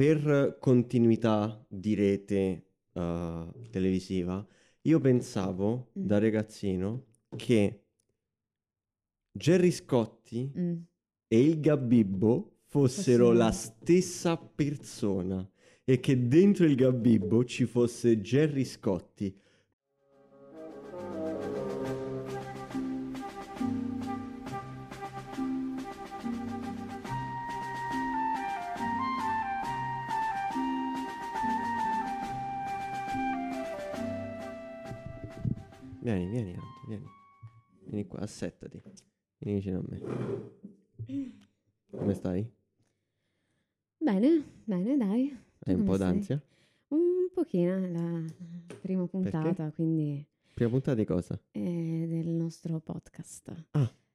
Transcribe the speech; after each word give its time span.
per 0.00 0.56
continuità 0.58 1.62
di 1.68 1.92
rete 1.94 2.64
uh, 2.92 3.52
televisiva, 3.68 4.42
io 4.82 4.98
pensavo 4.98 5.90
Mm. 5.98 6.06
da 6.06 6.18
ragazzino 6.18 7.04
che 7.36 7.82
Gerry 9.30 9.70
Scotti 9.70 10.50
Mm. 10.56 10.76
e 11.28 11.40
il 11.44 11.60
Gabibbo 11.60 12.60
fossero 12.64 13.26
Fossero- 13.26 13.32
la 13.32 13.50
stessa 13.52 14.38
persona 14.38 15.46
e 15.84 16.00
che 16.00 16.26
dentro 16.26 16.64
il 16.64 16.76
Gabibbo 16.76 17.44
ci 17.44 17.66
fosse 17.66 18.22
Gerry 18.22 18.64
Scotti. 18.64 19.36
Vieni, 36.10 36.28
vieni, 36.28 36.54
Anto, 36.54 36.66
vieni. 36.88 37.04
Vieni 37.84 38.06
qua, 38.08 38.18
assettati. 38.20 38.82
Vieni 39.38 39.58
vicino 39.58 39.78
a 39.78 39.82
me. 39.86 40.00
Come 41.90 42.14
stai? 42.14 42.52
Bene, 43.96 44.42
bene, 44.64 44.96
dai. 44.96 45.38
Hai 45.60 45.74
un 45.74 45.84
po' 45.84 45.94
stai? 45.94 46.12
d'ansia? 46.12 46.42
Un 46.88 47.28
pochino, 47.32 47.86
la 47.92 48.24
prima 48.80 49.06
puntata, 49.06 49.70
quindi 49.70 50.26
Prima 50.52 50.70
puntata 50.70 50.96
di 50.96 51.04
cosa? 51.04 51.40
è 51.52 51.58
del 51.60 52.26
nostro 52.28 52.80
podcast. 52.80 53.66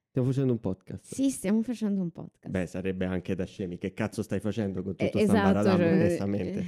Stiamo 0.10 0.28
facendo 0.28 0.52
un 0.52 0.60
podcast. 0.60 1.14
Sì, 1.14 1.30
stiamo 1.30 1.62
facendo 1.62 2.02
un 2.02 2.12
podcast. 2.12 2.50
Beh, 2.50 2.66
sarebbe 2.66 3.06
anche 3.06 3.36
da 3.36 3.46
scemi. 3.46 3.78
Che 3.78 3.94
cazzo 3.94 4.22
stai 4.22 4.42
facendo 4.42 4.82
con 4.84 4.96
Eh, 4.98 5.06
tutto 5.10 5.24
sta 5.24 5.34
esatto, 5.34 5.78
cioè, 5.78 5.94
onestamente? 5.94 6.60
eh, 6.60 6.66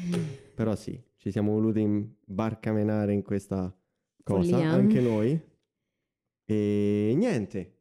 Però 0.56 0.74
sì, 0.76 1.02
ci 1.18 1.32
siamo 1.32 1.52
voluti 1.52 1.82
imbarcamenare 1.82 3.12
in 3.12 3.24
questa 3.24 3.74
cosa, 4.28 4.52
Follia. 4.58 4.70
anche 4.72 5.00
noi. 5.02 5.42
E 6.50 7.14
niente. 7.16 7.74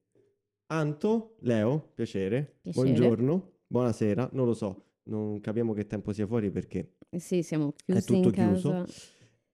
Anto, 0.69 1.37
Leo, 1.41 1.91
piacere. 1.95 2.59
Piacere. 2.63 2.85
Buongiorno, 2.85 3.53
buonasera. 3.67 4.31
Non 4.33 4.47
lo 4.47 4.55
so, 4.55 4.85
non 5.05 5.41
capiamo 5.41 5.73
che 5.73 5.87
tempo 5.87 6.13
sia 6.13 6.27
fuori 6.27 6.51
perché 6.51 6.97
Sì, 7.17 7.43
siamo 7.43 7.73
chiusi 7.85 8.07
tutto 8.07 8.29
in 8.29 8.33
chiuso. 8.33 8.71
casa. 8.71 8.87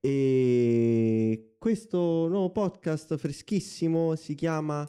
E 0.04 1.54
questo 1.58 2.26
nuovo 2.28 2.50
podcast 2.50 3.16
freschissimo 3.16 4.14
si 4.16 4.34
chiama... 4.34 4.86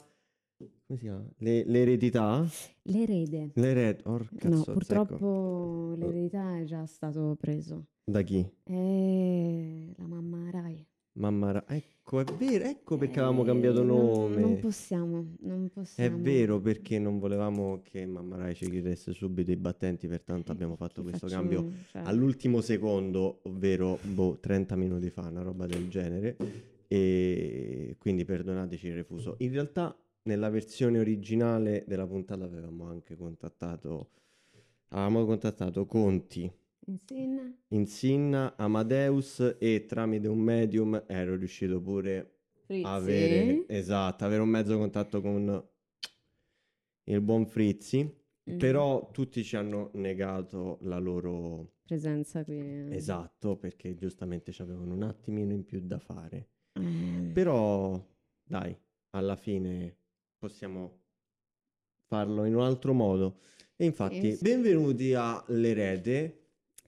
Come 0.86 1.00
si 1.00 1.06
chiama? 1.06 1.26
Le- 1.38 1.64
l'eredità? 1.66 2.46
L'erede. 2.84 3.52
L'ered... 3.56 4.02
Oh, 4.06 4.18
No, 4.18 4.28
cazzo, 4.38 4.62
ecco. 4.62 4.72
purtroppo 4.74 5.94
l'eredità 5.98 6.58
è 6.58 6.64
già 6.64 6.86
stato 6.86 7.36
preso. 7.40 7.88
Da 8.06 8.22
chi? 8.22 8.40
È 8.64 8.72
mamma 8.72 9.33
Rai. 11.23 11.31
Mamma 11.31 11.52
Ra- 11.52 11.66
Ecco, 11.67 12.19
è 12.19 12.23
vero, 12.38 12.66
ecco 12.66 12.97
perché 12.97 13.19
avevamo 13.19 13.43
Eh, 13.43 13.45
cambiato 13.45 13.81
non- 13.83 14.05
nome. 14.05 14.41
Non 14.41 14.59
possiamo, 14.59 15.35
non 15.39 15.66
È 15.66 15.69
possiamo. 15.69 16.17
vero 16.21 16.59
perché 16.59 16.99
non 16.99 17.17
volevamo 17.19 17.81
che 17.81 18.05
Mamma 18.05 18.35
Rai 18.38 18.55
ci 18.55 18.69
chiudesse 18.69 19.13
subito 19.13 19.51
i 19.51 19.55
battenti, 19.55 20.07
pertanto 20.07 20.51
abbiamo 20.51 20.75
fatto 20.75 21.01
Che 21.01 21.09
questo 21.09 21.27
facciamo? 21.27 21.49
cambio 21.49 21.71
Cioè, 21.91 22.01
all'ultimo 22.05 22.59
secondo, 22.61 23.39
ovvero 23.44 23.97
boh, 24.01 24.38
30 24.39 24.75
minuti 24.75 25.09
fa, 25.09 25.27
una 25.29 25.41
roba 25.44 25.66
del 25.66 25.88
genere. 25.89 26.35
E 26.88 27.95
quindi 27.99 28.23
perdonateci 28.25 28.88
il 28.88 28.94
refuso. 28.95 29.35
In 29.39 29.51
realtà, 29.51 29.95
nella 30.23 30.49
versione 30.49 30.99
originale 30.99 31.83
della 31.88 32.05
puntata 32.05 32.44
avevamo 32.44 32.85
anche 32.85 33.16
contattato, 33.16 34.09
avevamo 34.89 35.25
contattato 35.25 35.85
Conti, 35.85 36.51
Insinna. 36.86 37.56
Insinna, 37.70 38.56
Amadeus 38.58 39.56
e 39.59 39.86
tramite 39.86 40.28
un 40.28 40.39
medium 40.39 41.02
ero 41.08 41.36
riuscito 41.36 41.81
pure 41.81 42.40
Frizzi. 42.66 42.84
a 42.86 42.95
avere, 42.95 43.66
esatto, 43.67 44.25
avere 44.25 44.42
un 44.42 44.50
mezzo 44.50 44.78
contatto 44.78 45.22
con 45.22 45.68
il 47.06 47.22
buon 47.22 47.46
Frizzi. 47.46 48.22
Mm. 48.52 48.57
Però 48.57 49.09
tutti 49.12 49.41
ci 49.44 49.56
hanno 49.56 49.90
negato 49.94 50.78
la 50.81 50.97
loro 51.00 51.75
Presenza 51.85 52.44
qui. 52.44 52.94
esatto 52.94 53.56
perché 53.56 53.96
giustamente 53.96 54.52
ci 54.52 54.62
avevano 54.62 54.94
un 54.94 55.03
attimino 55.03 55.53
in 55.53 55.63
più 55.63 55.80
da 55.80 55.97
fare. 56.00 56.50
Eh, 56.74 57.31
Però 57.34 58.06
dai, 58.44 58.78
alla 59.12 59.38
fine 59.38 59.96
possiamo 60.38 61.03
farlo 62.07 62.44
in 62.44 62.56
un 62.56 62.63
altro 62.63 62.91
modo. 62.94 63.40
E 63.78 63.86
infatti, 63.86 64.31
Sì, 64.31 64.36
sì. 64.36 64.44
benvenuti 64.44 65.13
a 65.13 65.41
L'Erede 65.47 66.43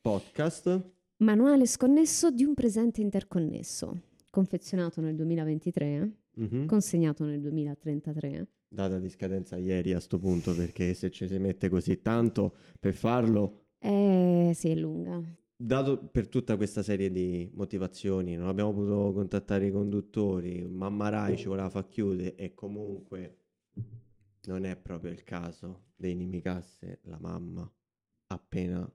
podcast. 0.10 0.92
Manuale 1.24 1.66
sconnesso 1.66 2.30
di 2.30 2.44
un 2.44 2.54
presente 2.54 3.02
interconnesso. 3.02 4.02
Confezionato 4.30 5.02
nel 5.02 5.16
2023, 5.16 6.18
Mhm. 6.36 6.68
consegnato 6.68 7.26
nel 7.26 7.42
2033. 7.42 8.48
Data 8.68 9.00
di 9.00 9.10
scadenza 9.10 9.58
ieri 9.58 9.94
a 9.94 10.00
sto 10.00 10.20
punto 10.20 10.54
perché 10.54 10.94
se 10.94 11.10
ci 11.10 11.28
si 11.28 11.40
mette 11.40 11.70
così 11.70 12.04
tanto 12.04 12.54
per 12.80 12.94
farlo, 12.94 13.70
Eh, 13.80 14.52
sì, 14.54 14.70
è 14.70 14.76
lunga. 14.76 15.24
dato 15.56 15.98
per 15.98 16.28
tutta 16.28 16.56
questa 16.56 16.84
serie 16.84 17.10
di 17.10 17.50
motivazioni, 17.56 18.36
non 18.36 18.48
abbiamo 18.48 18.74
potuto 18.76 19.12
contattare 19.12 19.66
i 19.66 19.72
conduttori, 19.72 20.62
mamma 20.68 21.10
Rai 21.10 21.36
ci 21.36 21.48
voleva 21.48 21.70
far 21.72 21.88
chiudere 21.88 22.36
e 22.36 22.54
comunque 22.54 23.38
non 24.46 24.66
è 24.66 24.76
proprio 24.78 25.10
il 25.12 25.24
caso 25.24 25.86
dei 25.96 26.14
nimicasse 26.14 27.00
la 27.06 27.18
mamma 27.20 27.68
appena 28.28 28.88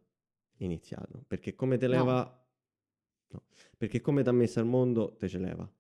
iniziato, 0.64 1.24
perché 1.26 1.54
come 1.54 1.76
te 1.76 1.86
No. 1.86 1.96
leva 1.96 2.44
no, 3.32 3.42
perché 3.76 4.00
come 4.00 4.22
ti 4.22 4.28
ha 4.28 4.32
messo 4.32 4.60
al 4.60 4.66
mondo 4.66 5.14
te 5.16 5.28
ce 5.28 5.38
leva. 5.38 5.70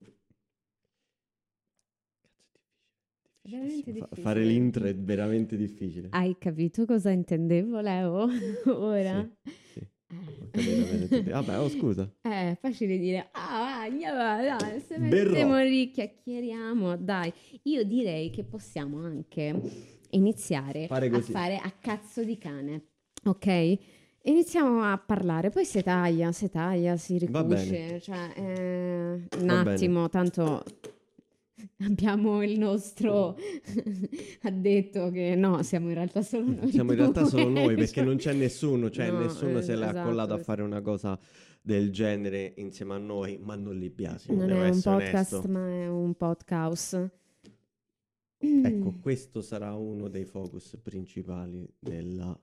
Fa- 3.98 4.08
fare 4.12 4.44
l'intro 4.44 4.84
è 4.84 4.94
veramente 4.94 5.56
difficile. 5.56 6.08
Hai 6.10 6.36
capito 6.38 6.84
cosa 6.84 7.10
intendevo, 7.10 7.80
Leo? 7.80 8.26
Ora? 8.66 9.28
Sì, 9.42 9.88
sì. 11.10 11.22
Vabbè, 11.22 11.58
oh 11.58 11.68
scusa. 11.68 12.10
Eh, 12.22 12.50
è 12.50 12.58
facile 12.60 12.98
dire, 12.98 13.28
ah, 13.32 13.82
andiamo, 13.82 14.16
dai, 14.42 14.80
se 14.80 14.98
mettiamo 14.98 15.60
lì, 15.62 15.90
chiacchieriamo, 15.90 16.96
dai. 16.96 17.32
Io 17.64 17.84
direi 17.84 18.30
che 18.30 18.44
possiamo 18.44 18.98
anche 18.98 19.54
iniziare 20.10 20.86
Fare 20.86 21.06
a 21.08 21.20
fare 21.20 21.56
a 21.56 21.70
cazzo 21.70 22.24
di 22.24 22.36
cane, 22.38 22.86
ok? 23.24 23.78
Iniziamo 24.24 24.82
a 24.82 24.98
parlare, 24.98 25.48
poi 25.48 25.64
si 25.64 25.82
taglia, 25.82 26.30
si 26.32 26.50
taglia, 26.50 26.96
si 26.98 27.16
bene. 27.26 27.40
ricuce, 27.62 28.00
cioè, 28.00 28.32
eh, 28.36 29.12
un 29.38 29.46
Va 29.46 29.62
bene. 29.62 29.72
attimo, 29.72 30.08
tanto 30.10 30.62
abbiamo 31.84 32.42
il 32.42 32.58
nostro 32.58 33.36
ha 34.42 34.50
detto 34.50 35.10
che 35.10 35.34
no, 35.36 35.62
siamo 35.62 35.88
in 35.88 35.94
realtà 35.94 36.20
solo 36.22 36.46
noi 36.52 36.70
Siamo 36.70 36.92
in 36.92 36.98
realtà 36.98 37.24
solo 37.26 37.48
noi 37.48 37.74
perché 37.74 38.02
non 38.04 38.16
c'è 38.16 38.32
nessuno, 38.34 38.90
cioè 38.90 39.10
No, 39.10 39.20
nessuno 39.20 39.58
eh, 39.58 39.62
se 39.62 39.74
l'è 39.74 39.84
esatto, 39.84 39.98
accollato 40.00 40.34
a 40.34 40.38
es- 40.38 40.44
fare 40.44 40.62
una 40.62 40.80
cosa 40.82 41.18
del 41.62 41.90
genere 41.90 42.52
insieme 42.56 42.94
a 42.94 42.98
noi, 42.98 43.38
ma 43.42 43.54
non 43.56 43.76
li 43.78 43.88
biasimo, 43.90 44.36
Non 44.38 44.50
è 44.50 44.68
un 44.68 44.80
podcast, 44.82 45.32
onesto. 45.32 45.48
ma 45.48 45.66
è 45.68 45.88
un 45.88 46.14
podcast. 46.14 47.10
Ecco, 48.42 48.94
questo 49.00 49.40
sarà 49.42 49.74
uno 49.74 50.08
dei 50.08 50.24
focus 50.24 50.78
principali 50.82 51.66
della 51.78 52.38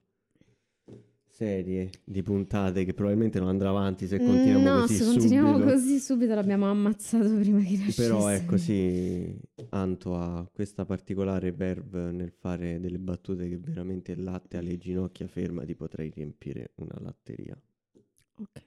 serie 1.37 1.91
di 2.03 2.23
puntate 2.23 2.83
che 2.83 2.95
probabilmente 2.95 3.37
non 3.37 3.49
andrà 3.49 3.69
avanti 3.69 4.07
se 4.07 4.17
continuiamo 4.17 4.73
no, 4.73 4.79
così 4.81 4.95
se 4.95 5.05
continuiamo 5.05 5.51
subito. 5.51 5.71
così 5.71 5.99
subito 5.99 6.33
l'abbiamo 6.33 6.67
ammazzato 6.67 7.35
prima 7.35 7.59
che 7.59 7.77
nascesse. 7.77 8.01
Però 8.01 8.27
ecco 8.29 8.57
sì, 8.57 9.39
Anto 9.69 10.15
ha 10.15 10.49
questa 10.51 10.85
particolare 10.85 11.51
verve 11.51 12.11
nel 12.11 12.31
fare 12.31 12.79
delle 12.79 12.97
battute 12.97 13.47
che 13.47 13.57
veramente 13.59 14.13
il 14.13 14.23
latte 14.23 14.57
alle 14.57 14.79
ginocchia 14.79 15.27
ferma 15.27 15.63
ti 15.63 15.75
potrei 15.75 16.09
riempire 16.09 16.71
una 16.77 16.97
latteria. 17.01 17.55
Ok. 18.39 18.65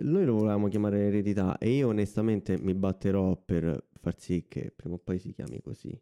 Noi 0.00 0.24
lo 0.24 0.34
volevamo 0.34 0.66
chiamare 0.66 1.06
eredità 1.06 1.56
e 1.58 1.70
io 1.70 1.88
onestamente 1.88 2.58
mi 2.58 2.74
batterò 2.74 3.36
per 3.36 3.86
far 4.00 4.18
sì 4.18 4.46
che 4.48 4.72
prima 4.74 4.96
o 4.96 4.98
poi 4.98 5.20
si 5.20 5.32
chiami 5.32 5.60
così. 5.60 5.96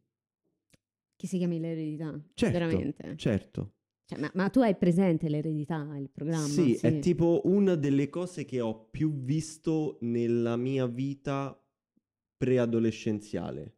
Che 1.15 1.27
si 1.27 1.37
chiami 1.37 1.61
l'eredità? 1.61 2.19
Certo, 2.33 2.59
Veramente. 2.59 3.17
certo. 3.17 3.73
Cioè, 4.11 4.19
ma, 4.19 4.31
ma 4.35 4.49
tu 4.51 4.59
hai 4.61 4.75
presente 4.75 5.29
l'eredità, 5.29 5.97
il 5.97 6.11
programma? 6.11 6.49
Sì, 6.49 6.75
è 6.75 6.99
tipo 6.99 7.43
una 7.45 7.77
delle 7.77 8.09
cose 8.09 8.45
che 8.45 8.61
ho 8.61 8.89
più 8.91 9.13
visto 9.23 9.99
nella 10.01 10.57
mia 10.57 10.87
vita 10.87 11.57
preadolescenziale. 12.37 13.77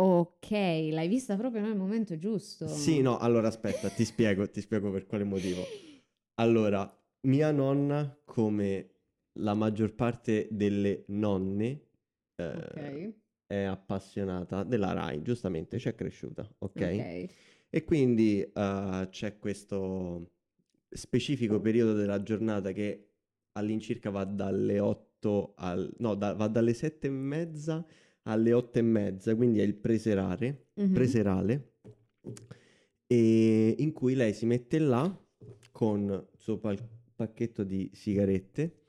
Ok, 0.00 0.50
l'hai 0.50 1.08
vista 1.08 1.36
proprio 1.36 1.60
nel 1.60 1.76
momento 1.76 2.16
giusto. 2.16 2.66
Sì, 2.68 3.02
no, 3.02 3.18
allora 3.18 3.48
aspetta, 3.48 3.90
ti 3.90 4.06
spiego, 4.06 4.48
ti 4.48 4.62
spiego 4.62 4.90
per 4.90 5.06
quale 5.06 5.24
motivo. 5.24 5.62
Allora, 6.36 6.90
mia 7.26 7.50
nonna, 7.50 8.18
come 8.24 8.94
la 9.40 9.52
maggior 9.52 9.94
parte 9.94 10.48
delle 10.50 11.04
nonne, 11.08 11.82
eh, 12.36 12.56
Ok. 12.56 13.14
è 13.46 13.62
appassionata 13.62 14.62
della 14.62 14.92
Rai, 14.94 15.20
giustamente, 15.20 15.78
ci 15.78 15.88
è 15.88 15.94
cresciuta, 15.94 16.48
ok? 16.58 16.80
ok. 16.80 17.28
E 17.70 17.84
quindi 17.84 18.40
eh, 18.42 19.06
c'è 19.10 19.38
questo 19.38 20.30
specifico 20.88 21.60
periodo 21.60 21.92
della 21.92 22.22
giornata 22.22 22.72
che 22.72 23.08
all'incirca 23.52 24.10
va 24.10 24.24
dalle 24.24 24.78
8 24.80 25.52
al... 25.56 25.92
no, 25.98 26.14
da- 26.14 26.32
va 26.34 26.48
dalle 26.48 26.72
7 26.72 27.08
e 27.08 27.10
mezza 27.10 27.84
alle 28.22 28.52
8 28.52 28.78
e 28.78 28.82
mezza, 28.82 29.34
quindi 29.34 29.60
è 29.60 29.64
il 29.64 29.74
preserare, 29.74 30.66
Mhm. 30.74 30.92
preserale, 30.92 31.72
e 33.06 33.74
in 33.78 33.92
cui 33.92 34.14
lei 34.14 34.32
si 34.32 34.46
mette 34.46 34.78
là 34.78 35.18
con 35.72 36.02
il 36.02 36.26
suo 36.38 36.58
pal- 36.58 36.78
pacchetto 37.14 37.64
di 37.64 37.90
sigarette 37.92 38.82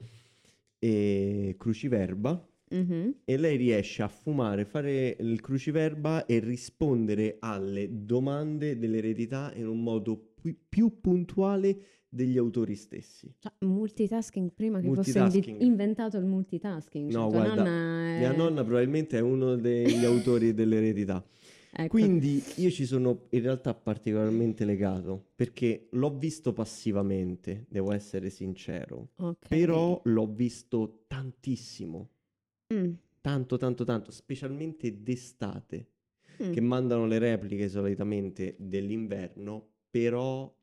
e 0.77 1.55
cruciverba 1.57 2.48
Mhm. 2.71 3.15
e 3.25 3.37
lei 3.37 3.57
riesce 3.57 4.01
a 4.03 4.07
fumare, 4.07 4.65
fare 4.65 5.15
il 5.19 5.41
cruciverba 5.41 6.25
e 6.25 6.39
rispondere 6.39 7.37
alle 7.39 7.87
domande 8.05 8.77
dell'eredità 8.77 9.51
in 9.55 9.67
un 9.67 9.81
modo 9.81 10.33
pi- 10.41 10.55
più 10.67 10.99
puntuale 11.01 11.77
degli 12.09 12.37
autori 12.37 12.75
stessi. 12.75 13.31
Cioè, 13.37 13.51
multitasking 13.59 14.51
prima 14.53 14.79
che 14.79 14.87
fosse 14.93 15.19
Multitasking. 15.19 15.47
invi- 15.55 15.65
inventato 15.65 16.17
il 16.17 16.25
multitasking. 16.25 17.11
Cioè, 17.11 17.21
No, 17.21 17.29
tua 17.29 17.39
guarda, 17.41 17.63
nonna 17.63 18.15
è... 18.15 18.19
Mia 18.19 18.31
nonna 18.35 18.63
probabilmente 18.63 19.17
è 19.17 19.21
uno 19.21 19.55
degli 19.55 20.03
autori 20.05 20.53
dell'eredità. 20.53 21.23
Ecco. 21.71 21.87
Quindi 21.89 22.41
io 22.55 22.71
ci 22.71 22.83
sono 22.87 23.27
in 23.29 23.41
realtà 23.43 23.75
particolarmente 23.75 24.65
legato 24.65 25.27
perché 25.35 25.87
l'ho 25.91 26.17
visto 26.17 26.51
passivamente, 26.51 27.67
devo 27.69 27.91
essere 27.91 28.31
sincero, 28.31 29.09
Ok. 29.17 29.47
però 29.47 30.01
l'ho 30.05 30.25
visto 30.33 31.03
tantissimo, 31.05 32.09
Mm, 32.73 32.93
tanto 33.21 33.57
tanto 33.57 33.83
tanto, 33.83 34.11
specialmente 34.11 35.01
d'estate, 35.01 35.89
mm. 36.43 36.51
che 36.51 36.61
mandano 36.61 37.05
le 37.05 37.19
repliche 37.19 37.69
solitamente 37.69 38.55
dell'inverno, 38.59 39.67
però 39.89 40.55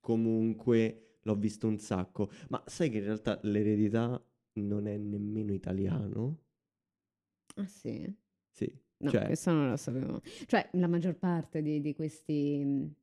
comunque 0.00 1.18
l'ho 1.22 1.34
visto 1.34 1.66
un 1.66 1.78
sacco. 1.78 2.30
Ma 2.48 2.62
sai 2.66 2.90
che 2.90 2.98
in 2.98 3.04
realtà 3.04 3.38
l'eredità 3.42 4.22
non 4.54 4.86
è 4.86 4.96
nemmeno 4.96 5.52
italiano? 5.52 6.40
Ah 7.56 7.66
sì? 7.66 8.14
Sì, 8.50 8.72
No, 8.98 9.10
cioè, 9.10 9.26
questo 9.26 9.52
non 9.52 9.68
lo 9.68 9.76
sapevo. 9.76 10.22
Cioè, 10.46 10.70
la 10.72 10.86
maggior 10.86 11.16
parte 11.16 11.60
di, 11.60 11.80
di 11.80 11.94
questi 11.94 12.94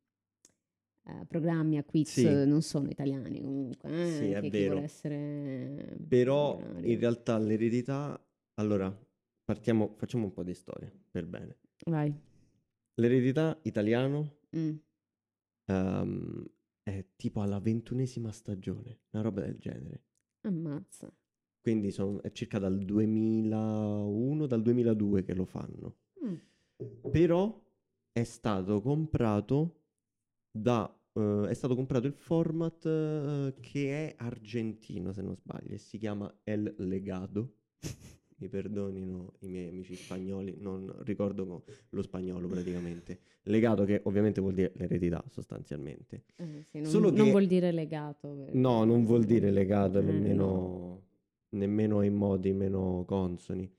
eh, 1.05 1.25
programmi 1.27 1.77
a 1.77 1.83
quiz 1.83 2.11
Sì. 2.11 2.45
non 2.45 2.61
sono 2.61 2.89
italiani 2.89 3.41
comunque. 3.41 3.89
eh, 3.89 4.11
Sì, 4.11 4.31
è 4.31 4.49
vero. 4.49 4.77
essere 4.79 5.97
Però 6.07 6.59
in 6.81 6.99
realtà 6.99 7.37
l'eredità, 7.37 8.19
allora, 8.55 8.95
partiamo, 9.43 9.93
facciamo 9.97 10.25
un 10.25 10.31
po' 10.33 10.43
di 10.43 10.53
storia 10.53 10.91
per 11.11 11.25
bene. 11.27 11.57
Vai. 11.85 12.13
L'eredità 12.95 13.57
italiano 13.63 14.37
Mm. 14.55 14.75
ehm, 15.65 16.45
è 16.83 17.05
tipo 17.15 17.41
alla 17.41 17.59
ventunesima 17.59 18.31
stagione, 18.31 18.99
una 19.11 19.23
roba 19.23 19.41
del 19.41 19.57
genere. 19.57 20.03
Ammazza. 20.41 21.11
Quindi 21.61 21.91
son- 21.91 22.19
è 22.21 22.31
circa 22.31 22.59
dal 22.59 22.77
2001, 22.83 24.45
dal 24.47 24.61
2002 24.61 25.23
che 25.23 25.33
lo 25.33 25.45
fanno. 25.45 25.97
Mm. 26.23 26.35
Però 27.11 27.61
è 28.11 28.23
stato 28.23 28.81
comprato 28.81 29.82
da... 30.55 30.95
eh, 31.13 31.47
è 31.49 31.53
stato 31.53 31.75
comprato 31.75 32.05
il 32.07 32.13
format 32.13 32.85
eh, 32.85 33.53
che 33.59 34.09
è 34.09 34.15
argentino, 34.17 35.11
se 35.11 35.21
non 35.21 35.35
sbaglio, 35.35 35.73
e 35.73 35.77
si 35.79 35.97
chiama 35.97 36.31
El 36.43 36.73
Legado. 36.77 37.55
Mi 38.37 38.49
perdonino 38.49 39.33
i 39.39 39.47
miei 39.47 39.69
amici 39.69 39.95
spagnoli, 39.95 40.55
non 40.59 40.93
ricordo 41.03 41.45
co- 41.45 41.63
lo 41.91 42.01
spagnolo 42.01 42.47
praticamente. 42.47 43.19
Legato 43.43 43.85
che 43.85 44.01
ovviamente 44.03 44.41
vuol 44.41 44.53
dire 44.53 44.73
l'eredità 44.75 45.23
sostanzialmente. 45.29 46.23
Eh, 46.35 46.63
sì, 46.67 46.79
non, 46.79 46.89
Solo 46.89 47.09
non 47.09 47.25
che- 47.25 47.31
vuol 47.31 47.45
dire 47.45 47.71
legato. 47.71 48.33
perché- 48.35 48.57
No, 48.57 48.83
non 48.83 49.05
vuol 49.05 49.23
dire 49.23 49.49
legato 49.49 49.99
Eh, 49.99 50.03
nemmeno, 50.03 51.01
nemmeno 51.49 51.99
ai 51.99 52.09
modi 52.09 52.51
meno 52.51 53.03
consoni. 53.07 53.71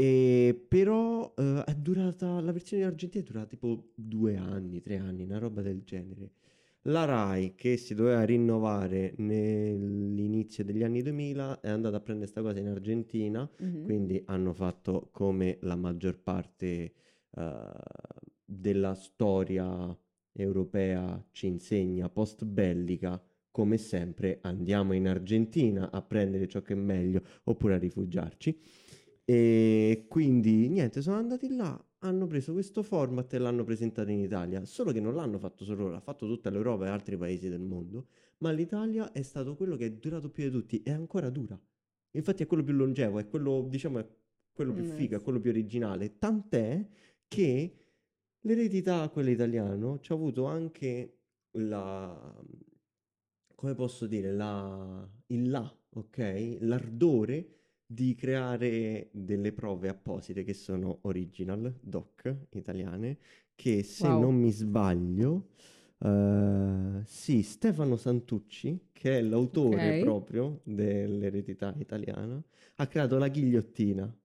E 0.00 0.64
però 0.68 1.34
eh, 1.36 1.64
è 1.64 1.74
durata, 1.74 2.40
la 2.40 2.52
versione 2.52 2.84
argentina 2.84 3.24
è 3.24 3.26
durata 3.26 3.46
tipo 3.48 3.90
due 3.96 4.36
anni, 4.36 4.80
tre 4.80 4.96
anni, 4.96 5.24
una 5.24 5.38
roba 5.38 5.60
del 5.60 5.82
genere. 5.82 6.32
La 6.82 7.04
Rai, 7.04 7.54
che 7.56 7.76
si 7.76 7.94
doveva 7.94 8.22
rinnovare 8.22 9.14
nell'inizio 9.18 10.64
degli 10.64 10.84
anni 10.84 11.02
2000, 11.02 11.60
è 11.60 11.68
andata 11.68 11.96
a 11.96 12.00
prendere 12.00 12.30
questa 12.30 12.48
cosa 12.48 12.60
in 12.60 12.68
Argentina, 12.68 13.48
Mhm. 13.58 13.82
quindi 13.82 14.22
hanno 14.26 14.52
fatto 14.52 15.08
come 15.10 15.58
la 15.62 15.74
maggior 15.74 16.18
parte 16.22 16.92
eh, 17.36 17.62
della 18.44 18.94
storia 18.94 19.96
europea 20.32 21.22
ci 21.32 21.46
insegna, 21.48 22.08
post 22.08 22.44
bellica, 22.44 23.20
come 23.50 23.76
sempre 23.76 24.38
andiamo 24.42 24.92
in 24.92 25.08
Argentina 25.08 25.90
a 25.90 26.00
prendere 26.02 26.46
ciò 26.46 26.62
che 26.62 26.74
è 26.74 26.76
meglio 26.76 27.22
oppure 27.44 27.74
a 27.74 27.78
rifugiarci. 27.78 28.60
E 29.30 30.06
quindi 30.08 30.70
niente, 30.70 31.02
sono 31.02 31.16
andati 31.16 31.54
là, 31.54 31.78
hanno 31.98 32.26
preso 32.26 32.54
questo 32.54 32.82
format 32.82 33.30
e 33.34 33.38
l'hanno 33.38 33.62
presentato 33.62 34.10
in 34.10 34.20
Italia. 34.20 34.64
Solo 34.64 34.90
che 34.90 35.00
non 35.00 35.14
l'hanno 35.14 35.38
fatto 35.38 35.64
solo 35.64 35.80
loro, 35.80 35.92
l'ha 35.92 36.00
fatto 36.00 36.26
tutta 36.26 36.48
l'Europa 36.48 36.86
e 36.86 36.88
altri 36.88 37.18
paesi 37.18 37.50
del 37.50 37.60
mondo. 37.60 38.06
Ma 38.38 38.50
l'Italia 38.52 39.12
è 39.12 39.20
stato 39.20 39.54
quello 39.54 39.76
che 39.76 39.84
è 39.84 39.92
durato 39.92 40.30
più 40.30 40.44
di 40.44 40.50
tutti 40.50 40.82
e 40.82 40.92
ancora 40.92 41.28
dura. 41.28 41.60
Infatti 42.12 42.42
è 42.42 42.46
quello 42.46 42.62
più 42.62 42.72
longevo, 42.72 43.18
è 43.18 43.28
quello, 43.28 43.66
diciamo, 43.68 43.98
è 43.98 44.08
quello 44.50 44.72
più 44.72 44.84
figo, 44.84 45.16
è 45.16 45.20
quello 45.20 45.40
più 45.40 45.50
originale. 45.50 46.16
Tant'è 46.18 46.88
che 47.28 47.76
l'eredità, 48.40 49.10
quella 49.10 49.28
italiano, 49.28 49.98
ci 50.00 50.10
ha 50.10 50.14
avuto 50.14 50.46
anche 50.46 51.18
la, 51.58 52.34
come 53.54 53.74
posso 53.74 54.06
dire, 54.06 54.32
la, 54.32 55.06
il 55.26 55.50
là, 55.50 55.78
ok? 55.90 56.56
L'ardore 56.60 57.57
di 57.90 58.14
creare 58.14 59.08
delle 59.12 59.52
prove 59.52 59.88
apposite 59.88 60.44
che 60.44 60.52
sono 60.54 60.98
original, 61.02 61.74
doc, 61.80 62.34
italiane, 62.50 63.18
che 63.54 63.82
se 63.82 64.10
Wow. 64.10 64.12
non 64.12 64.34
mi 64.36 64.52
sbaglio, 64.52 65.48
eh, 66.00 67.00
sì, 67.04 67.42
Stefano 67.42 67.96
Santucci, 67.96 68.88
che 68.92 69.18
è 69.18 69.22
l'autore 69.22 69.94
Ok. 69.94 69.94
proprio 69.94 70.60
dell'eredità 70.64 71.74
italiana, 71.78 72.42
ha 72.76 72.86
creato 72.86 73.16
la 73.18 73.28
ghigliottina 73.28 74.17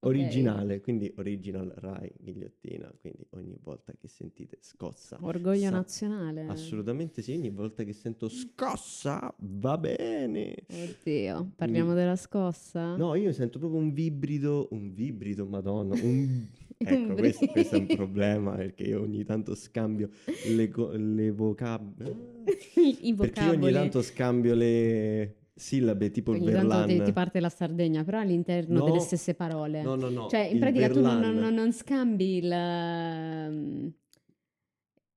Originale, 0.00 0.80
quindi 0.80 1.12
original 1.16 1.72
Rai 1.76 2.08
ghigliottina, 2.20 2.88
quindi 3.00 3.26
ogni 3.30 3.58
volta 3.60 3.92
che 3.98 4.06
sentite 4.06 4.58
scossa, 4.60 5.18
Orgoglio 5.20 5.62
sa- 5.64 5.70
nazionale. 5.70 6.46
assolutamente 6.46 7.20
sì, 7.20 7.32
ogni 7.32 7.50
volta 7.50 7.82
che 7.82 7.92
sento 7.92 8.28
scossa 8.28 9.34
va 9.38 9.76
bene. 9.76 10.54
Oddio, 10.70 11.50
parliamo 11.56 11.90
Mi- 11.90 11.96
della 11.96 12.14
scossa? 12.14 12.94
No, 12.94 13.16
io 13.16 13.32
sento 13.32 13.58
proprio 13.58 13.80
un 13.80 13.92
vibrido, 13.92 14.68
un 14.70 14.92
vibrido, 14.94 15.46
madonna, 15.46 15.94
un... 16.00 16.46
Ecco, 16.80 17.14
questo, 17.14 17.44
questo 17.48 17.74
è 17.74 17.78
un 17.80 17.86
problema 17.96 18.54
perché 18.54 18.84
io 18.84 19.00
ogni 19.02 19.24
tanto 19.24 19.56
scambio 19.56 20.10
le, 20.54 20.68
co- 20.68 20.92
le 20.92 21.32
vocaboli. 21.32 22.14
I 23.02 23.14
Perché 23.16 23.40
io 23.40 23.46
ogni 23.48 23.56
vocaboli. 23.56 23.72
tanto 23.72 24.00
scambio 24.02 24.54
le 24.54 25.34
sillabe 25.58 26.10
tipo 26.10 26.32
il 26.32 26.42
Ogni 26.42 26.52
tanto 26.52 26.68
ti, 26.68 26.86
verlan. 26.86 27.04
ti 27.04 27.12
parte 27.12 27.40
la 27.40 27.48
Sardegna, 27.48 28.04
però 28.04 28.20
all'interno 28.20 28.78
No, 28.78 28.84
delle 28.84 29.00
stesse 29.00 29.34
parole. 29.34 29.82
No, 29.82 29.96
no, 29.96 30.08
no. 30.08 30.28
Cioè, 30.28 30.40
in 30.46 30.54
il 30.54 30.58
pratica 30.60 30.88
tu 30.88 31.00
non, 31.00 31.20
verlan. 31.20 31.36
non- 31.38 31.54
non 31.54 31.72
scambi 31.72 32.36
il... 32.36 32.50
ehm, 32.52 33.92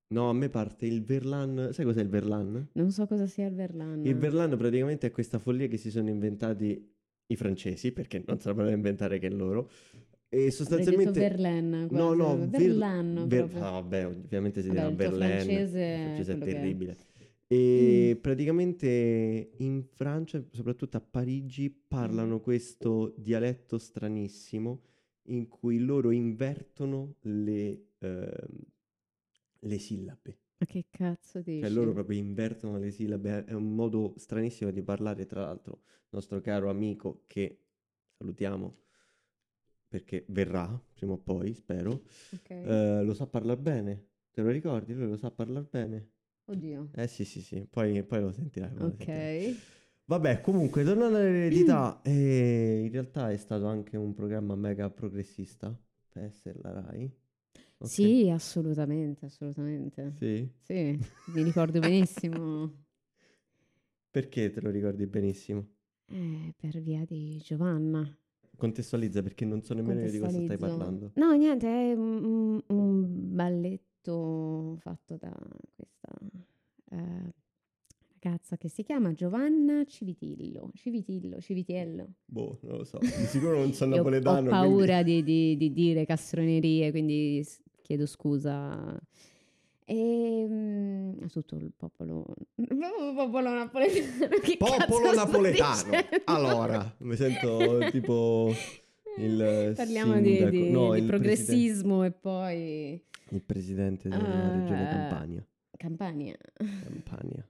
No, 0.08 0.28
a 0.30 0.34
me 0.34 0.50
parte 0.50 0.86
il 0.86 1.04
verlan. 1.04 1.70
Sai 1.72 1.86
cos'è 1.86 2.02
il 2.02 2.10
verlan? 2.10 2.68
Non 2.74 2.92
so 2.92 3.08
cosa 3.08 3.28
sia 3.28 3.48
il 3.48 3.54
verlan. 3.54 4.06
Il 4.06 4.16
verlan 4.18 4.58
praticamente 4.58 5.08
è 5.08 5.12
questa 5.12 5.40
follia 5.40 5.68
che 5.68 5.78
si 5.78 5.90
sono 5.90 6.10
inventati 6.10 6.94
i 7.28 7.36
francesi, 7.38 7.94
perché 7.94 8.22
non 8.26 8.38
se 8.40 8.48
la 8.50 8.54
potevano 8.54 8.76
inventare 8.76 9.20
che 9.20 9.30
loro. 9.30 9.70
E 10.28 10.52
sostanzialmente... 10.52 11.18
Verlaine, 11.18 11.88
No, 11.92 12.14
no, 12.14 12.38
ver- 12.38 12.50
Verlan 12.50 13.26
ver- 13.28 13.48
proprio. 13.48 13.64
ah, 13.66 13.72
vabbè, 13.72 14.06
ovviamente 14.08 14.62
si 14.62 14.68
Vabbè, 14.68 14.80
dirà 14.80 14.90
il 14.90 14.96
Verlaine. 14.98 15.36
francese 15.44 15.80
è 15.80 15.94
Il 15.94 16.02
francese 16.04 16.34
è 16.34 16.38
che 16.38 16.52
è. 16.58 17.21
E 17.52 18.18
praticamente 18.22 19.52
in 19.58 19.84
Francia, 19.84 20.42
soprattutto 20.52 20.96
a 20.98 21.02
Parigi, 21.02 21.70
parlano 21.70 22.36
Mm-hmm. 22.36 22.44
questo 22.44 23.14
dialetto 23.18 23.78
stranissimo 23.78 24.84
in 25.24 25.48
cui 25.50 25.80
loro 25.80 26.12
invertono 26.12 27.16
le, 27.22 27.88
ehm, 28.00 28.58
le 29.60 29.80
sillabe. 29.80 30.40
Ma 30.60 30.66
che 30.66 30.86
cazzo 30.90 31.42
dici? 31.42 31.60
Cioè 31.60 31.70
loro 31.70 31.94
proprio 31.94 32.18
invertono 32.18 32.78
le 32.78 32.92
sillabe, 32.92 33.46
è 33.46 33.54
un 33.54 33.74
modo 33.76 34.14
stranissimo 34.18 34.72
di 34.72 34.82
parlare, 34.82 35.26
tra 35.26 35.42
l'altro, 35.42 35.82
il 35.86 36.08
nostro 36.10 36.42
caro 36.42 36.70
amico 36.70 37.24
che 37.28 37.60
salutiamo 38.18 38.78
perché 39.88 40.26
verrà 40.30 40.82
prima 40.94 41.14
o 41.14 41.18
poi, 41.18 41.54
spero, 41.54 42.04
Ok. 42.34 42.50
eh, 42.62 43.04
lo 43.04 43.14
sa 43.14 43.28
parlare 43.28 43.60
bene. 43.60 44.08
Te 44.32 44.42
lo 44.42 44.50
ricordi? 44.50 44.94
Lui 44.94 45.08
lo 45.08 45.18
sa 45.18 45.32
parlare 45.32 45.68
bene. 45.70 46.10
Oddio. 46.46 46.90
Eh 46.96 47.08
sì, 47.08 47.24
sì, 47.26 47.42
sì, 47.42 47.66
poi, 47.70 48.04
poi 48.04 48.22
lo 48.22 48.32
sentirai. 48.32 48.70
poi 48.72 48.88
lo 48.88 48.96
sentirai. 48.96 49.52
Ok. 49.52 49.58
Vabbè, 50.06 50.42
comunque, 50.42 50.84
tornando 50.84 51.18
all'eredità, 51.18 52.02
eh, 52.04 52.82
in 52.86 52.92
realtà 52.92 53.32
è 53.32 53.38
stato 53.38 53.66
anche 53.68 53.96
un 53.98 54.14
programma 54.14 54.56
mega 54.56 54.90
progressista 54.90 55.74
per 56.12 56.24
essere 56.24 56.60
la 56.62 56.72
Rai. 56.74 57.10
Ok? 57.78 57.88
Sì, 57.90 58.30
assolutamente, 58.30 59.26
assolutamente. 59.26 60.14
Sì? 60.18 60.50
Sì, 60.60 61.00
mi 61.34 61.44
ricordo 61.44 61.80
benissimo 61.80 62.72
Perché 64.12 64.52
te 64.52 64.60
lo 64.60 64.70
ricordi 64.70 65.08
benissimo? 65.08 65.66
Eh, 66.08 66.54
per 66.58 66.82
via 66.82 67.06
di 67.06 67.38
Giovanna. 67.44 68.06
Contestualizza 68.58 69.24
perché 69.24 69.46
non 69.46 69.64
so 69.64 69.74
nemmeno 69.74 70.08
di 70.08 70.20
cosa 70.20 70.42
stai 70.42 70.58
parlando. 70.58 71.12
No, 71.16 71.32
niente, 71.34 71.68
è 71.68 71.94
un, 71.94 72.24
un- 72.24 72.64
un 72.68 73.36
balletto 74.04 74.76
fatto 74.80 75.18
da 75.18 75.32
questa 75.76 76.10
eh, 76.92 77.34
ragazza 78.22 78.58
che 78.58 78.70
si 78.70 78.84
chiama 78.84 79.14
Giovanna 79.14 79.84
Civitillo. 79.86 80.72
Civitillo, 80.76 81.40
Civitiello. 81.40 82.08
Boh, 82.26 82.60
non 82.64 82.78
lo 82.78 82.84
so. 82.84 82.98
Di 83.00 83.08
sicuro 83.08 83.58
non 83.60 83.74
sono 83.74 83.96
Io 83.96 84.02
ho 84.02 84.04
napoletano. 84.04 84.36
quindi- 84.36 84.50
paura 84.50 85.04
di, 85.04 85.24
di- 85.24 85.58
di 85.58 85.72
dire 85.74 86.06
castronerie, 86.06 86.92
quindi 86.92 87.46
chiedo 87.82 88.06
scusa. 88.06 89.00
E, 89.84 90.48
a 91.22 91.28
tutto 91.28 91.56
il 91.56 91.74
popolo, 91.76 92.26
il 92.56 92.68
popolo 93.16 93.50
napoletano. 93.50 94.36
Che 94.42 94.58
Popolo 94.58 95.14
napoletano. 95.14 95.92
Allora, 96.26 96.96
mi 97.00 97.16
sento 97.18 97.90
tipo 97.92 98.54
il 99.18 99.74
Parliamo 99.76 100.22
di, 100.22 100.36
sindaco- 100.36 100.50
di- 100.52 100.70
no, 100.70 100.94
di 100.94 101.02
progressismo 101.02 102.06
e 102.06 102.12
poi 102.12 103.04
Il 103.32 103.42
presidente 103.44 104.10
della 104.10 104.52
regione 104.52 104.88
Ah. 104.90 104.92
Campania. 105.08 105.46
Campania. 105.78 106.36
Campania. 106.84 107.46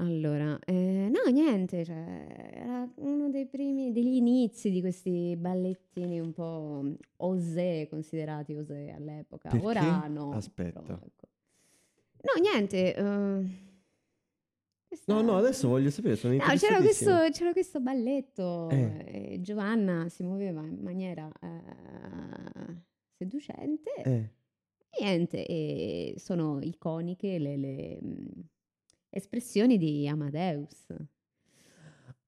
Allora, 0.00 0.56
eh, 0.64 1.10
no, 1.10 1.30
niente, 1.32 1.84
cioè, 1.84 2.52
era 2.54 2.88
uno 2.96 3.30
dei 3.30 3.46
primi, 3.46 3.90
degli 3.90 4.14
inizi 4.14 4.70
di 4.70 4.80
questi 4.80 5.34
ballettini 5.36 6.20
un 6.20 6.32
po' 6.32 6.84
osè, 7.16 7.88
considerati 7.90 8.54
osè 8.54 8.90
all'epoca. 8.90 9.48
Perché? 9.48 9.66
Ora 9.66 10.06
no. 10.06 10.30
Aspetta. 10.32 10.80
però, 10.80 11.00
ecco. 11.04 11.26
No, 12.20 12.40
niente. 12.40 12.94
eh, 12.94 13.44
questa- 14.86 15.12
No, 15.12 15.20
no, 15.22 15.36
adesso 15.36 15.66
voglio 15.66 15.90
sapere, 15.90 16.14
sono 16.14 16.34
No, 16.34 16.44
c'era 16.56 16.78
questo, 16.78 17.12
c'era 17.32 17.52
questo 17.52 17.80
balletto 17.80 18.70
Eh. 18.70 19.32
e 19.32 19.40
Giovanna 19.40 20.08
si 20.08 20.22
muoveva 20.22 20.64
in 20.64 20.78
maniera 20.80 21.28
eh, 21.40 22.76
seducente. 23.16 23.90
Eh, 24.04 24.30
Niente, 25.00 25.46
e 25.46 26.14
sono 26.18 26.58
iconiche 26.60 27.38
le, 27.38 27.56
le, 27.56 27.98
mh, 28.02 28.48
espressioni 29.10 29.78
di 29.78 30.08
Amadeus. 30.08 30.86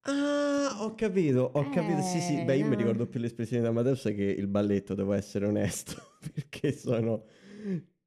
Ah, 0.03 0.77
ho 0.81 0.95
capito, 0.95 1.51
ho 1.53 1.69
capito. 1.69 2.01
Sì, 2.01 2.19
sì. 2.21 2.39
Eh, 2.39 2.45
Beh, 2.45 2.57
io 2.57 2.63
mi 2.63 2.71
no. 2.71 2.77
ricordo 2.77 3.07
più 3.07 3.19
l'espressione 3.19 3.61
di 3.61 3.67
Amadeus 3.67 4.01
che 4.03 4.23
il 4.23 4.47
balletto, 4.47 4.95
devo 4.95 5.13
essere 5.13 5.45
onesto, 5.45 5.93
perché 6.33 6.71
sono 6.71 7.23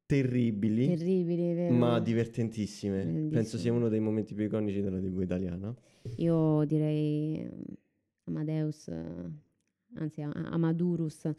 terribili, 0.06 0.86
Terribili, 0.86 1.54
vero? 1.54 1.74
ma 1.74 2.00
divertentissime. 2.00 3.26
Penso 3.30 3.58
sia 3.58 3.72
uno 3.72 3.88
dei 3.88 4.00
momenti 4.00 4.34
più 4.34 4.44
iconici 4.44 4.80
della 4.80 4.98
TV 4.98 5.20
italiana. 5.20 5.74
Io 6.16 6.64
direi 6.64 7.38
eh, 7.38 7.50
Amadeus, 8.24 8.88
eh, 8.88 9.30
anzi 9.96 10.22
A- 10.22 10.30
Amadurus, 10.32 11.30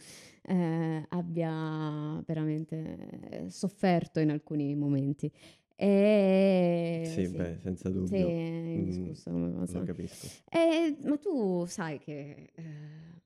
eh, 0.44 1.06
abbia 1.10 2.22
veramente 2.26 3.20
eh, 3.30 3.50
sofferto 3.50 4.20
in 4.20 4.30
alcuni 4.32 4.76
momenti. 4.76 5.32
E, 5.76 7.02
Sì, 7.06 7.28
beh, 7.28 7.60
senza 7.60 7.90
dubbio. 7.90 8.08
Sì, 8.08 8.24
è 8.24 8.78
Mm, 8.78 9.14
come 9.24 9.54
cosa. 9.54 9.80
Lo 9.80 9.86
capisco. 9.86 10.28
Eh, 10.50 10.98
ma 11.04 11.18
tu 11.18 11.66
sai 11.66 12.00
che 12.00 12.52
eh, 12.54 13.22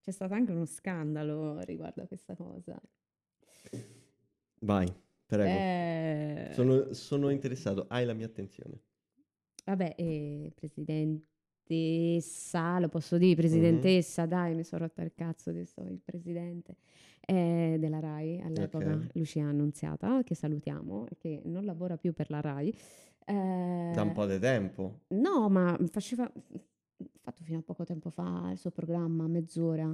c'è 0.00 0.10
stato 0.10 0.34
anche 0.34 0.52
uno 0.52 0.64
scandalo 0.66 1.60
riguardo 1.60 2.02
a 2.02 2.06
questa 2.06 2.34
cosa. 2.34 2.80
Vai, 4.60 4.92
prego. 5.26 5.48
Eh, 5.48 6.50
Sono, 6.52 6.92
sono 6.92 7.30
interessato, 7.30 7.86
hai 7.88 8.04
la 8.04 8.12
mia 8.14 8.26
attenzione. 8.26 8.80
Vabbè, 9.64 9.94
eh, 9.96 10.52
presidentessa, 11.70 12.78
lo 12.78 12.88
posso 12.88 13.16
dire, 13.16 13.34
presidentessa, 13.36 14.26
dai, 14.26 14.54
mi 14.54 14.64
sono 14.64 14.82
rotta 14.84 15.02
il 15.02 15.12
cazzo 15.14 15.52
di 15.52 15.64
sto, 15.64 15.82
il 15.82 16.00
presidente 16.04 16.76
eh, 17.20 17.76
della 17.78 18.00
RAI 18.00 18.40
all'epoca, 18.40 18.92
Ok. 18.94 19.10
Lucia 19.14 19.44
Annunziata, 19.46 20.22
che 20.24 20.34
salutiamo, 20.34 21.06
che 21.18 21.40
non 21.44 21.64
lavora 21.64 21.96
più 21.96 22.12
per 22.12 22.30
la 22.30 22.40
RAI. 22.40 22.74
Eh, 23.24 23.90
Da 23.94 24.02
un 24.02 24.12
po' 24.12 24.26
di 24.26 24.38
tempo. 24.38 25.00
No, 25.08 25.48
ma 25.48 25.78
faceva, 25.90 26.30
fatto 27.20 27.44
fino 27.44 27.58
a 27.58 27.62
poco 27.62 27.84
tempo 27.84 28.10
fa 28.10 28.48
il 28.50 28.58
suo 28.58 28.70
programma, 28.70 29.26
mezz'ora 29.28 29.88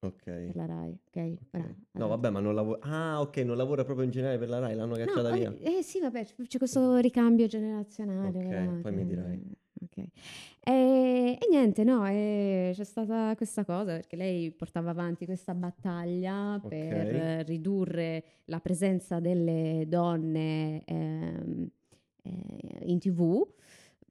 Ok. 0.00 0.22
per 0.24 0.54
la 0.54 0.66
RAI, 0.66 0.90
ok? 1.06 1.16
ok. 1.16 1.54
Ora, 1.54 1.64
No, 1.64 1.74
allora- 1.92 2.08
vabbè, 2.08 2.30
ma 2.30 2.40
non 2.40 2.54
lavora. 2.54 2.78
Ah, 2.82 3.20
ok, 3.20 3.36
non 3.38 3.56
lavora 3.56 3.84
proprio 3.84 4.04
in 4.04 4.10
generale 4.12 4.38
per 4.38 4.48
la 4.48 4.58
Rai, 4.60 4.74
l'hanno 4.74 4.94
cacciata 4.94 5.30
No, 5.30 5.34
via. 5.34 5.52
eh, 5.60 5.78
eh, 5.78 5.82
sì, 5.82 5.98
vabbè, 6.00 6.24
c'è 6.46 6.58
questo 6.58 6.96
ricambio 6.98 7.46
generazionale. 7.46 8.38
Ok, 8.74 8.80
poi 8.82 8.92
mi 8.92 9.06
dirai. 9.06 9.42
Ok. 9.96 10.08
E, 10.66 11.38
e 11.40 11.46
niente, 11.50 11.84
no, 11.84 12.06
e 12.06 12.72
c'è 12.74 12.84
stata 12.84 13.34
questa 13.36 13.64
cosa 13.64 13.92
perché 13.96 14.16
lei 14.16 14.50
portava 14.50 14.90
avanti 14.90 15.24
questa 15.26 15.54
battaglia 15.54 16.54
Ok. 16.54 16.68
per 16.68 17.14
eh, 17.14 17.42
ridurre 17.42 18.24
la 18.46 18.60
presenza 18.60 19.20
delle 19.20 19.84
donne 19.86 20.82
ehm, 20.84 21.68
eh, 22.22 22.78
in 22.86 22.98
tv. 22.98 23.20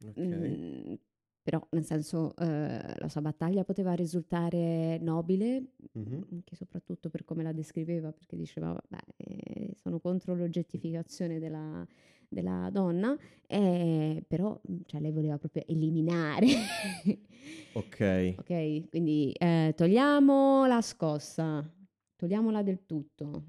Ok. 0.05 0.19
Mm, 0.19 0.93
però, 1.41 1.65
nel 1.71 1.83
senso, 1.83 2.33
eh, 2.37 2.93
la 2.99 3.09
sua 3.09 3.19
battaglia 3.21 3.65
poteva 3.65 3.93
risultare 3.93 4.97
nobile, 5.01 5.71
Mhm. 5.91 6.27
anche 6.31 6.55
soprattutto 6.55 7.09
per 7.09 7.25
come 7.25 7.43
la 7.43 7.51
descriveva, 7.51 8.11
perché 8.13 8.37
diceva, 8.37 8.67
vabbè, 8.67 9.03
eh, 9.17 9.73
sono 9.75 9.99
contro 9.99 10.35
l'oggettificazione 10.35 11.39
della, 11.39 11.85
della 12.33 12.69
donna, 12.71 13.17
eh, 13.47 14.23
però 14.27 14.59
mm, 14.69 14.77
cioè, 14.85 14.99
lei 14.99 15.11
voleva 15.11 15.37
proprio 15.37 15.63
eliminare. 15.67 16.47
Ok. 17.75 18.35
ok, 18.37 18.89
quindi 18.89 19.31
eh, 19.31 19.73
togliamo 19.75 20.67
la 20.67 20.79
scossa, 20.81 21.67
togliamola 22.15 22.61
del 22.61 22.85
tutto. 22.85 23.45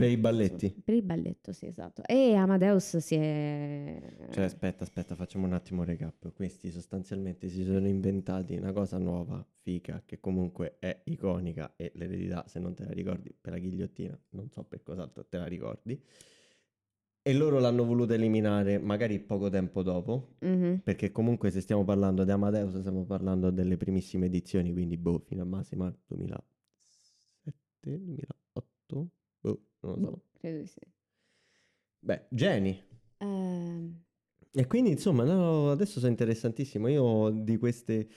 Per 0.00 0.10
i 0.10 0.16
balletti. 0.16 0.70
Per 0.84 0.94
il 0.94 1.02
balletto, 1.02 1.52
sì, 1.52 1.66
esatto. 1.66 2.02
E 2.06 2.34
Amadeus 2.34 2.96
si 2.96 3.14
è... 3.16 4.00
Cioè, 4.30 4.44
aspetta, 4.44 4.84
aspetta, 4.84 5.14
facciamo 5.14 5.46
un 5.46 5.52
attimo 5.52 5.80
un 5.82 5.86
recap. 5.86 6.32
Questi 6.32 6.70
sostanzialmente 6.70 7.48
si 7.48 7.64
sono 7.64 7.86
inventati 7.86 8.54
una 8.56 8.72
cosa 8.72 8.96
nuova, 8.98 9.46
fica, 9.60 10.02
che 10.06 10.18
comunque 10.18 10.76
è 10.78 11.02
iconica 11.04 11.74
e 11.76 11.92
l'eredità, 11.94 12.44
se 12.48 12.58
non 12.58 12.74
te 12.74 12.84
la 12.84 12.92
ricordi, 12.92 13.30
per 13.38 13.52
la 13.52 13.58
ghigliottina, 13.58 14.18
non 14.30 14.50
so 14.50 14.62
per 14.64 14.82
cos'altro 14.82 15.26
te 15.26 15.36
la 15.36 15.46
ricordi. 15.46 16.02
E 17.22 17.34
loro 17.34 17.58
l'hanno 17.58 17.84
voluta 17.84 18.14
eliminare 18.14 18.78
magari 18.78 19.20
poco 19.20 19.50
tempo 19.50 19.82
dopo, 19.82 20.36
Mhm. 20.38 20.80
perché 20.82 21.12
comunque 21.12 21.50
se 21.50 21.60
stiamo 21.60 21.84
parlando 21.84 22.24
di 22.24 22.30
Amadeus 22.30 22.78
stiamo 22.78 23.04
parlando 23.04 23.50
delle 23.50 23.76
primissime 23.76 24.24
edizioni, 24.26 24.72
quindi 24.72 24.96
boh, 24.96 25.18
fino 25.18 25.42
a 25.42 25.44
massima 25.44 25.94
2007, 26.06 27.54
2008, 27.80 29.08
boh, 29.42 29.60
non 29.82 29.92
lo 29.92 29.98
so. 29.98 30.12
Boh, 30.12 30.22
credo 30.38 30.58
di 30.60 30.66
sì. 30.66 30.80
Beh, 32.02 32.26
Jenny. 32.30 32.82
Ehm, 33.20 34.02
E 34.52 34.66
quindi 34.66 34.90
insomma, 34.90 35.22
no, 35.24 35.70
adesso 35.70 35.98
sono 36.00 36.10
interessantissimo. 36.10 36.88
Io 36.88 37.30
di 37.30 37.56
queste, 37.56 38.08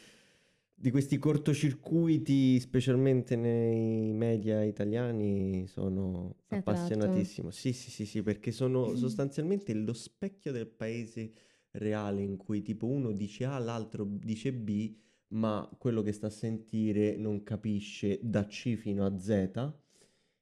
di 0.74 0.89
questi 0.89 1.18
cortocircuiti, 1.20 2.60
specialmente 2.60 3.36
nei 3.36 4.12
media 4.13 4.63
italiani, 4.63 5.68
sono 5.68 6.38
Sei 6.48 6.58
attratto? 6.60 7.27
appassionatissimo. 7.27 7.51
Sì, 7.51 7.72
sì, 7.74 7.92
sì, 7.92 8.06
sì, 8.06 8.24
perché 8.24 8.51
sono 8.51 8.96
sostanzialmente 8.96 9.74
lo 9.75 9.94
specchio 9.94 10.51
del 10.51 10.68
paese 10.68 11.32
reale 11.72 12.22
in 12.22 12.38
cui 12.38 12.62
tipo 12.63 12.88
uno 12.88 13.12
dice 13.12 13.46
A, 13.46 13.58
l'altro 13.60 14.03
dice 14.06 14.53
B, 14.53 14.96
ma 15.30 15.68
quello 15.77 16.01
che 16.01 16.12
sta 16.13 16.27
a 16.27 16.30
sentire 16.32 17.15
non 17.15 17.44
capisce 17.44 18.20
da 18.24 18.46
C 18.46 18.75
fino 18.75 19.06
a 19.06 19.18
Z 19.20 19.51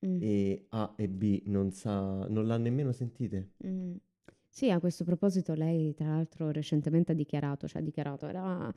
mm. 0.06 0.18
e 0.22 0.66
A 0.70 0.94
e 0.98 1.08
B 1.08 1.44
non 1.46 1.72
sa, 1.72 2.28
non 2.28 2.46
l'ha 2.48 2.58
nemmeno 2.58 2.92
sentite. 2.92 3.52
Mm. 3.66 3.96
Sì, 4.54 4.70
a 4.70 4.82
questo 4.82 5.06
proposito 5.06 5.54
lei 5.54 5.94
tra 5.94 6.08
l'altro 6.08 6.52
recentemente 6.52 7.14
ha 7.14 7.16
dichiarato, 7.16 7.70
cioè 7.70 7.82
ha 7.82 7.86
dichiarato, 7.86 8.28
era, 8.28 8.74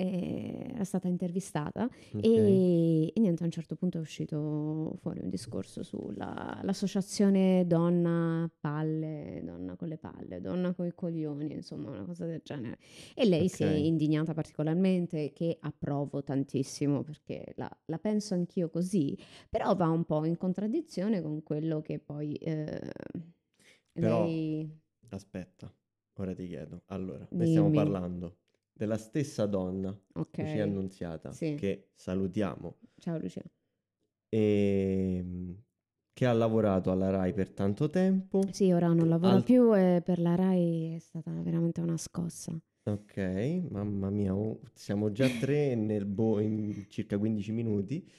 eh, 0.00 0.70
era 0.74 0.84
stata 0.84 1.08
intervistata 1.08 1.84
Ok. 1.84 2.24
e, 2.24 3.12
e 3.14 3.20
niente, 3.20 3.42
a 3.42 3.46
un 3.46 3.52
certo 3.52 3.76
punto 3.76 3.98
è 3.98 4.00
uscito 4.00 4.96
fuori 5.00 5.20
un 5.22 5.28
discorso 5.28 5.82
sull'associazione 5.82 7.66
donna 7.66 8.50
palle, 8.58 9.42
donna 9.44 9.76
con 9.76 9.88
le 9.88 9.98
palle, 9.98 10.40
donna 10.40 10.72
con 10.72 10.86
i 10.86 10.92
coglioni, 10.94 11.52
insomma 11.52 11.90
una 11.90 12.04
cosa 12.04 12.24
del 12.24 12.40
genere. 12.42 12.78
E 13.14 13.26
lei 13.26 13.48
si 13.48 13.62
è 13.62 13.72
indignata 13.74 14.32
particolarmente, 14.32 15.32
che 15.32 15.58
approvo 15.60 16.22
tantissimo 16.22 17.02
perché 17.02 17.52
la, 17.56 17.70
la 17.86 17.98
penso 17.98 18.34
anch'io 18.34 18.70
così, 18.70 19.16
però 19.50 19.74
va 19.76 19.88
un 19.88 20.04
po' 20.04 20.24
in 20.24 20.36
contraddizione 20.36 21.20
con 21.20 21.42
quello 21.42 21.80
che 21.82 21.98
poi... 21.98 22.34
eh, 22.36 22.90
Però- 23.92 24.24
lei... 24.24 24.78
Aspetta, 25.10 25.72
ora 26.14 26.32
ti 26.34 26.46
chiedo. 26.46 26.82
Allora, 26.86 27.26
noi 27.32 27.46
stiamo 27.46 27.70
parlando 27.70 28.36
della 28.80 28.96
stessa 28.96 29.44
donna, 29.44 29.94
Ok. 30.14 30.38
Lucia 30.38 30.62
Annunziata, 30.62 31.32
Sì. 31.32 31.54
che 31.54 31.90
salutiamo. 31.94 32.78
Ciao 32.98 33.18
Lucia. 33.18 33.42
E 34.30 35.24
che 36.14 36.26
ha 36.26 36.32
lavorato 36.32 36.90
alla 36.90 37.10
Rai 37.10 37.34
per 37.34 37.50
tanto 37.50 37.90
tempo. 37.90 38.40
Sì, 38.50 38.72
ora 38.72 38.90
non 38.92 39.08
lavora 39.08 39.34
Al- 39.34 39.44
più 39.44 39.74
e 39.76 40.00
per 40.02 40.18
la 40.18 40.34
Rai 40.34 40.94
è 40.94 40.98
stata 40.98 41.30
veramente 41.42 41.82
una 41.82 41.98
scossa. 41.98 42.58
Ok, 42.84 43.16
mamma 43.68 44.08
mia, 44.08 44.34
oh, 44.34 44.60
siamo 44.74 45.12
già 45.12 45.28
tre 45.28 45.74
nel 45.76 46.06
boh, 46.06 46.40
in 46.40 46.86
circa 46.88 47.18
15 47.18 47.52
minuti. 47.52 48.10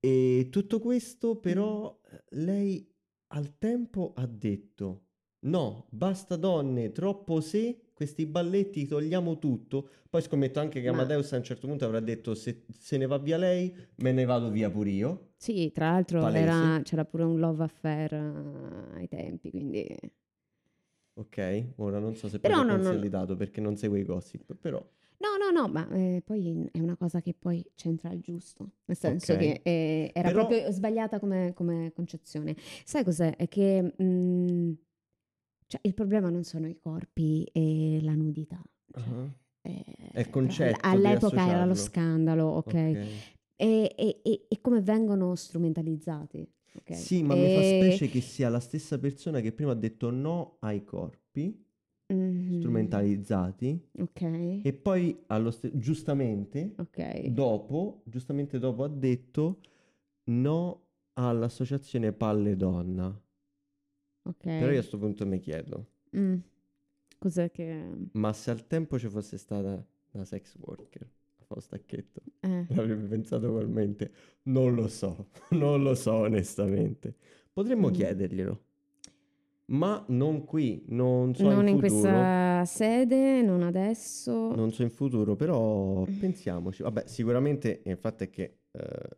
E 0.00 0.48
tutto 0.50 0.80
questo 0.80 1.36
però 1.36 2.00
eh, 2.10 2.24
lei 2.30 2.90
al 3.28 3.58
tempo 3.58 4.14
ha 4.16 4.26
detto 4.26 5.02
no, 5.40 5.86
basta 5.90 6.36
donne, 6.36 6.92
troppo 6.92 7.40
se, 7.42 7.87
questi 7.98 8.26
balletti 8.26 8.86
togliamo 8.86 9.38
tutto. 9.40 9.88
Poi 10.08 10.22
scommetto 10.22 10.60
anche 10.60 10.80
che 10.80 10.86
Ma- 10.86 10.98
Amadeus 10.98 11.32
a 11.32 11.36
un 11.38 11.42
certo 11.42 11.66
punto 11.66 11.84
avrà 11.84 11.98
detto 11.98 12.36
se 12.36 12.64
se 12.70 12.96
ne 12.96 13.06
va 13.06 13.18
via 13.18 13.36
lei, 13.36 13.74
me 13.96 14.12
ne 14.12 14.24
vado 14.24 14.50
via 14.50 14.70
pure 14.70 14.90
io. 14.90 15.30
Sì, 15.36 15.72
tra 15.72 15.90
l'altro 15.90 16.24
era- 16.28 16.80
c'era 16.84 17.04
pure 17.04 17.24
un 17.24 17.40
love 17.40 17.64
affair 17.64 18.14
eh, 18.14 18.96
ai 18.98 19.08
tempi, 19.08 19.50
quindi... 19.50 19.84
Ok, 21.14 21.72
ora 21.78 21.98
non 21.98 22.14
so 22.14 22.28
se 22.28 22.38
Però 22.38 22.54
poi 22.54 22.62
si 22.62 22.68
è 22.68 22.70
no, 22.70 22.76
no, 22.76 22.82
no. 22.82 22.88
consolidato 22.88 23.34
perché 23.36 23.60
non 23.60 23.76
segue 23.76 23.98
i 23.98 24.04
gossip, 24.04 24.54
però 24.54 24.78
No, 25.20 25.30
no, 25.36 25.50
no, 25.60 25.66
ma 25.66 25.88
eh, 25.90 26.22
poi 26.24 26.68
è 26.70 26.78
una 26.78 26.96
cosa 26.96 27.20
che 27.20 27.34
poi 27.36 27.64
c'entra 27.74 28.12
il 28.12 28.20
giusto, 28.20 28.70
nel 28.84 28.96
senso 28.96 29.32
Ok. 29.32 29.38
che 29.40 29.60
eh, 29.64 30.12
era 30.14 30.30
Però- 30.30 30.46
proprio 30.46 30.70
sbagliata 30.70 31.18
come, 31.18 31.52
come 31.54 31.90
concezione. 31.92 32.54
Sai 32.84 33.02
cos'è? 33.02 33.34
È 33.34 33.48
che 33.48 33.94
mm, 34.00 34.72
cioè, 35.68 35.80
il 35.84 35.94
problema 35.94 36.30
non 36.30 36.42
sono 36.44 36.66
i 36.66 36.76
corpi 36.78 37.44
e 37.52 38.00
la 38.02 38.14
nudità. 38.14 38.60
cioè, 38.90 39.02
eh, 39.62 39.84
È 40.12 40.20
il 40.20 40.30
concetto 40.30 40.78
All'epoca 40.82 41.46
era 41.46 41.64
lo 41.64 41.74
scandalo, 41.74 42.46
ok? 42.46 42.66
ok. 42.66 42.72
E, 43.60 43.94
e- 43.96 44.20
e- 44.24 44.46
e 44.48 44.60
come 44.60 44.80
vengono 44.80 45.34
strumentalizzati. 45.34 46.48
ok? 46.74 46.92
Sì, 46.94 47.22
ma 47.22 47.34
mi 47.34 47.48
fa 47.50 47.62
specie 47.62 48.08
che 48.08 48.20
sia 48.20 48.48
la 48.48 48.60
stessa 48.60 48.98
persona 48.98 49.40
che 49.40 49.52
prima 49.52 49.72
ha 49.72 49.74
detto 49.74 50.10
no 50.10 50.56
ai 50.60 50.84
corpi 50.84 51.64
Mhm, 52.10 52.58
strumentalizzati 52.58 53.90
Ok, 53.98 54.22
e 54.62 54.72
poi 54.72 55.24
allo 55.26 55.50
ste- 55.50 55.76
giustamente 55.78 56.72
ok. 56.78 57.26
dopo, 57.28 58.02
giustamente 58.06 58.58
dopo 58.58 58.84
ha 58.84 58.88
detto 58.88 59.60
no 60.30 60.86
all'associazione 61.14 62.12
Palle 62.12 62.56
Donna. 62.56 63.20
Ok. 64.28 64.42
Però 64.42 64.64
io 64.66 64.70
a 64.70 64.72
questo 64.72 64.98
punto 64.98 65.26
mi 65.26 65.38
chiedo, 65.38 65.86
Mm. 66.16 66.36
Cos'è 67.18 67.50
che... 67.50 67.92
ma 68.12 68.32
se 68.32 68.50
al 68.50 68.66
tempo 68.66 68.98
ci 68.98 69.08
fosse 69.08 69.36
stata 69.38 69.84
una 70.12 70.24
sex 70.24 70.56
worker, 70.58 71.06
a 71.48 71.60
stacchetto, 71.60 72.20
eh, 72.40 72.64
l'avrebbe 72.68 73.06
pensato 73.08 73.48
ugualmente? 73.48 74.10
Non 74.44 74.74
lo 74.74 74.86
so, 74.88 75.28
non 75.50 75.82
lo 75.82 75.94
so 75.94 76.12
onestamente. 76.14 77.14
Potremmo 77.52 77.88
Mm. 77.88 77.92
chiederglielo. 77.92 78.62
Ma 79.66 80.02
non 80.08 80.44
qui, 80.44 80.82
non 80.88 81.34
so 81.34 81.42
non 81.42 81.66
in 81.68 81.74
in 81.74 81.80
futuro. 81.80 82.00
questa 82.00 82.64
sede, 82.64 83.42
non 83.42 83.62
adesso. 83.62 84.54
Non 84.54 84.72
so 84.72 84.82
in 84.82 84.90
futuro, 84.90 85.36
però 85.36 86.04
pensiamoci. 86.04 86.82
Vabbè, 86.82 87.04
sicuramente 87.06 87.82
il 87.84 87.96
fatto 87.98 88.24
è 88.24 88.30
che 88.30 88.60
eh, 88.70 89.08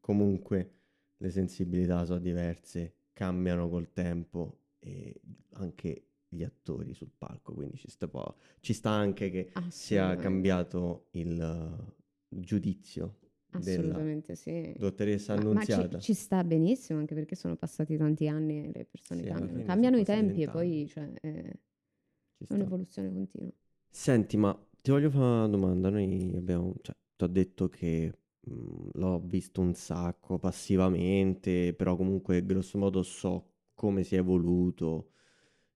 comunque 0.00 0.70
le 1.16 1.30
sensibilità 1.30 2.04
sono 2.04 2.18
diverse, 2.18 2.92
cambiano 3.16 3.68
col 3.70 3.92
tempo 3.92 4.58
e 4.78 5.18
anche 5.54 6.02
gli 6.28 6.42
attori 6.42 6.92
sul 6.92 7.10
palco, 7.16 7.54
quindi 7.54 7.78
ci 7.78 7.88
sta, 7.88 8.06
po- 8.08 8.36
ci 8.60 8.74
sta 8.74 8.90
anche 8.90 9.30
che 9.30 9.50
sia 9.68 10.14
cambiato 10.16 11.06
il 11.12 11.40
eh, 11.40 11.94
giudizio 12.28 13.16
Assolutamente 13.52 14.34
sì. 14.34 14.74
dottoressa 14.78 15.32
Ma, 15.32 15.40
ma 15.40 15.64
ci, 15.64 15.70
Annunziata. 15.72 15.98
ci 15.98 16.12
sta 16.14 16.44
benissimo, 16.44 16.98
anche 16.98 17.14
perché 17.14 17.34
sono 17.36 17.56
passati 17.56 17.96
tanti 17.96 18.28
anni 18.28 18.64
e 18.66 18.70
le 18.74 18.84
persone 18.84 19.20
Sì, 19.22 19.26
cambiano. 19.26 19.62
Cambiano 19.64 19.96
i 19.96 20.04
tempi 20.04 20.42
e 20.42 20.48
poi 20.48 20.86
cioè, 20.88 21.10
Ci 21.20 22.44
è 22.52 22.54
un'evoluzione 22.54 23.12
continua. 23.12 23.50
Senti, 23.90 24.36
ma 24.36 24.56
ti 24.80 24.90
voglio 24.90 25.10
fare 25.10 25.24
una 25.24 25.48
domanda. 25.48 25.90
Noi 25.90 26.32
abbiamo, 26.36 26.74
cioè, 26.82 26.94
ti 27.16 27.24
ho 27.24 27.26
detto 27.26 27.68
che 27.68 28.12
l'ho 28.48 29.20
visto 29.24 29.60
un 29.60 29.74
sacco 29.74 30.38
passivamente, 30.38 31.74
però 31.74 31.96
comunque 31.96 32.44
grosso 32.44 32.78
modo 32.78 33.02
so 33.02 33.52
come 33.74 34.02
si 34.04 34.14
è 34.14 34.18
evoluto 34.18 35.10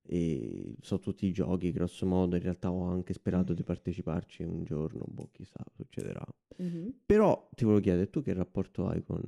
e 0.03 0.75
so 0.81 0.99
tutti 0.99 1.27
i 1.27 1.33
giochi, 1.33 1.73
grosso 1.73 2.07
modo. 2.07 2.37
In 2.37 2.43
realtà 2.43 2.71
ho 2.71 2.85
anche 2.85 3.13
sperato 3.13 3.53
di 3.55 3.63
parteciparci 3.63 4.43
un 4.43 4.65
giorno, 4.65 5.05
boh, 5.07 5.29
chissà, 5.33 5.63
succederà. 5.75 6.25
Mhm. 6.59 6.95
Però 7.07 7.49
ti 7.55 7.65
volevo 7.65 7.83
chiedere, 7.83 8.11
tu 8.11 8.23
che 8.23 8.33
rapporto 8.33 8.87
hai 8.87 9.03
con 9.03 9.21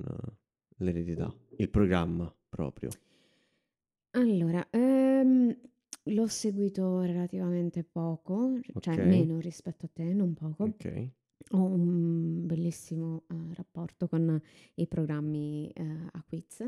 l'eredità? 0.77 1.33
Il 1.57 1.69
programma 1.69 2.33
proprio. 2.49 2.89
Allora, 4.11 4.65
ehm, 4.69 5.55
l'ho 6.03 6.27
seguito 6.27 7.01
relativamente 7.01 7.83
poco, 7.83 8.59
cioè 8.79 8.97
meno 8.97 9.39
rispetto 9.39 9.85
a 9.85 9.89
te, 9.91 10.13
non 10.13 10.33
poco. 10.33 10.63
Ok. 10.63 11.11
Ho 11.51 11.63
un 11.63 12.45
bellissimo 12.47 13.23
eh, 13.29 13.35
rapporto 13.53 14.07
con 14.07 14.41
i 14.75 14.87
programmi 14.87 15.69
eh, 15.73 15.83
a 16.11 16.23
quiz 16.25 16.65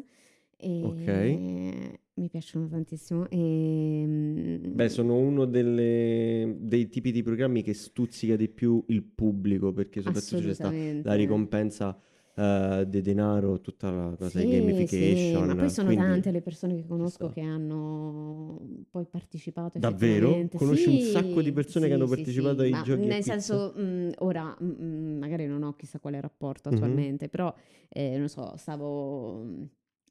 e 0.57 1.99
mi 2.13 2.29
piacciono 2.29 2.67
tantissimo. 2.67 3.27
E, 3.29 4.03
mm, 4.05 4.73
Beh, 4.75 4.89
sono 4.89 5.17
uno 5.17 5.45
delle- 5.45 6.55
dei 6.59 6.87
tipi 6.87 7.11
di 7.11 7.23
programmi 7.23 7.61
che 7.63 7.73
stuzzica 7.73 8.35
di 8.35 8.47
più 8.47 8.83
il 8.87 9.03
pubblico, 9.03 9.73
perché 9.73 10.01
soprattutto 10.01 10.41
c'è 10.41 10.53
sta 10.53 10.67
assolutamente. 10.67 11.07
la 11.07 11.15
ricompensa 11.15 11.99
eh, 12.35 12.85
di 12.87 13.01
denaro, 13.01 13.61
tutta 13.61 13.89
la 13.91 14.15
cosa 14.17 14.39
di 14.39 14.45
Sì, 14.45 14.51
sì, 14.51 14.55
gamification. 14.55 15.45
ma 15.47 15.55
poi 15.55 15.69
sono 15.69 15.87
quindi- 15.93 16.05
tante 16.05 16.31
le 16.31 16.41
persone 16.41 16.75
che 16.75 16.85
conosco 16.85 17.29
che 17.29 17.41
hanno 17.41 18.59
poi 18.89 19.05
partecipato 19.05 19.79
Davvero? 19.79 20.47
Conosci 20.55 20.89
un 20.89 20.99
Sì, 20.99 21.11
sacco 21.11 21.41
di 21.41 21.51
persone 21.51 21.85
che 21.87 21.93
sì, 21.93 21.97
hanno 21.99 22.07
sì, 22.07 22.15
partecipato 22.15 22.55
sì, 22.57 22.61
ai 22.63 22.69
ma 22.71 22.81
giochi 22.83 23.05
Nel 23.07 23.23
senso, 23.23 23.73
mh, 23.75 24.11
ora 24.19 24.55
mh, 24.59 24.65
mh, 24.65 25.17
magari 25.19 25.47
non 25.47 25.63
ho 25.63 25.75
chissà 25.75 25.99
quale 25.99 26.19
rapporto 26.21 26.69
Mhm. 26.69 26.75
attualmente, 26.75 27.29
però 27.29 27.53
eh, 27.89 28.17
non 28.17 28.27
so, 28.27 28.55
stavo 28.57 29.41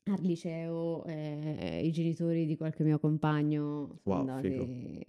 al 0.07 0.21
liceo, 0.21 1.05
eh, 1.07 1.81
i 1.83 1.91
genitori 1.91 2.45
di 2.47 2.57
qualche 2.57 2.85
mio 2.85 2.99
compagno 2.99 3.99
sono 4.03 4.19
Wow, 4.19 4.29
andati. 4.37 4.99
eh, 5.01 5.05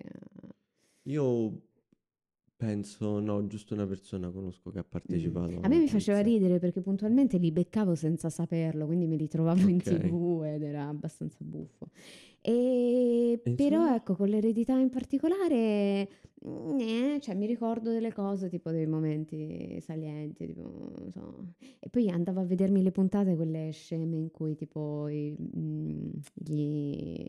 Io 1.08 1.62
penso, 2.56 3.20
no, 3.20 3.46
giusto 3.48 3.74
una 3.74 3.86
persona 3.86 4.30
conosco 4.30 4.72
che 4.72 4.80
ha 4.80 4.84
partecipato. 4.84 5.60
A 5.62 5.68
me 5.68 5.80
mi 5.80 5.88
faceva 5.88 6.22
ridere 6.22 6.60
perché 6.60 6.82
puntualmente 6.82 7.38
li 7.38 7.52
beccavo 7.52 7.96
senza 7.96 8.30
saperlo, 8.30 8.86
quindi 8.86 9.06
me 9.08 9.16
li 9.16 9.28
trovavo 9.28 9.68
in 9.68 9.82
tv 9.82 10.44
ed 10.46 10.64
era 10.64 10.88
abbastanza 10.88 11.38
buffo. 11.42 11.90
E 12.42 13.40
E 13.44 13.52
però 13.56 13.94
ecco, 13.94 14.16
con 14.16 14.28
l'eredità 14.30 14.78
in 14.78 14.90
particolare, 14.90 16.08
mm, 16.48 16.80
eh, 16.80 17.20
cioè 17.20 17.36
mi 17.36 17.48
ricordo 17.48 17.92
delle 17.92 18.14
cose, 18.14 18.50
tipo 18.50 18.70
dei 18.72 18.86
momenti 18.86 19.80
salienti, 19.82 20.46
tipo, 20.46 20.92
non 20.98 21.12
so. 21.12 21.54
E 21.80 21.90
poi 21.90 22.10
andavo 22.10 22.40
a 22.40 22.46
vedermi 22.46 22.82
le 22.84 22.92
puntate, 22.92 23.36
quelle 23.36 23.72
sceme 23.72 24.16
in 24.18 24.32
cui 24.32 24.56
tipo 24.56 25.08
i, 25.08 25.36
mm, 25.58 26.10
gli, 26.34 27.26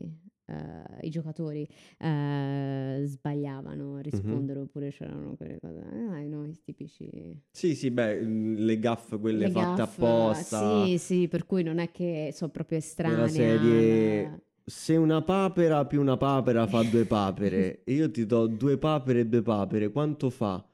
eh, 0.46 1.06
i 1.06 1.11
giocatori 1.11 1.66
eh, 1.98 3.02
sbagliavano 3.04 3.96
a 3.96 4.00
rispondere 4.00 4.61
oppure 4.61 4.90
c'erano 4.90 5.35
quelle 5.37 5.59
cose, 5.61 5.80
ah, 5.80 6.20
no, 6.22 6.44
i 6.46 6.59
tipici... 6.62 7.11
Sì, 7.50 7.74
sì, 7.74 7.90
beh, 7.90 8.20
mm, 8.22 8.56
le 8.59 8.78
gaffe 8.78 9.18
quelle 9.18 9.46
Le 9.46 9.50
fatte 9.50 9.82
gaff, 9.82 9.98
apposta. 9.98 10.85
Sì, 10.87 10.98
sì, 10.98 11.28
per 11.28 11.46
cui 11.46 11.62
non 11.62 11.78
è 11.78 11.90
che 11.90 12.30
sono 12.32 12.50
proprio 12.50 12.78
estranea. 12.78 13.28
serie- 13.28 14.40
Se 14.64 14.96
una 14.96 15.22
papera 15.22 15.85
più 15.87 16.00
una 16.00 16.16
papera 16.16 16.66
fa 16.66 16.82
due 16.82 17.04
papere, 17.06 17.82
e 17.85 17.92
io 17.94 18.11
ti 18.11 18.26
do 18.26 18.46
due 18.46 18.78
papere 18.78 19.20
e 19.20 19.26
due 19.26 19.42
papere, 19.42 19.90
quanto 19.90 20.30
fa? 20.30 20.64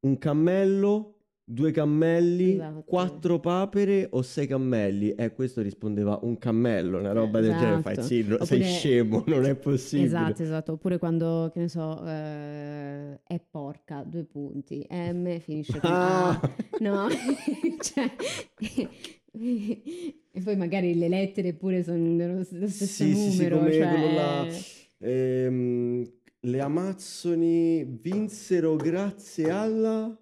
Un 0.00 0.18
cammello, 0.18 1.17
due 1.50 1.70
cammelli, 1.70 2.54
Esatto. 2.54 2.82
quattro 2.84 3.40
papere 3.40 4.06
o 4.10 4.20
sei 4.20 4.46
cammelli? 4.46 5.14
E 5.14 5.32
questo 5.32 5.62
rispondeva 5.62 6.18
un 6.22 6.36
cammello, 6.36 6.98
una 6.98 7.12
roba 7.12 7.40
del 7.40 7.52
genere. 7.56 7.80
Fai, 7.80 7.92
Esatto. 7.92 8.06
sì, 8.06 8.22
no- 8.26 8.44
sei 8.44 8.58
Oppure- 8.60 8.62
scemo, 8.64 9.24
non 9.28 9.44
è 9.46 9.54
possibile. 9.56 10.06
Esatto, 10.06 10.42
esatto. 10.42 10.72
Oppure 10.72 10.98
quando, 10.98 11.50
che 11.52 11.60
ne 11.60 11.68
so, 11.68 12.04
eh, 12.06 13.20
è 13.24 13.40
porca, 13.50 14.02
due 14.06 14.24
punti. 14.24 14.86
M 14.90 15.38
finisce 15.38 15.80
con 15.80 15.90
Ah! 15.90 16.28
A. 16.30 16.50
No, 16.80 17.08
cioè... 17.80 18.10
e 19.32 20.40
poi 20.42 20.56
magari 20.56 20.96
le 20.96 21.08
lettere 21.08 21.54
pure 21.54 21.82
sono 21.82 22.16
dello, 22.16 22.44
stesso 22.44 22.66
Sì, 22.84 23.14
sì, 23.14 23.30
sì, 23.30 23.36
numero. 23.36 23.58
come 23.58 23.72
cioè... 23.72 24.14
là. 24.14 24.46
Ehm, 25.00 26.10
le 26.40 26.60
Amazzoni 26.60 27.84
vinsero 28.00 28.76
grazie 28.76 29.50
alla 29.50 30.04
Al- 30.04 30.18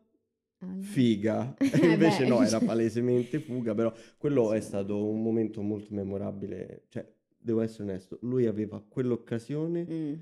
figa. 0.81 1.55
Eh, 1.61 1.87
invece 1.93 2.27
no, 2.27 2.43
era 2.43 2.59
palesemente 2.61 3.39
fuga, 3.41 3.75
però 3.75 3.93
quello 4.19 4.53
è 4.53 4.61
stato 4.61 5.07
un 5.09 5.23
momento 5.23 5.63
molto 5.63 5.95
memorabile. 5.95 6.85
Cioè, 6.89 7.07
devo 7.39 7.61
essere 7.61 7.85
onesto, 7.85 8.19
lui 8.23 8.47
aveva 8.47 8.83
quell'occasione, 8.87 9.87
Mm. 9.89 10.15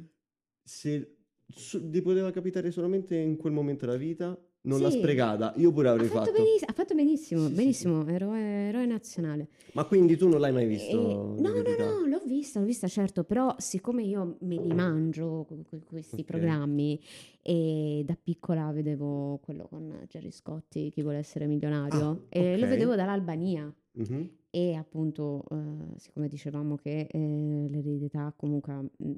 se 0.63 1.17
su- 1.47 1.79
gli 1.91 2.01
poteva 2.03 2.31
capitare 2.31 2.71
solamente 2.71 3.17
in 3.17 3.37
quel 3.37 3.53
momento 3.53 3.87
della 3.87 3.99
vita, 3.99 4.39
non 4.65 4.81
l'ha 4.81 4.91
Sì. 4.91 4.99
sprecata. 4.99 5.53
Io 5.57 5.73
pure 5.73 5.89
Ha 5.89 5.93
avrei 5.93 6.09
fatto, 6.09 6.31
fatto. 6.31 6.43
benis- 6.43 6.63
ha 6.67 6.73
fatto 6.73 6.95
benissimo, 6.95 7.43
Sì, 7.43 7.49
sì, 7.49 7.55
benissimo, 7.55 8.07
eroe, 8.07 8.41
eroe 8.69 8.87
nazionale. 8.87 9.49
Ma 9.73 9.85
quindi 9.85 10.17
tu 10.17 10.29
non 10.29 10.41
l'hai 10.41 10.53
mai 10.53 10.65
E- 10.65 10.69
visto? 10.69 10.97
no, 10.97 11.35
no, 11.39 11.63
no, 11.79 12.07
l'ho 12.07 12.21
vista, 12.25 12.61
l'ho 12.61 12.67
vista, 12.67 12.87
certo, 12.89 13.25
però 13.25 13.55
siccome 13.59 14.03
io 14.03 14.37
me 14.41 14.57
li 14.57 14.73
mangio 14.73 15.45
que- 15.49 15.63
que- 15.69 15.83
questi 15.85 16.21
Ok. 16.21 16.27
programmi 16.27 17.01
e 17.43 18.03
da 18.07 18.17
piccola 18.21 18.71
vedevo 18.73 19.39
quello 19.43 19.67
con 19.69 20.05
Gerry 20.09 20.31
Scotti, 20.31 20.91
Chi 20.91 21.03
vuole 21.03 21.19
essere 21.19 21.47
milionario, 21.47 22.07
Ah, 22.07 22.21
e 22.29 22.57
lo 22.57 22.67
vedevo 22.67 22.95
dall'Albania. 22.95 23.73
Mhm. 23.97 24.29
E 24.51 24.75
appunto, 24.75 25.45
eh, 25.51 25.99
siccome 25.99 26.29
dicevamo 26.29 26.77
che 26.77 27.07
eh, 27.11 27.67
l'eredità 27.69 28.33
comunque 28.37 28.73
ha 28.73 28.81
mh, 28.81 29.13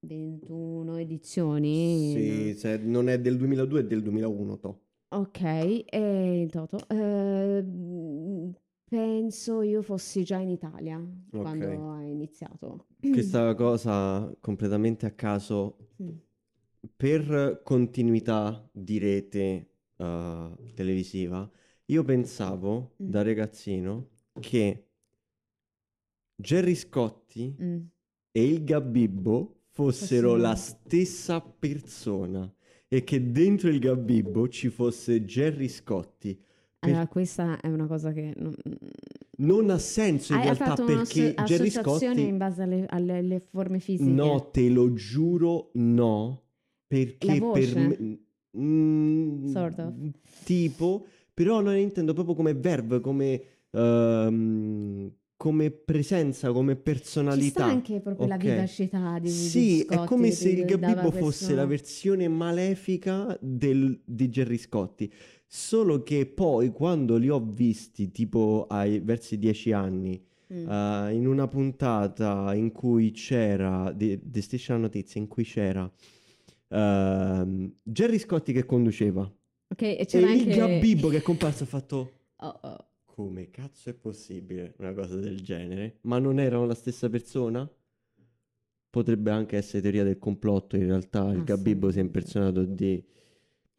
21 0.00 0.96
edizioni, 0.96 2.10
Sì, 2.12 2.54
se 2.58 2.78
non 2.78 3.08
è 3.08 3.20
del 3.20 3.36
2002 3.36 3.80
è 3.80 3.84
del 3.84 4.02
2001, 4.02 4.58
to. 4.58 4.80
Ok, 5.10 5.40
e 5.86 6.40
in 6.42 6.48
toto. 6.50 6.86
eh, 6.88 7.62
mh, 7.62 8.52
penso 8.84 9.62
io 9.62 9.80
fossi 9.82 10.22
già 10.22 10.36
in 10.38 10.50
Italia 10.50 11.02
quando 11.30 11.92
ha 11.92 12.02
iniziato. 12.02 12.86
Questa 13.00 13.54
cosa 13.56 14.30
completamente 14.40 15.06
a 15.06 15.12
caso 15.12 15.76
Mm. 16.00 16.10
per 16.94 17.60
continuità 17.64 18.68
di 18.72 18.98
rete 18.98 19.70
eh, 19.96 20.56
televisiva, 20.74 21.50
io 21.86 22.04
pensavo 22.04 22.94
Mm. 23.02 23.10
da 23.10 23.22
ragazzino 23.22 24.10
che 24.38 24.84
Gerry 26.36 26.74
Scotti 26.74 27.56
Mm. 27.60 27.80
e 28.30 28.44
il 28.44 28.62
Gabibbo 28.64 29.62
fossero 29.70 30.30
Fossero- 30.30 30.36
la 30.36 30.54
stessa 30.54 31.40
persona 31.40 32.52
e 32.88 33.04
che 33.04 33.30
dentro 33.30 33.68
il 33.68 33.78
Gabibbo 33.78 34.48
ci 34.48 34.68
fosse 34.70 35.24
Gerry 35.24 35.68
Scotti. 35.68 36.34
Per- 36.78 36.90
Allora, 36.90 37.06
questa 37.08 37.60
è 37.60 37.68
una 37.68 37.86
cosa 37.86 38.12
che 38.12 38.32
non... 38.36 38.54
Non 39.40 39.70
ha 39.70 39.78
senso 39.78 40.32
in 40.32 40.38
Hai 40.40 40.44
realtà 40.46 40.64
fatto 40.64 40.84
perché 40.84 41.34
un'associazione 41.36 41.70
Scotti 41.70 42.26
in 42.26 42.38
base 42.38 42.62
alle, 42.62 42.86
alle- 42.88 43.18
alle 43.18 43.40
forme 43.40 43.78
fisiche? 43.78 44.10
No, 44.10 44.50
te 44.50 44.68
lo 44.68 44.92
giuro, 44.94 45.70
no. 45.74 46.42
Perché 46.88 47.38
per 47.52 47.76
me. 47.76 48.18
Mm, 48.58 49.46
Sort 49.46 49.78
of. 49.78 49.92
Tipo, 50.44 51.06
però 51.32 51.60
non 51.60 51.76
intendo 51.76 52.14
proprio 52.14 52.34
come 52.34 52.54
verb, 52.54 53.00
come, 53.00 53.40
ehm, 53.70 55.12
come 55.38 55.70
presenza, 55.70 56.50
come 56.52 56.72
Ci 56.74 56.80
sta 56.80 56.90
personalità. 56.92 57.64
anche 57.64 58.00
proprio 58.00 58.26
la 58.26 58.34
ok. 58.34 58.40
vivacità 58.42 59.18
di, 59.20 59.28
di 59.28 59.30
Sì, 59.30 59.80
è 59.82 59.94
Scotti 59.94 60.06
come 60.08 60.28
che 60.28 60.34
se 60.34 60.48
il 60.50 60.64
Gabibbo 60.66 61.10
fosse 61.12 61.54
la 61.54 61.64
versione 61.64 62.26
malefica 62.28 63.38
del- 63.40 63.98
di 64.04 64.28
Gerry 64.28 64.58
Scotti. 64.58 65.10
Solo 65.46 66.02
che 66.02 66.26
poi, 66.26 66.70
quando 66.72 67.16
li 67.16 67.28
ho 67.30 67.40
visti, 67.40 68.10
tipo 68.10 68.66
ai, 68.68 68.98
verso 69.00 69.34
i 69.34 69.38
dieci 69.38 69.72
anni, 69.72 70.20
Mm. 70.52 70.66
eh, 70.68 71.12
in 71.12 71.26
una 71.26 71.46
puntata 71.46 72.54
in 72.54 72.72
cui 72.72 73.10
c'era, 73.12 73.92
di, 73.92 74.18
di 74.22 74.40
Striscia 74.42 74.72
la 74.72 74.78
Notizia, 74.80 75.20
in 75.20 75.28
cui 75.28 75.44
c'era 75.44 75.90
ehm, 76.68 77.72
Gerry 77.82 78.18
Scotti 78.18 78.52
che 78.52 78.64
conduceva 78.64 79.22
Ok, 79.70 79.82
e 79.82 79.96
e 80.00 80.06
c'era 80.06 80.32
il 80.32 80.40
anche... 80.48 80.56
Gabibbo 80.56 81.08
che 81.08 81.18
è 81.18 81.22
comparso 81.22 81.64
ha 81.64 81.66
fatto 81.66 82.12
Oh, 82.40 82.58
oh. 82.62 82.87
Come 83.18 83.50
cazzo 83.50 83.90
è 83.90 83.94
possibile 83.94 84.74
una 84.78 84.92
cosa 84.94 85.16
del 85.16 85.40
genere? 85.40 85.98
Ma 86.02 86.20
non 86.20 86.38
erano 86.38 86.66
la 86.66 86.74
stessa 86.74 87.08
persona? 87.10 87.68
Potrebbe 88.90 89.32
anche 89.32 89.56
essere 89.56 89.82
teoria 89.82 90.04
del 90.04 90.18
complotto, 90.18 90.76
in 90.76 90.86
realtà 90.86 91.28
il 91.32 91.40
Ah, 91.40 91.42
Gabibbo 91.42 91.90
si 91.90 91.98
è 91.98 92.00
impersonato 92.00 92.62
di 92.62 93.04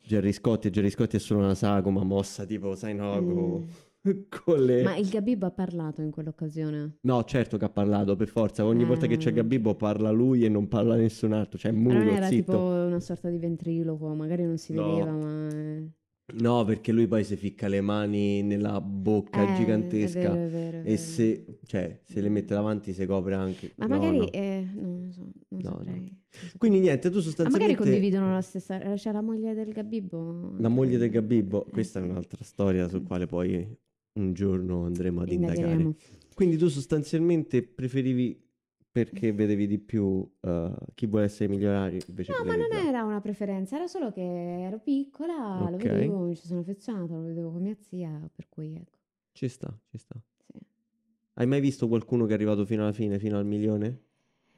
Gerry 0.04 0.34
Scotti 0.34 0.68
e 0.68 0.72
Gerry 0.72 0.90
Scotti 0.90 1.16
è 1.16 1.20
solo 1.20 1.40
una 1.40 1.56
sagoma 1.56 2.04
mossa 2.04 2.44
tipo, 2.46 2.76
sai 2.76 2.94
no, 2.96 3.24
co- 3.24 3.66
con 4.46 4.62
le... 4.66 4.84
Ma 4.84 4.98
il 4.98 5.08
Gabibbo 5.08 5.46
ha 5.46 5.52
parlato 5.52 6.02
in 6.02 6.12
quell'occasione? 6.12 6.98
No, 7.04 7.24
certo 7.24 7.56
che 7.58 7.64
ha 7.66 7.70
parlato, 7.70 8.18
per 8.18 8.28
forza. 8.28 8.66
Ogni 8.66 8.84
volta 8.84 9.08
che 9.08 9.16
c'è 9.16 9.30
Ah. 9.30 9.34
Gabibbo 9.36 9.74
parla 9.76 10.12
lui 10.12 10.44
e 10.44 10.50
non 10.50 10.68
parla 10.68 10.96
nessun 10.96 11.32
altro. 11.32 11.58
Cioè, 11.58 11.72
è 11.72 11.76
muto, 11.76 11.94
non 11.96 12.08
era 12.10 12.28
zitto. 12.28 12.52
tipo 12.52 12.58
una 12.66 13.00
sorta 13.00 13.30
di 13.30 13.38
ventriloquo, 13.38 14.14
magari 14.16 14.44
non 14.44 14.58
si 14.58 14.74
No. 14.74 14.86
vedeva, 14.86 15.12
ma... 15.14 15.48
eh, 15.50 15.90
No, 16.34 16.64
perché 16.66 16.92
lui 16.92 17.08
poi 17.08 17.24
si 17.24 17.36
ficca 17.36 17.68
le 17.68 17.82
mani 17.82 18.42
nella 18.44 18.80
bocca 18.82 19.42
Eh, 19.52 19.56
gigantesca. 19.58 20.20
È 20.20 20.24
vero, 20.24 20.36
è 20.46 20.50
vero, 20.50 20.78
è 20.78 20.80
E 20.82 20.84
vero. 20.84 20.98
se, 20.98 21.46
cioè, 21.66 22.00
se 22.06 22.22
le 22.22 22.30
mette 22.30 22.54
davanti 22.54 22.94
si 22.94 23.06
copre 23.06 23.36
anche. 23.36 23.72
Ma 23.78 23.88
No, 23.88 23.98
magari... 23.98 24.18
no. 24.18 24.32
eh, 24.32 24.68
no, 24.76 24.82
non 24.82 25.06
lo 25.06 25.12
so, 25.12 25.22
non 25.22 25.62
No, 25.62 25.70
saprei. 25.70 25.94
no. 25.94 26.00
non 26.02 26.10
saprei. 26.30 26.58
Quindi 26.58 26.80
niente, 26.80 27.10
tu 27.10 27.16
Ma 27.18 27.22
magari 27.24 27.30
sostanzialmente... 27.30 27.84
condividono 27.84 28.32
la 28.34 28.42
stessa... 28.42 28.78
C'è 28.94 29.12
la 29.12 29.22
moglie 29.22 29.54
del 29.54 29.72
Gabibbo? 29.72 30.54
La 30.58 30.70
moglie 30.70 30.98
del 30.98 31.10
Gabibbo, 31.10 31.66
Eh, 31.66 31.72
questa 31.72 32.00
è 32.00 32.04
un'altra 32.04 32.44
storia 32.44 32.88
sul 32.88 33.04
quale 33.04 33.26
poi 33.26 33.68
un 34.20 34.34
giorno 34.34 34.86
andremo 34.86 35.22
ad 35.22 35.32
indagare. 35.32 35.60
Indagheremo. 35.62 35.96
Quindi 36.36 36.58
tu 36.58 36.68
sostanzialmente 36.68 37.64
preferivi 37.64 38.40
perché 39.06 39.32
vedevi 39.34 39.68
di 39.68 39.80
più 39.80 40.30
eh, 40.42 40.74
chi 40.96 41.06
vuole 41.08 41.26
essere 41.26 41.50
milionario 41.50 42.04
invece 42.08 42.34
No, 42.34 42.44
ma 42.46 42.56
non 42.56 42.72
era 42.88 43.04
una 43.04 43.20
preferenza, 43.22 43.76
era 43.76 43.88
solo 43.88 44.12
che 44.12 44.22
ero 44.22 44.80
piccola, 44.80 45.70
lo 45.70 45.78
Ok. 45.78 45.80
vedevo, 45.80 46.20
mi 46.20 46.36
ci 46.36 46.46
sono 46.48 46.60
affezionata, 46.62 47.14
lo 47.16 47.24
vedevo 47.24 47.52
con 47.52 47.62
mia 47.62 47.76
zia, 47.80 48.30
per 48.34 48.48
cui 48.50 48.76
ecco, 48.76 48.98
Ci 49.34 49.48
sta, 49.50 49.76
ci 49.90 49.98
sta. 49.98 50.22
sì. 50.48 50.60
Hai 51.34 51.48
mai 51.48 51.60
visto 51.60 51.88
qualcuno 51.88 52.26
che 52.26 52.34
è 52.34 52.36
arrivato 52.36 52.66
fino 52.66 52.84
alla 52.84 52.94
fine, 52.94 53.18
fino 53.18 53.40
al 53.40 53.46
milione? 53.48 54.04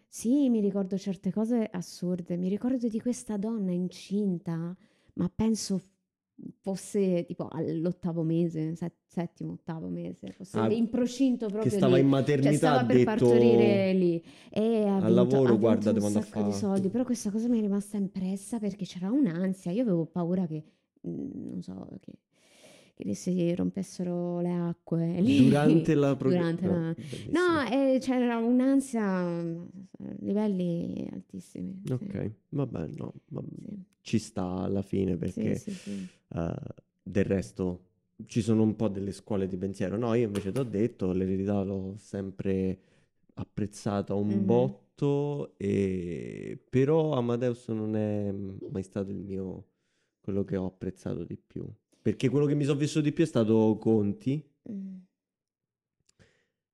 Sì, 0.07 0.49
mi 0.49 0.59
ricordo 0.59 0.97
certe 0.97 1.31
cose 1.31 1.67
assurde. 1.71 2.37
Mi 2.37 2.49
ricordo 2.49 2.87
di 2.87 2.99
questa 2.99 3.37
donna 3.37 3.71
incinta, 3.71 4.75
ma 5.13 5.31
penso 5.33 5.81
fosse 6.61 7.23
tipo 7.25 7.47
all'ottavo 7.47 8.23
mese, 8.23 8.75
set- 8.75 8.95
settimo, 9.05 9.53
ottavo 9.53 9.87
mese, 9.87 10.31
fosse 10.31 10.57
Ah, 10.59 10.71
in 10.71 10.89
procinto 10.89 11.47
proprio 11.47 11.63
che 11.69 11.77
stava 11.77 11.95
lì. 11.95 12.01
in 12.01 12.09
Cioè 12.09 12.19
maternità 12.19 12.55
stava 12.57 12.79
ha 12.79 12.85
per 12.85 13.03
partorire 13.03 13.93
lì. 13.93 14.23
E 14.49 14.83
ha 14.85 14.95
al 14.95 15.01
vinto, 15.13 15.13
lavoro, 15.13 15.53
ha 15.53 15.57
guarda, 15.57 15.91
devo 15.91 16.05
andare 16.07 16.25
a 16.25 16.27
sacco 16.27 16.43
di 16.43 16.51
fa 16.51 16.57
soldi, 16.57 16.89
però 16.89 17.03
questa 17.03 17.31
cosa 17.31 17.47
mi 17.47 17.57
è 17.57 17.61
rimasta 17.61 17.97
impressa 17.97 18.59
perché 18.59 18.85
c'era 18.85 19.11
un'ansia, 19.11 19.71
io 19.71 19.81
avevo 19.83 20.05
paura 20.05 20.45
che, 20.45 20.63
mm, 21.07 21.49
non 21.49 21.61
so, 21.61 21.87
che, 21.99 22.11
che 22.93 23.03
le 23.05 23.15
si 23.15 23.53
rompessero 23.55 24.39
le 24.41 24.51
acque 24.53 25.21
lì. 25.21 25.49
durante 25.49 25.95
la 25.95 26.15
pro- 26.15 26.29
Durante 26.29 26.65
no, 26.65 26.67
la-. 26.67 26.95
No, 27.31 27.63
eh, 27.69 27.97
c'era 27.99 28.37
un'ansia 28.37 29.23
mm, 29.23 29.63
a 30.05 30.15
livelli 30.19 31.09
altissimi. 31.11 31.81
sì, 31.83 31.93
Ok, 31.93 32.31
vabbè, 32.49 32.87
no, 32.97 33.13
vabbè, 33.27 33.49
sì, 33.65 33.83
ci 34.01 34.19
sta 34.19 34.43
alla 34.63 34.81
fine 34.81 35.17
sì, 35.17 35.17
perché 35.17 35.55
sì, 35.55 35.75
sì. 35.75 36.07
eh, 36.29 36.53
del 37.03 37.25
resto 37.25 37.87
ci 38.25 38.41
sono 38.41 38.61
un 38.63 38.75
po' 38.75 38.87
delle 38.87 39.11
scuole 39.11 39.47
di 39.47 39.57
pensiero. 39.57 39.97
No, 39.97 40.13
io 40.13 40.25
invece 40.27 40.51
ti 40.51 40.59
ho 40.59 40.63
detto, 40.63 41.11
l'eredità 41.11 41.63
l'ho 41.63 41.95
sempre 41.97 42.79
apprezzata 43.35 44.13
un 44.13 44.45
Mhm. 44.45 44.45
botto, 44.45 45.57
e... 45.57 46.63
però 46.69 47.13
Amadeus 47.13 47.67
non 47.69 47.95
è 47.95 48.31
mai 48.31 48.83
stato 48.83 49.09
il 49.11 49.17
mio, 49.17 49.65
quello 50.21 50.43
che 50.43 50.57
ho 50.57 50.67
apprezzato 50.67 51.23
di 51.23 51.35
più. 51.37 51.65
Perché 52.01 52.29
quello 52.29 52.47
che 52.47 52.55
mi 52.55 52.63
sono 52.63 52.79
visto 52.79 52.99
di 52.99 53.11
più 53.11 53.23
è 53.23 53.27
stato 53.27 53.77
Conti, 53.79 54.43
Mm. 54.71 54.97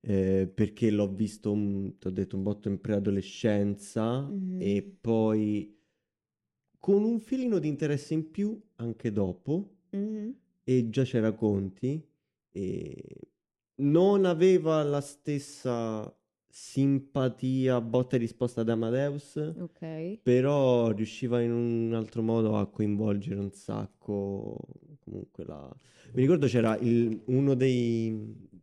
eh, 0.01 0.49
perché 0.53 0.89
l'ho 0.91 1.07
visto, 1.13 1.51
ti 1.99 2.07
ho 2.07 2.09
detto, 2.11 2.35
un 2.37 2.43
botto 2.43 2.69
in 2.69 2.79
preadolescenza 2.79 4.21
Mhm. 4.21 4.61
e 4.61 4.97
poi 5.01 5.75
con 6.79 7.03
un 7.03 7.19
filino 7.19 7.59
di 7.59 7.67
interesse 7.67 8.13
in 8.13 8.29
più 8.31 8.57
anche 8.75 9.11
dopo 9.11 9.75
Mhm. 9.91 10.33
e 10.63 10.89
già 10.89 11.03
c'era 11.03 11.33
Conti 11.33 12.01
e 12.51 13.03
non 13.75 14.25
aveva 14.25 14.83
la 14.83 15.01
stessa 15.01 16.13
simpatia 16.49 17.79
botta 17.81 18.15
e 18.15 18.19
risposta 18.19 18.61
ad 18.61 18.69
Amadeus, 18.69 19.35
Ok. 19.59 20.19
però 20.23 20.91
riusciva 20.91 21.41
in 21.41 21.51
un 21.51 21.93
altro 21.93 22.21
modo 22.21 22.57
a 22.57 22.67
coinvolgere 22.69 23.39
un 23.39 23.51
sacco 23.51 24.57
comunque 25.09 25.43
la... 25.45 25.75
Mi 26.13 26.21
ricordo 26.21 26.47
c'era 26.47 26.77
il- 26.77 27.21
uno 27.25 27.53
dei, 27.53 28.15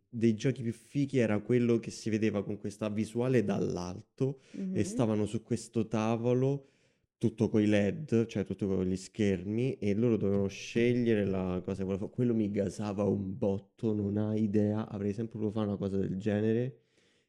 dei 0.09 0.33
giochi 0.35 0.61
più 0.63 0.73
fichi 0.73 1.17
era 1.17 1.39
quello 1.39 1.79
che 1.79 1.91
si 1.91 2.09
vedeva 2.09 2.43
con 2.43 2.57
questa 2.57 2.89
visuale 2.89 3.43
dall'alto 3.43 4.39
e 4.51 4.59
Mhm. 4.79 4.81
stavano 4.83 5.25
su 5.25 5.41
questo 5.43 5.87
tavolo 5.87 6.69
tutto 7.17 7.49
con 7.49 7.61
i 7.61 7.65
LED, 7.65 8.25
cioè 8.27 8.43
tutto 8.45 8.67
con 8.67 8.83
gli 8.85 8.95
schermi 8.95 9.75
e 9.79 9.93
loro 9.95 10.17
dovevano 10.17 10.47
scegliere 10.47 11.25
la 11.25 11.61
cosa 11.63 11.77
che 11.79 11.83
volevano 11.85 11.97
fare. 11.99 12.11
Quello 12.11 12.33
mi 12.35 12.51
gasava 12.51 13.03
un 13.03 13.37
botto, 13.37 13.93
non 13.93 14.17
hai 14.17 14.43
idea, 14.43 14.87
avrei 14.89 15.13
sempre 15.13 15.39
voluto 15.39 15.55
fare 15.57 15.67
una 15.69 15.77
cosa 15.77 15.97
del 15.97 16.17
genere. 16.17 16.79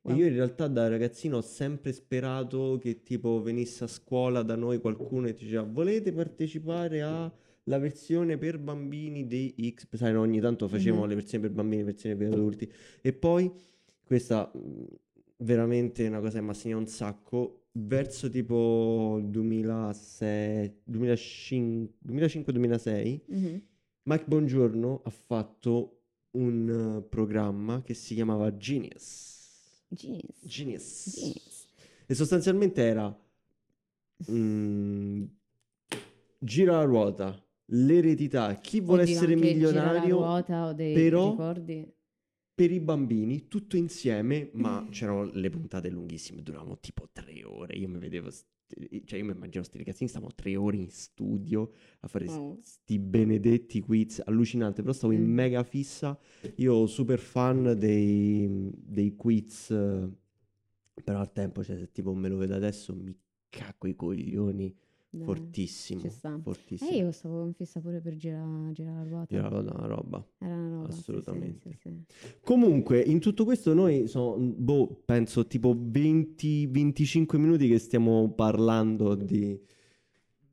E 0.03 0.13
io 0.13 0.27
in 0.27 0.35
realtà 0.35 0.69
da 0.69 0.87
ragazzino 0.89 1.39
ho 1.39 1.41
sempre 1.41 1.93
sperato 1.93 2.79
che 2.81 3.03
tipo 3.03 3.41
venisse 3.43 3.85
a 3.85 3.87
scuola 3.89 4.43
da 4.43 4.55
noi 4.55 4.79
qualcuno 4.79 5.27
e 5.29 5.35
ti 5.35 5.45
diceva 5.45 5.63
volete 5.65 6.13
partecipare 6.13 7.03
alla 7.67 7.79
versione 7.79 8.39
per 8.39 8.59
bambini 8.59 9.27
dei 9.27 9.55
X, 9.75 9.89
sai, 9.97 10.13
no, 10.13 10.21
ogni 10.21 10.41
tanto 10.41 10.69
facevano 10.69 11.03
Mhm. 11.03 11.09
le 11.09 11.15
versioni 11.17 11.43
per 11.45 11.53
bambini, 11.53 11.83
le 11.83 11.91
versioni 11.91 12.17
per 12.17 12.33
adulti 12.33 12.73
e 13.01 13.13
poi 13.13 13.51
questa 14.05 14.51
veramente 15.39 16.07
una 16.07 16.21
cosa 16.21 16.39
che 16.39 16.45
mi 16.45 16.51
assegna 16.51 16.77
un 16.77 16.87
sacco 16.87 17.67
verso 17.73 18.31
tipo 18.31 19.21
2006 19.23 20.81
2005 20.85 21.95
2005-2006 22.01 23.21
Mhm. 23.27 23.63
Mike 24.05 24.25
Bongiorno 24.29 25.03
ha 25.05 25.11
fatto 25.11 26.03
un 26.37 26.69
uh, 27.03 27.09
programma 27.09 27.83
che 27.83 27.95
si 27.95 28.15
chiamava 28.15 28.57
Genius. 28.57 29.35
Genius. 29.89 30.45
Genius. 30.45 31.11
Genius. 31.17 31.67
E 32.07 32.15
sostanzialmente 32.15 32.83
era 32.83 33.19
mm, 34.31 35.25
gira 36.39 36.77
la 36.77 36.85
ruota, 36.85 37.45
l'eredità, 37.67 38.55
chi 38.57 38.81
vuole 38.81 39.03
Oddio, 39.03 39.15
essere 39.17 39.35
milionario 39.37 40.17
ruota 40.17 40.73
dei 40.73 40.95
però- 40.95 41.31
ricordi. 41.31 41.93
per 42.55 42.71
i 42.71 42.81
bambini, 42.81 43.49
tutto 43.49 43.77
insieme, 43.77 44.51
ma 44.55 44.87
c'erano 44.91 45.25
le 45.25 45.51
puntate 45.51 45.91
lunghissime, 45.91 46.43
duravano 46.43 46.79
tipo 46.79 47.09
tre 47.13 47.45
ore. 47.45 47.75
Io 47.77 47.87
mi 47.89 47.99
vedevo, 47.99 48.31
cioè 48.31 49.19
io 49.19 49.25
mi 49.27 49.33
immagino 49.33 49.63
sti 49.63 49.77
ragazzini, 49.77 50.09
stavano 50.09 50.33
tre 50.35 50.57
ore 50.57 50.79
in 50.79 50.89
studio 50.91 51.73
a 52.01 52.09
fare 52.09 52.27
sti 52.63 52.99
benedetti 52.99 53.81
quiz, 53.81 54.23
allucinante, 54.25 54.81
però 54.81 54.95
stavo 54.95 55.13
in 55.13 55.25
Mm. 55.25 55.35
mega 55.35 55.63
fissa. 55.65 56.19
Io 56.57 56.87
super 56.87 57.19
fan 57.19 57.75
dei, 57.79 58.71
dei 58.75 59.15
quiz, 59.17 59.71
eh, 59.71 60.09
però 61.05 61.21
al 61.21 61.33
tempo, 61.33 61.63
cioè 61.63 61.77
se 61.77 61.93
tipo 61.93 62.15
me 62.15 62.29
lo 62.31 62.39
vedo 62.39 62.55
adesso, 62.55 62.95
mi 62.95 63.15
cacco 63.51 63.87
i 63.87 63.95
coglioni, 63.95 64.75
fortissimo, 65.25 66.01
fortissimo. 66.43 66.91
E 66.91 66.97
io 66.97 67.11
stavo 67.13 67.47
in 67.47 67.55
fissa 67.55 67.81
pure 67.81 68.01
per 68.01 68.17
girare 68.17 68.73
gira 68.73 68.93
la 68.93 69.03
ruota. 69.03 69.35
Ero 69.35 69.61
una 69.61 69.87
roba. 69.87 70.27
Era 70.39 70.55
una 70.55 70.77
roba. 70.77 70.91
sì, 70.91 70.93
sì, 70.93 71.01
Assolutamente. 71.01 71.71
sì, 71.71 71.79
sì. 71.81 72.05
Comunque, 72.43 73.01
in 73.01 73.21
tutto 73.21 73.45
questo 73.45 73.73
noi 73.75 74.07
sono, 74.09 74.37
boh, 74.39 75.03
penso 75.05 75.47
tipo 75.47 75.75
20-25 75.75 77.37
minuti 77.37 77.69
che 77.69 77.79
stiamo 77.79 78.31
parlando 78.33 79.15
di, 79.15 79.59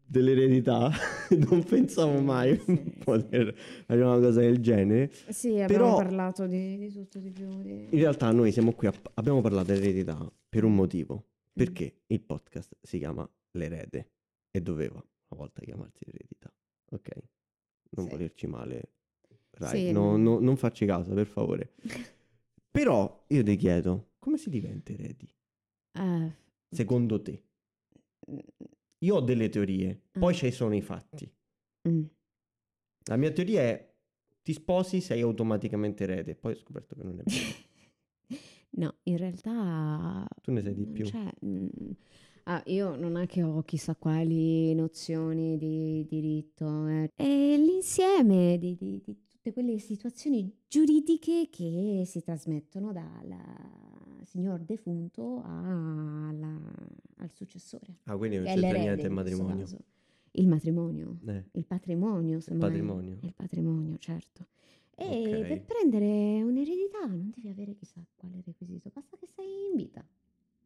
dell'eredità. 0.05 0.91
non 1.49 1.63
pensavo 1.63 2.21
mai 2.21 2.57
sì, 2.59 2.93
poter 3.03 3.53
fare 3.85 4.01
una 4.01 4.19
cosa 4.19 4.39
del 4.39 4.59
genere. 4.59 5.11
Sì, 5.29 5.59
abbiamo 5.59 5.85
Però- 5.85 5.95
parlato 5.95 6.47
di, 6.47 6.77
di 6.77 6.91
tutto 6.91 7.19
di 7.19 7.31
più. 7.31 7.61
Di... 7.61 7.87
In 7.89 7.99
realtà 7.99 8.31
noi 8.31 8.51
siamo 8.51 8.73
qui, 8.73 8.87
a- 8.87 8.93
abbiamo 9.15 9.41
parlato 9.41 9.73
dell'eredità 9.73 10.31
per 10.47 10.63
un 10.63 10.75
motivo. 10.75 11.25
Mm. 11.25 11.55
Perché 11.55 12.01
il 12.07 12.21
podcast 12.21 12.77
si 12.81 12.97
chiama 12.97 13.29
L'erede 13.51 14.12
e 14.55 14.61
doveva 14.61 14.95
una 14.97 15.39
volta 15.41 15.61
chiamarsi 15.61 16.03
Eredità. 16.07 16.53
Ok? 16.91 17.09
Non 17.95 18.05
Sì. 18.05 18.11
volerci 18.11 18.45
male. 18.47 18.91
Rai, 19.51 19.79
Sì, 19.87 19.91
no- 19.91 20.11
no. 20.11 20.17
no- 20.35 20.39
non 20.39 20.57
facci 20.57 20.85
caso, 20.85 21.11
per 21.13 21.25
favore. 21.25 21.73
Però 22.69 23.25
io 23.29 23.43
ti 23.43 23.55
chiedo, 23.55 24.11
come 24.19 24.37
si 24.37 24.49
diventa 24.51 24.91
eredi? 24.93 25.27
Eh, 25.93 26.31
Secondo 26.69 27.21
te? 27.21 27.43
Io 28.99 29.15
ho 29.15 29.21
delle 29.21 29.49
teorie, 29.49 29.99
poi 30.11 30.33
ci 30.35 30.51
sono 30.51 30.75
i 30.75 30.81
fatti. 30.81 31.31
mm. 31.89 32.03
La 33.05 33.15
mia 33.17 33.31
teoria 33.31 33.61
è 33.61 33.91
ti 34.43 34.53
sposi, 34.53 35.01
sei 35.01 35.21
automaticamente 35.21 36.03
erede. 36.03 36.35
Poi 36.35 36.53
ho 36.53 36.55
scoperto 36.55 36.95
che 36.95 37.03
non 37.03 37.19
è 37.19 37.23
vero. 37.23 37.71
No, 38.75 38.95
in 39.03 39.17
realtà... 39.17 40.25
Tu 40.41 40.51
ne 40.51 40.61
sai 40.63 40.73
di 40.73 40.83
mm, 40.83 40.93
più. 40.93 41.05
Cioè, 41.05 41.29
mm, 41.45 41.67
ah, 42.43 42.62
io 42.67 42.95
non 42.95 43.17
è 43.17 43.25
che 43.27 43.43
ho 43.43 43.62
chissà 43.63 43.95
quali 43.95 44.73
nozioni 44.75 45.58
di 45.58 46.06
diritto. 46.08 46.88
eh. 46.88 47.10
È 47.15 47.58
l'insieme 47.58 48.58
di, 48.58 48.75
di- 48.75 49.01
di 49.03 49.17
tutte 49.27 49.51
quelle 49.53 49.77
situazioni 49.79 50.51
giuridiche 50.67 51.47
che 51.49 52.03
si 52.06 52.21
trasmettono 52.21 52.91
dal 52.91 53.36
signor 54.25 54.60
defunto 54.62 55.41
alla- 55.43 56.60
al 57.17 57.32
successore. 57.34 57.97
Ah, 58.06 58.17
quindi 58.17 58.38
non 58.38 58.45
c'entra 58.45 58.77
niente 58.77 59.06
il 59.08 59.12
matrimonio. 59.12 59.65
Il 60.36 60.47
matrimonio. 60.47 61.19
Eh, 61.27 61.43
Il 61.51 61.65
patrimonio, 61.65 62.39
semmai. 62.39 62.69
patrimonio. 62.69 63.17
Il 63.21 63.34
patrimonio, 63.36 63.97
certo. 63.97 64.47
E 64.95 65.06
Ok. 65.41 65.47
per 65.47 65.62
prendere 65.63 66.41
un'eredità 66.43 67.06
non 67.06 67.32
devi 67.36 67.49
avere 67.49 67.73
chissà 67.75 68.03
quale 68.15 68.41
requisito, 68.45 68.89
basta 68.93 69.17
che 69.17 69.27
sei 69.36 69.45
in 69.71 69.75
vita. 69.75 70.03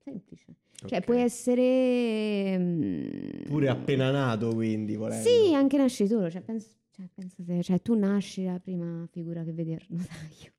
Semplice. 0.08 0.56
Cioè, 0.86 1.00
Ok. 1.00 1.06
puoi 1.06 1.22
essere... 1.22 2.58
mm, 2.58 3.44
Pure 3.46 3.68
appena 3.68 4.10
nato, 4.12 4.54
quindi, 4.54 4.96
volendo. 4.96 5.28
Sì, 5.28 5.54
anche 5.54 5.76
nascituro. 5.78 6.30
Cioè, 6.30 6.42
pens- 6.42 6.78
cioè, 6.92 7.10
pensate, 7.14 7.62
cioè, 7.62 7.82
tu 7.82 7.94
nasci 7.96 8.46
la 8.46 8.60
prima 8.60 9.06
figura 9.12 9.44
che 9.44 9.52
vedi 9.54 9.74
al 9.74 9.86
notaio. 9.90 10.52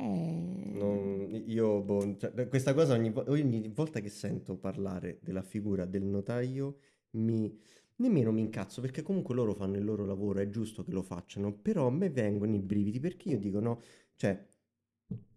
Eh, 0.00 0.70
Non- 0.74 1.42
io, 1.46 1.80
boh, 1.82 2.16
cioè, 2.18 2.46
questa 2.48 2.72
cosa 2.72 2.94
ogni, 2.94 3.12
ogni 3.26 3.68
volta 3.74 3.98
che 3.98 4.08
sento 4.08 4.56
parlare 4.56 5.18
della 5.22 5.42
figura 5.42 5.86
del 5.86 6.04
notaio 6.04 6.78
mi 7.16 7.52
nemmeno 7.96 8.30
mi 8.30 8.40
incazzo 8.42 8.80
perché 8.80 9.02
comunque 9.02 9.34
loro 9.34 9.54
fanno 9.54 9.76
il 9.76 9.84
loro 9.84 10.06
lavoro, 10.06 10.38
è 10.38 10.48
giusto 10.50 10.84
che 10.84 10.92
lo 10.92 11.02
facciano, 11.02 11.52
però 11.52 11.88
a 11.88 11.90
me 11.90 12.10
vengono 12.10 12.54
i 12.54 12.60
brividi 12.60 13.00
perché 13.00 13.30
io 13.30 13.38
dico 13.40 13.58
no, 13.58 13.80
cioè 14.14 14.40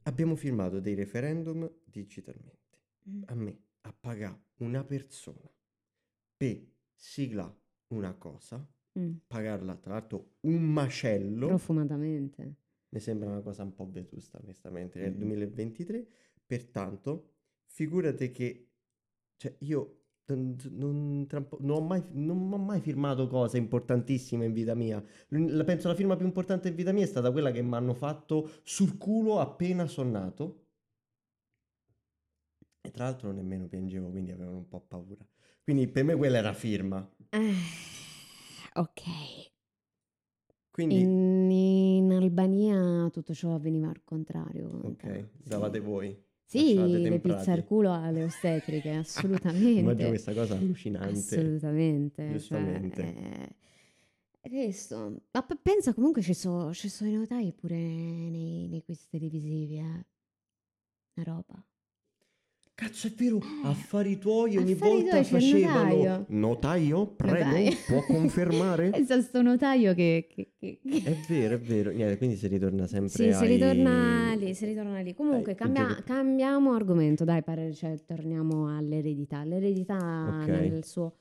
abbiamo 0.03 0.35
firmato 0.35 0.79
dei 0.79 0.93
referendum 0.93 1.67
digitalmente. 1.85 2.60
Mm, 3.09 3.23
A 3.27 3.35
me 3.35 3.59
a 3.81 3.93
pagare 3.99 4.39
una 4.57 4.83
persona 4.83 5.49
per 6.37 6.61
siglare 6.95 7.55
una 7.87 8.13
cosa, 8.13 8.65
mm, 8.99 9.11
pagarla 9.27 9.75
tra 9.75 9.93
l'altro 9.93 10.35
un 10.41 10.61
macello. 10.61 11.47
profumatamente. 11.47 12.55
Mi 12.89 12.99
sembra 12.99 13.29
una 13.29 13.41
cosa 13.41 13.63
un 13.63 13.73
po' 13.73 13.89
vetusta, 13.89 14.39
onestamente, 14.41 14.99
nel 14.99 15.13
Mm. 15.13 15.17
2023. 15.19 16.05
Pertanto, 16.45 17.29
figurate 17.65 18.31
che 18.31 18.67
cioè, 19.37 19.55
io 19.59 19.97
non, 20.25 20.55
non- 20.69 21.27
ho 21.71 21.81
mai, 21.81 22.03
non 22.11 22.51
ho 22.53 22.57
mai 22.57 22.79
firmato 22.79 23.27
cose 23.27 23.57
importantissime 23.57 24.45
in 24.45 24.53
vita 24.53 24.75
mia. 24.75 25.03
La- 25.29 25.63
penso 25.63 25.87
la 25.87 25.95
firma 25.95 26.15
più 26.15 26.25
importante 26.25 26.67
in 26.69 26.75
vita 26.75 26.91
mia 26.91 27.03
è 27.03 27.07
stata 27.07 27.31
quella 27.31 27.51
che 27.51 27.61
mi 27.61 27.73
hanno 27.75 27.93
fatto 27.93 28.49
sul 28.63 28.97
culo 28.97 29.39
appena 29.39 29.87
sono 29.87 30.11
nato. 30.11 30.60
E 32.91 32.93
tra 32.93 33.05
l'altro 33.05 33.31
nemmeno 33.31 33.67
piangevo, 33.67 34.09
quindi 34.09 34.31
avevano 34.31 34.57
un 34.57 34.67
po' 34.67 34.81
paura. 34.81 35.25
Quindi 35.63 35.87
per 35.87 36.03
me 36.03 36.13
quella 36.13 36.39
era 36.39 36.51
firma. 36.53 37.09
Eh, 37.29 37.53
ok. 38.73 39.01
Quindi, 40.69 40.99
In, 40.99 41.49
in 41.49 42.11
Albania 42.11 43.09
tutto 43.09 43.33
ciò 43.33 43.55
avveniva 43.55 43.87
al 43.87 44.03
contrario. 44.03 44.67
ok, 44.83 45.25
Sì. 45.41 45.47
davate 45.47 45.79
voi. 45.79 46.21
Sì, 46.43 46.75
le 46.75 47.19
pizze 47.21 47.51
al 47.51 47.63
culo 47.63 47.93
alle 47.93 48.23
ostetriche, 48.25 48.89
Immagino 48.91 48.99
assolutamente. 48.99 50.07
questa 50.09 50.33
cosa 50.33 50.57
allucinante. 50.57 51.07
Assolutamente. 51.07 52.23
cioè, 52.23 52.31
Giustamente. 52.33 53.01
eh, 53.15 53.55
è 54.41 54.49
questo. 54.49 55.21
Ma 55.31 55.43
p- 55.43 55.57
pensa 55.61 55.93
comunque 55.93 56.21
ci 56.21 56.33
sono 56.33 56.73
i 56.73 57.13
notai 57.13 57.53
pure 57.53 57.77
nei, 57.77 58.67
nei 58.67 58.83
quiz 58.83 59.07
televisivi, 59.07 59.77
eh. 59.77 60.05
Una 61.13 61.23
roba. 61.25 61.65
Cazzo, 62.73 63.07
è 63.07 63.11
vero, 63.15 63.37
Eh, 63.37 63.41
affari 63.67 64.17
tuoi 64.17 64.57
ogni 64.57 64.71
affari 64.71 64.91
volta 64.91 65.09
tuoi, 65.21 65.23
facevano. 65.23 65.83
notaio. 65.83 66.25
Notaio, 66.29 67.07
prego, 67.07 67.45
Notaio. 67.45 67.71
può 67.85 68.03
confermare? 68.05 68.89
Pensa 68.89 69.21
sto 69.21 69.41
notaio 69.43 69.93
che... 69.93 70.27
che- 70.33 70.53
che- 70.57 70.79
È 71.03 71.15
vero, 71.27 71.55
è 71.55 71.59
vero. 71.59 71.91
Niente, 71.91 72.17
quindi 72.17 72.37
si 72.37 72.47
ritorna 72.47 72.87
sempre 72.87 73.09
Sì, 73.09 73.31
si 73.33 73.43
ai- 73.43 73.47
ritorna 73.47 74.33
lì, 74.33 74.55
si 74.55 74.65
ritorna 74.65 74.99
lì. 75.01 75.13
Comunque, 75.13 75.51
ai 75.51 75.57
cambia- 75.57 76.01
cambiamo 76.03 76.73
argomento, 76.73 77.23
dai, 77.23 77.43
pare, 77.43 77.71
cioè, 77.73 77.95
torniamo 78.03 78.75
all'eredità. 78.75 79.43
L'eredità 79.43 80.39
Ok. 80.41 80.47
nel 80.47 80.83
suo 80.83 81.17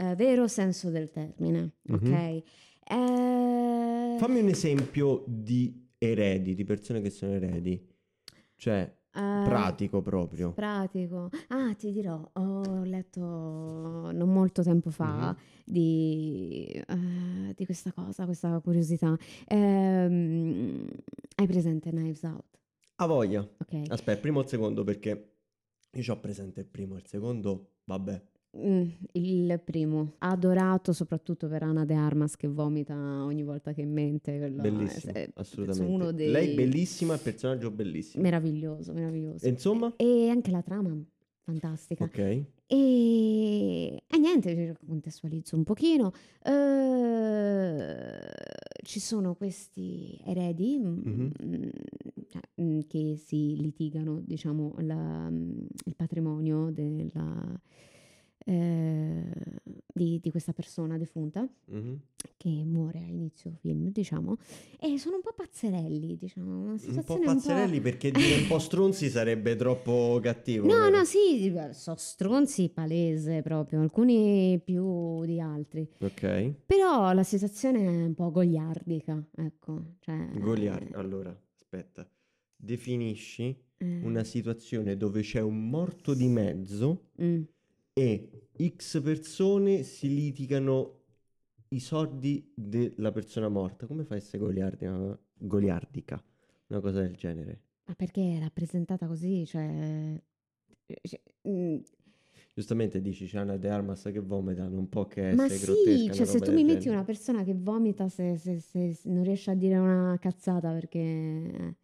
eh, 0.00 0.14
vero 0.14 0.46
senso 0.46 0.90
del 0.90 1.10
termine, 1.10 1.72
Mhm. 1.82 1.94
ok? 1.94 2.42
Eh, 2.90 4.16
Fammi 4.18 4.40
un 4.40 4.48
esempio 4.48 5.24
di 5.26 5.88
eredi, 5.98 6.54
di 6.54 6.64
persone 6.64 7.00
che 7.00 7.10
sono 7.10 7.32
eredi. 7.32 7.84
Cioè, 8.56 8.96
eh, 9.18 9.42
pratico 9.44 10.00
proprio. 10.02 10.52
Pratico. 10.52 11.28
Ah, 11.48 11.74
ti 11.74 11.92
dirò, 11.92 12.28
ho 12.34 12.82
letto 12.84 13.20
non 14.12 14.32
molto 14.32 14.62
tempo 14.62 14.90
fa 14.90 15.30
Mhm. 15.30 15.36
di, 15.64 16.66
eh, 16.86 17.54
di 17.54 17.64
questa 17.64 17.92
cosa, 17.92 18.24
questa 18.24 18.60
curiosità. 18.60 19.16
Ehm, 19.46 20.86
hai 21.36 21.46
presente 21.46 21.90
Knives 21.90 22.22
Out? 22.22 22.44
A 22.96 23.06
voglia. 23.06 23.40
Ok. 23.40 23.82
Aspetta, 23.90 24.20
primo 24.20 24.38
o 24.38 24.42
il 24.42 24.48
secondo 24.48 24.84
perché 24.84 25.34
io 25.92 26.12
ho 26.12 26.18
presente 26.20 26.60
il 26.60 26.66
primo, 26.66 26.96
il 26.96 27.06
secondo, 27.06 27.72
vabbè. 27.84 28.22
Mm, 28.56 28.82
il 29.12 29.60
primo, 29.62 30.14
adorato 30.18 30.92
soprattutto 30.94 31.48
per 31.48 31.62
Ana 31.62 31.84
De 31.84 31.94
Armas 31.94 32.34
che 32.34 32.48
vomita 32.48 32.94
ogni 32.96 33.42
volta 33.42 33.72
che 33.74 33.84
mente. 33.84 34.38
Bellissimo, 34.50 35.12
è- 35.12 35.28
assolutamente. 35.34 36.14
dei- 36.14 36.30
Lei 36.30 36.54
bellissima, 36.54 37.14
il 37.14 37.20
personaggio 37.20 37.70
bellissimo. 37.70 38.22
Meraviglioso, 38.22 38.92
meraviglioso. 38.94 39.44
E 39.44 39.50
insomma? 39.50 39.92
E 39.96 40.28
anche 40.30 40.50
la 40.50 40.62
trama, 40.62 40.96
fantastica. 41.42 42.04
Ok. 42.04 42.18
E, 42.70 43.86
e 44.06 44.18
niente, 44.18 44.74
contestualizzo 44.86 45.54
un 45.54 45.64
pochino. 45.64 46.12
Eh, 46.42 48.18
ci 48.82 49.00
sono 49.00 49.34
questi 49.34 50.18
eredi 50.24 50.78
mm, 50.78 50.98
Mhm. 51.04 51.30
mm, 51.44 51.62
cioè, 52.28 52.40
mm, 52.62 52.80
che 52.88 53.16
si 53.16 53.56
litigano, 53.56 54.20
diciamo, 54.24 54.74
la- 54.78 55.28
il 55.30 55.94
patrimonio 55.96 56.70
della, 56.70 57.60
eh, 58.48 59.22
di, 59.92 60.18
di 60.20 60.30
questa 60.30 60.52
persona 60.52 60.96
defunta 60.96 61.46
Mhm. 61.66 62.00
che 62.38 62.48
muore 62.64 62.98
a 63.00 63.06
inizio 63.06 63.50
film, 63.60 63.90
diciamo, 63.90 64.36
e 64.80 64.96
sono 64.98 65.16
un 65.16 65.22
po' 65.22 65.34
pazzerelli, 65.34 66.16
diciamo, 66.16 66.70
Un 66.72 67.02
po' 67.04 67.18
pazzerelli 67.18 67.80
perché 67.80 68.10
dire 68.10 68.40
un 68.40 68.46
po' 68.46 68.58
stronzi 68.58 69.10
sarebbe 69.10 69.54
troppo 69.56 70.18
cattivo. 70.22 70.66
No, 70.66 70.80
vero? 70.84 70.96
no, 70.98 71.04
sì, 71.04 71.52
sono 71.72 71.96
stronzi 71.96 72.70
palese 72.70 73.42
proprio, 73.42 73.80
alcuni 73.80 74.58
più 74.64 75.24
di 75.24 75.40
altri. 75.40 75.86
Ok. 76.00 76.54
Però 76.64 77.12
la 77.12 77.24
situazione 77.24 77.80
è 77.84 78.04
un 78.06 78.14
po' 78.14 78.30
goliardica, 78.30 79.22
ecco. 79.36 79.96
Cioè, 80.00 80.30
Goliardi. 80.38 80.92
Allora, 80.94 81.36
aspetta. 81.54 82.08
Definisci 82.56 83.56
eh, 83.78 84.00
una 84.02 84.24
situazione 84.24 84.96
dove 84.96 85.20
c'è 85.20 85.40
un 85.40 85.68
morto 85.68 86.14
di 86.14 86.26
mezzo 86.28 87.10
mm. 87.22 87.42
E 87.98 88.48
X 88.76 89.00
persone 89.02 89.82
si 89.82 90.08
litigano 90.14 90.96
i 91.68 91.80
soldi 91.80 92.52
della 92.54 93.12
persona 93.12 93.48
morta. 93.48 93.86
Come 93.86 94.04
fa 94.04 94.14
a 94.14 94.16
essere 94.18 94.38
goliardica? 94.38 95.18
goliardica? 95.34 96.22
Una 96.68 96.80
cosa 96.80 97.00
del 97.02 97.16
genere. 97.16 97.62
Ma 97.86 97.94
perché 97.94 98.36
è 98.36 98.38
rappresentata 98.40 99.06
così? 99.06 99.44
Cioè, 99.46 100.20
cioè, 101.02 101.20
mm, 101.48 101.78
Giustamente 102.52 103.00
dici 103.00 103.26
c'è 103.26 103.40
una 103.40 103.56
De 103.56 103.70
Armas 103.70 104.02
che 104.12 104.20
vomita, 104.20 104.68
non 104.68 104.88
può 104.90 105.06
che 105.06 105.22
ma 105.30 105.48
essere 105.48 105.58
sì, 105.58 105.60
grottesca. 105.60 106.12
una 106.14 106.24
cioè 106.24 106.26
se 106.26 106.40
tu 106.40 106.52
mi 106.52 106.64
metti 106.64 106.88
genere. 106.88 106.88
una 106.88 107.04
persona 107.04 107.42
che 107.44 107.54
vomita 107.54 108.08
se, 108.08 108.38
se- 108.38 108.60
se- 108.60 108.94
se 108.94 109.08
non 109.10 109.22
riesce 109.24 109.50
a 109.50 109.54
dire 109.54 109.76
una 109.76 110.16
cazzata 110.18 110.72
perché... 110.72 111.76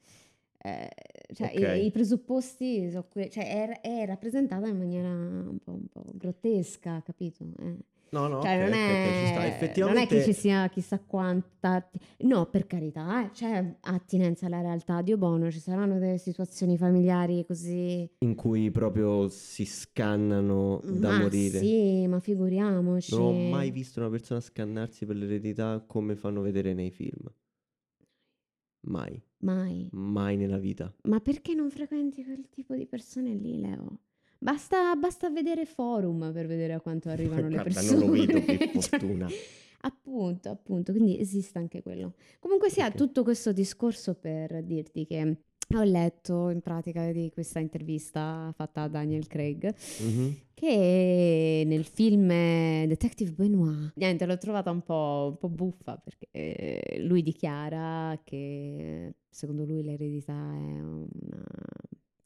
eh, 0.58 0.88
cioè, 1.32 1.50
i- 1.54 1.64
Ok. 1.64 1.84
i, 1.86 1.90
presupposti 1.90 2.90
sono 2.90 3.06
que- 3.08 3.30
cioè, 3.30 3.68
è, 3.68 3.80
è 3.80 4.06
rappresentata 4.06 4.66
in 4.68 4.76
maniera 4.78 5.08
un 5.08 5.58
po', 5.62 5.72
un 5.72 5.86
po' 5.90 6.04
grottesca, 6.14 7.02
capito? 7.04 7.44
Eh. 7.58 7.76
No, 8.10 8.28
no, 8.28 8.42
Cioè, 8.42 8.54
ok, 8.54 8.60
non, 8.62 8.72
è, 8.74 9.46
Effettivamente 9.48 9.80
non 9.80 9.96
è 9.96 10.06
che 10.06 10.22
ci 10.22 10.32
sia 10.32 10.68
chissà 10.68 11.00
quanta... 11.00 11.90
No, 12.18 12.46
per 12.46 12.64
carità, 12.68 13.24
eh, 13.24 13.30
c'è 13.30 13.76
attinenza 13.80 14.46
alla 14.46 14.60
realtà, 14.60 15.02
Dio 15.02 15.16
buono, 15.16 15.50
ci 15.50 15.58
saranno 15.58 15.98
delle 15.98 16.18
situazioni 16.18 16.76
familiari 16.78 17.44
così... 17.44 18.08
in 18.18 18.36
cui 18.36 18.70
proprio 18.70 19.26
si 19.28 19.64
scannano 19.64 20.80
da 20.84 21.10
ma 21.10 21.18
morire. 21.22 21.58
sì, 21.58 22.06
ma 22.06 22.20
figuriamoci. 22.20 23.16
Non 23.16 23.22
ho 23.24 23.32
mai 23.50 23.72
visto 23.72 23.98
una 23.98 24.10
persona 24.10 24.38
scannarsi 24.40 25.06
per 25.06 25.16
l'eredità 25.16 25.82
come 25.84 26.14
fanno 26.14 26.40
vedere 26.40 26.72
nei 26.72 26.92
film. 26.92 27.28
Mai, 28.86 29.20
Mai. 29.44 29.88
mai 29.92 30.36
nella 30.36 30.58
vita. 30.58 30.92
Ma 31.02 31.20
perché 31.20 31.54
non 31.54 31.70
frequenti 31.70 32.24
quel 32.24 32.48
tipo 32.48 32.74
di 32.74 32.86
persone 32.86 33.34
lì, 33.34 33.60
Leo? 33.60 33.98
Basta, 34.38 34.94
basta 34.96 35.30
vedere 35.30 35.64
forum 35.66 36.32
per 36.32 36.46
vedere 36.46 36.72
a 36.74 36.80
quanto 36.80 37.08
arrivano 37.08 37.48
le 37.48 37.62
persone. 37.62 37.98
non 37.98 38.06
lo 38.06 38.12
vedo 38.12 38.40
per 38.42 38.56
Cioè, 38.80 38.98
fortuna. 38.98 39.28
appunto, 39.82 40.48
appunto, 40.50 40.92
quindi 40.92 41.18
esiste 41.18 41.58
anche 41.58 41.82
quello. 41.82 42.14
Comunque 42.38 42.70
sia, 42.70 42.86
Ok. 42.86 42.94
tutto 42.94 43.22
questo 43.22 43.52
discorso 43.52 44.14
per 44.14 44.62
dirti 44.64 45.06
che 45.06 45.38
ho 45.74 45.82
letto 45.82 46.50
in 46.50 46.60
pratica 46.60 47.10
di 47.12 47.30
questa 47.32 47.58
intervista 47.58 48.52
fatta 48.56 48.82
a 48.82 48.88
Daniel 48.88 49.26
Craig 49.26 49.74
Mhm. 50.02 50.36
che 50.54 51.62
nel 51.66 51.84
film 51.84 52.28
Detective 52.28 53.32
Benoit, 53.32 53.92
niente, 53.96 54.24
l'ho 54.26 54.38
trovata 54.38 54.70
un 54.70 54.82
po', 54.82 55.28
un 55.30 55.38
po' 55.38 55.48
buffa 55.48 55.96
perché 55.96 56.28
eh, 56.30 56.98
lui 57.00 57.22
dichiara 57.22 58.20
che 58.24 59.14
secondo 59.28 59.64
lui 59.64 59.82
l'eredità 59.82 60.32
è 60.32 60.80
una 60.80 61.44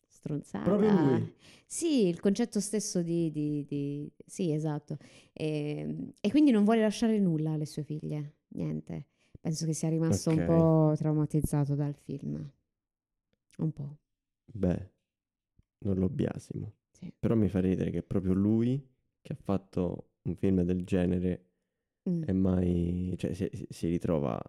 stronzata. 0.06 0.64
Proprio 0.64 0.90
lui? 0.90 1.32
Sì, 1.66 2.06
il 2.08 2.20
concetto 2.20 2.60
stesso 2.60 3.02
di... 3.02 3.30
di- 3.30 3.64
di- 3.66 4.10
Sì, 4.26 4.52
esatto. 4.52 4.96
E, 5.32 6.12
e 6.20 6.30
quindi 6.30 6.50
non 6.50 6.64
vuole 6.64 6.80
lasciare 6.80 7.18
nulla 7.18 7.52
alle 7.52 7.66
sue 7.66 7.82
figlie, 7.82 8.36
niente. 8.48 9.06
Penso 9.40 9.66
che 9.66 9.72
sia 9.72 9.88
rimasto 9.88 10.30
un 10.30 10.38
Ok. 10.38 10.44
po' 10.44 10.94
traumatizzato 10.96 11.74
dal 11.74 11.94
film. 11.94 12.50
Un 13.58 13.72
po', 13.72 13.98
Beh, 14.52 14.90
non 15.80 15.96
lo 15.98 16.08
biasimo. 16.08 16.74
sì. 16.90 17.12
Però 17.18 17.34
mi 17.34 17.48
fa 17.48 17.60
ridere 17.60 17.90
che 17.90 17.98
è 17.98 18.02
proprio 18.02 18.32
lui 18.32 18.80
che 19.20 19.32
ha 19.32 19.36
fatto 19.36 20.10
un 20.22 20.36
film 20.36 20.62
del 20.62 20.84
genere 20.84 21.42
Mm. 22.08 22.22
e 22.26 22.32
mai... 22.32 23.14
Cioè, 23.18 23.34
si, 23.34 23.50
si- 23.68 23.88
ritrova 23.88 24.40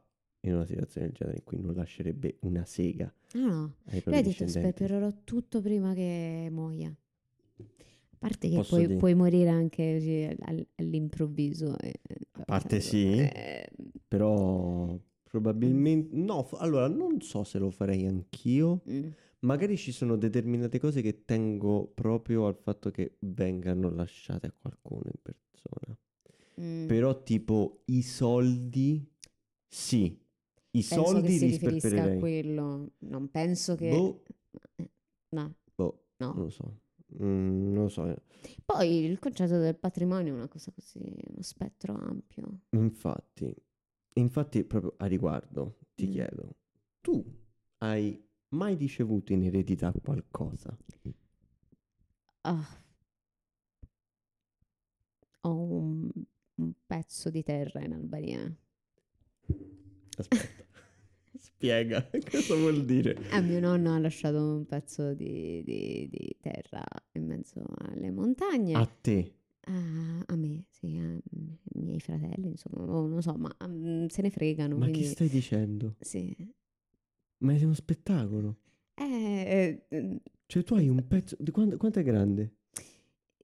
in 0.42 0.54
una 0.54 0.66
situazione 0.66 1.08
del 1.08 1.16
genere 1.16 1.38
in 1.40 1.44
cui 1.44 1.60
non 1.60 1.74
lascerebbe 1.74 2.38
una 2.42 2.64
sega 2.64 3.14
Ah, 3.34 3.38
no. 3.40 3.74
Lui 4.06 4.18
ha 4.18 4.22
detto 4.22 4.48
sperpererò 4.48 5.12
tutto 5.26 5.60
prima 5.62 5.94
che 5.94 6.48
muoia. 6.52 6.88
A 6.88 8.16
parte 8.18 8.48
che 8.50 8.56
Posso 8.56 8.76
puoi, 8.76 8.96
puoi 8.96 9.14
morire 9.16 9.50
anche 9.50 10.38
all- 10.42 10.66
all'improvviso. 10.76 11.78
e- 11.80 12.00
A 12.34 12.46
parte 12.46 12.80
sì. 12.80 13.18
eh, 13.18 13.70
Però 14.08 14.89
probabilmente... 15.30 16.16
No, 16.16 16.48
allora 16.58 16.88
non 16.88 17.22
so 17.22 17.44
se 17.44 17.60
lo 17.60 17.70
farei 17.72 18.06
anch'io. 18.06 18.82
mm, 18.90 19.08
Magari 19.42 19.78
ci 19.78 19.92
sono 19.94 20.18
determinate 20.18 20.80
cose 20.80 21.02
che 21.02 21.24
tengo 21.24 21.88
proprio 21.94 22.46
al 22.48 22.56
fatto 22.58 22.92
che 22.92 23.16
vengano 23.20 23.90
lasciate 23.90 24.48
a 24.48 24.54
qualcuno 24.60 25.04
in 25.06 25.22
persona. 25.22 25.98
mm. 26.62 26.88
Però 26.88 27.24
tipo 27.24 27.84
i 27.86 28.02
soldi, 28.02 29.10
sì. 29.68 30.06
I 30.72 30.84
penso 30.88 31.06
soldi 31.06 31.28
che 31.28 31.38
si 31.38 31.46
li 31.46 31.52
riferisca 31.52 31.88
a 31.88 31.90
sperpererei. 31.90 32.20
quello. 32.20 32.92
Non 33.00 33.30
penso 33.30 33.76
che... 33.76 33.90
Boh, 33.90 34.24
No, 35.32 35.56
boh, 35.76 36.06
no. 36.18 36.34
non 36.34 36.44
lo 36.44 36.50
so. 36.50 36.80
Mm, 37.22 37.72
non 37.74 37.84
lo 37.84 37.88
so. 37.90 38.16
Poi 38.66 39.04
il 39.06 39.20
concetto 39.20 39.58
del 39.60 39.78
patrimonio 39.78 40.34
è 40.34 40.36
una 40.36 40.48
cosa 40.48 40.72
così, 40.72 41.00
uno 41.00 41.42
spettro 41.42 41.94
ampio. 41.96 42.62
Infatti, 42.72 43.54
infatti 44.14 44.64
proprio 44.64 44.94
a 44.98 45.06
riguardo 45.06 45.78
ti 45.96 46.08
Mm. 46.08 46.12
chiedo, 46.12 46.56
tu 47.02 47.24
hai 47.80 48.22
mai 48.50 48.76
ricevuto 48.76 49.34
in 49.34 49.44
eredità 49.44 49.92
qualcosa? 50.02 50.76
Ah. 52.42 52.82
Ho 55.42 55.54
un, 55.54 56.10
un 56.56 56.74
pezzo 56.86 57.30
di 57.30 57.44
terra 57.44 57.82
in 57.82 57.94
Albania. 57.94 58.54
Aspetta, 60.18 60.64
spiega 61.38 62.10
cosa 62.30 62.56
vuol 62.56 62.84
dire. 62.86 63.16
Eh, 63.32 63.42
mio 63.42 63.60
nonno 63.60 63.94
ha 63.94 64.00
lasciato 64.00 64.38
un 64.38 64.66
pezzo 64.66 65.14
di, 65.14 65.64
di- 65.64 66.08
di 66.12 66.36
terra 66.42 66.84
in 67.14 67.26
mezzo 67.26 67.64
alle 67.78 68.12
montagne. 68.12 68.74
A 68.74 68.86
te. 68.86 69.36
Ah, 69.62 70.24
a 70.26 70.36
me, 70.36 70.66
sì, 70.70 70.98
ai 70.98 71.22
miei 71.82 72.00
fratelli, 72.00 72.50
insomma, 72.50 72.84
oh, 72.84 73.02
non 73.02 73.16
lo 73.16 73.22
so, 73.22 73.34
ma 73.36 73.56
mm, 73.68 74.08
se 74.08 74.22
ne 74.22 74.30
fregano. 74.30 74.78
Ma 74.78 74.86
quindi, 74.86 75.02
che 75.02 75.08
stai 75.08 75.30
dicendo? 75.30 75.96
Sì. 76.00 76.36
Ma 77.40 77.54
è 77.54 77.64
uno 77.64 77.74
spettacolo. 77.74 78.58
Eh, 78.96 79.86
eh, 79.90 80.22
Cioè 80.46 80.64
tu 80.64 80.74
hai 80.76 80.90
un 80.90 81.08
pezzo... 81.08 81.38
Di 81.40 81.52
quanto, 81.52 81.78
quanto 81.78 82.00
è 82.00 82.04
grande? 82.04 82.56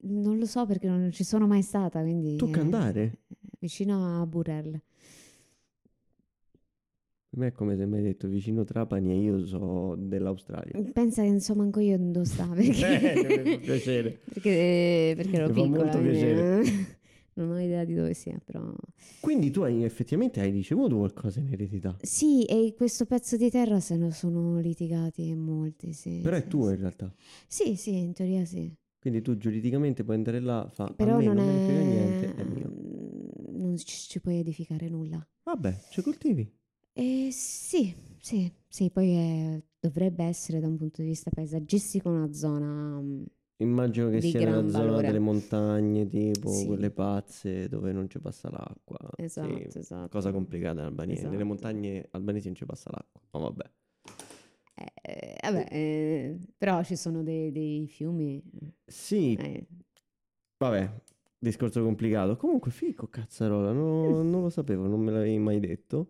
non 0.07 0.37
lo 0.37 0.45
so 0.45 0.65
perché 0.65 0.87
non 0.87 1.11
ci 1.11 1.23
sono 1.23 1.47
mai 1.47 1.61
stata, 1.61 2.01
quindi... 2.01 2.35
Tocca 2.35 2.59
eh, 2.59 2.61
andare? 2.61 3.19
vicino 3.59 4.21
a 4.21 4.25
Burrell. 4.25 4.79
Per 7.35 7.43
me 7.43 7.49
è 7.49 7.51
come 7.51 7.75
se 7.75 7.85
mi 7.85 7.97
hai 7.97 8.01
detto 8.03 8.29
vicino 8.29 8.63
Trapani 8.63 9.11
e 9.11 9.15
io 9.19 9.45
so 9.45 9.95
dell'Australia. 9.99 10.81
Pensa 10.93 11.21
che 11.21 11.27
insomma 11.27 11.63
anche 11.63 11.81
io 11.83 11.97
non 11.97 12.25
sta 12.25 12.47
perché, 12.55 13.41
Eh, 13.43 13.59
piacere. 13.59 14.21
perché, 14.23 15.13
perché 15.17 15.35
ero 15.35 15.47
Mi 15.49 15.53
fa 15.53 15.61
piccola, 15.61 15.83
molto 15.83 15.99
piacere. 15.99 16.61
eh, 16.61 16.85
non 17.35 17.49
ho 17.51 17.59
idea 17.59 17.83
di 17.83 17.93
dove 17.93 18.13
sia, 18.13 18.39
però... 18.41 18.73
Quindi 19.19 19.51
tu 19.51 19.63
hai, 19.63 19.83
effettivamente 19.83 20.39
hai 20.39 20.49
ricevuto 20.49 20.95
qualcosa 20.95 21.41
in 21.41 21.51
eredità. 21.51 21.97
Sì, 22.01 22.45
e 22.45 22.73
questo 22.73 23.05
pezzo 23.05 23.35
di 23.35 23.49
terra 23.49 23.81
se 23.81 23.97
ne 23.97 24.11
sono 24.11 24.57
litigati 24.59 25.35
molti, 25.35 25.91
sì. 25.91 26.21
Però 26.23 26.37
è 26.37 26.41
sì, 26.43 26.47
tuo 26.47 26.67
sì. 26.67 26.73
in 26.73 26.79
realtà. 26.79 27.13
Sì, 27.47 27.75
sì, 27.75 27.97
in 27.97 28.13
teoria 28.13 28.45
sì. 28.45 28.73
Quindi 28.97 29.21
tu 29.21 29.35
giuridicamente 29.35 30.05
puoi 30.05 30.15
andare 30.15 30.39
là, 30.39 30.69
fa 30.73 30.85
Però 30.95 31.15
a 31.15 31.17
me 31.17 31.25
non, 31.25 31.35
non, 31.35 31.49
è... 31.49 31.83
niente, 31.83 32.35
è 32.35 32.43
mio. 32.45 32.71
Non 33.57 33.75
ci, 33.75 33.85
ci 34.07 34.21
puoi 34.21 34.37
edificare 34.39 34.87
nulla. 34.87 35.21
Vabbè, 35.43 35.77
ci 35.91 36.01
coltivi. 36.01 36.49
Eh, 36.97 37.27
sì, 37.31 37.93
sì, 38.19 38.51
sì, 38.67 38.89
poi 38.89 39.11
è- 39.11 39.61
dovrebbe 39.79 40.23
essere 40.23 40.59
da 40.59 40.67
un 40.67 40.77
punto 40.77 41.01
di 41.01 41.09
vista 41.09 41.29
paesaggistico 41.29 42.09
una 42.09 42.31
zona... 42.33 42.99
mm, 43.01 43.23
Immagino 43.57 44.09
che 44.09 44.19
Di 44.19 44.29
sia 44.29 44.39
nella 44.41 44.51
gran 44.51 44.69
zona 44.69 44.83
valore. 44.85 45.07
delle 45.07 45.19
montagne, 45.19 46.07
tipo 46.07 46.49
Sì. 46.49 46.65
quelle 46.67 46.91
pazze 46.91 47.69
dove 47.69 47.91
non 47.93 48.09
ci 48.09 48.19
passa 48.19 48.49
l'acqua. 48.49 48.97
Sì, 49.17 49.23
Esatto, 49.23 49.79
esatto. 49.79 50.09
cosa 50.09 50.31
complicata 50.31 50.79
in 50.81 50.85
Albania. 50.87 51.15
Nelle 51.15 51.27
Esatto. 51.29 51.45
montagne 51.45 52.07
albanesi 52.11 52.47
non 52.47 52.55
ci 52.55 52.65
passa 52.65 52.89
l'acqua. 52.91 53.21
Ma 53.31 53.39
vabbè. 53.39 53.71
Eh, 55.01 55.37
vabbè, 55.41 55.67
eh, 55.71 56.37
però 56.57 56.83
ci 56.83 56.95
sono 56.97 57.23
dei, 57.23 57.51
dei 57.51 57.87
fiumi. 57.87 58.43
Sì, 58.85 59.35
eh, 59.35 59.67
vabbè, 60.57 60.91
discorso 61.37 61.81
complicato. 61.81 62.35
Comunque, 62.35 62.71
fico, 62.71 63.07
cazzarola, 63.07 63.71
no- 63.71 64.21
non 64.21 64.41
lo 64.41 64.49
sapevo, 64.49 64.85
non 64.87 64.99
me 64.99 65.11
l'avevi 65.11 65.37
mai 65.37 65.59
detto. 65.61 66.09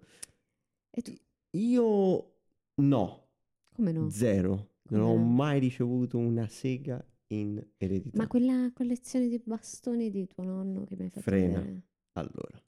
E 0.97 1.01
tu, 1.01 1.11
Io 1.57 2.33
no, 2.81 3.27
come 3.75 3.91
no? 3.91 4.09
zero. 4.09 4.71
Come 4.87 4.99
non 5.01 5.09
ho 5.09 5.15
no? 5.15 5.23
mai 5.23 5.59
ricevuto 5.59 6.17
una 6.17 6.47
sega 6.47 7.03
in 7.27 7.63
eredità. 7.77 8.17
Ma 8.17 8.27
quella 8.27 8.71
collezione 8.73 9.27
di 9.27 9.41
bastoni 9.43 10.09
di 10.09 10.27
tuo 10.27 10.43
nonno 10.43 10.83
che 10.85 10.95
mi 10.95 11.03
hai 11.03 11.09
fatto 11.09 11.21
Frena. 11.21 11.59
vedere? 11.59 11.81
Allora, 12.13 12.63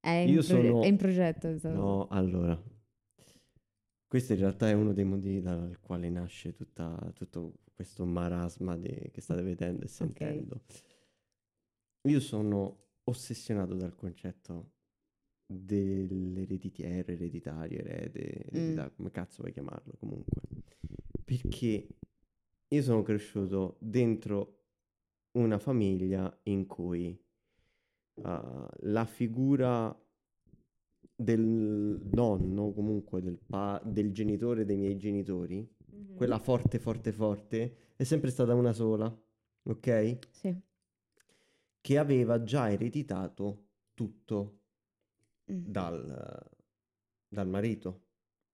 È 0.00 0.08
in, 0.10 0.30
Io 0.32 0.42
proge- 0.42 0.66
sono... 0.68 0.82
è 0.82 0.86
in 0.86 0.96
progetto. 0.96 1.48
cosa. 1.48 1.70
No, 1.72 2.06
allora, 2.08 2.60
questo 4.06 4.32
in 4.32 4.40
realtà 4.40 4.68
è 4.68 4.72
uno 4.72 4.92
dei 4.92 5.04
motivi 5.04 5.40
dal 5.40 5.78
quale 5.80 6.08
nasce 6.10 6.52
tutta, 6.52 7.12
tutto 7.14 7.54
questo 7.74 8.04
marasma 8.04 8.76
di- 8.76 9.08
che 9.12 9.20
state 9.20 9.42
vedendo 9.42 9.84
e 9.84 9.88
sentendo. 9.88 10.62
Io 12.08 12.20
sono 12.20 12.88
ossessionato 13.04 13.74
dal 13.74 13.94
concetto 13.94 14.72
dell'ereditiero, 15.52 17.10
ereditario, 17.10 17.80
erede, 17.80 18.44
eredità, 18.50 18.88
come 18.90 19.10
cazzo 19.10 19.42
vuoi 19.42 19.52
chiamarlo 19.52 19.94
comunque. 19.98 20.40
Perché 21.24 21.88
io 22.68 22.82
sono 22.82 23.02
cresciuto 23.02 23.76
dentro 23.80 24.58
una 25.32 25.58
famiglia 25.58 26.32
in 26.44 26.66
cui 26.66 27.20
uh, 28.14 28.66
la 28.82 29.04
figura 29.04 29.96
del 31.16 32.00
nonno, 32.12 32.72
comunque 32.72 33.20
del, 33.20 33.38
pa- 33.44 33.82
del 33.84 34.12
genitore 34.12 34.64
dei 34.64 34.76
miei 34.76 34.96
genitori, 34.96 35.68
Mhm. 35.92 36.14
quella 36.14 36.38
forte, 36.38 36.78
forte, 36.78 37.10
forte, 37.12 37.76
è 37.96 38.04
sempre 38.04 38.30
stata 38.30 38.54
una 38.54 38.72
sola, 38.72 39.12
ok? 39.64 40.18
Sì. 40.30 40.56
Che 41.80 41.98
aveva 41.98 42.42
già 42.42 42.70
ereditato 42.70 43.66
tutto 43.94 44.59
Mm. 45.50 45.64
dal, 45.66 46.50
dal 47.28 47.48
marito, 47.48 48.02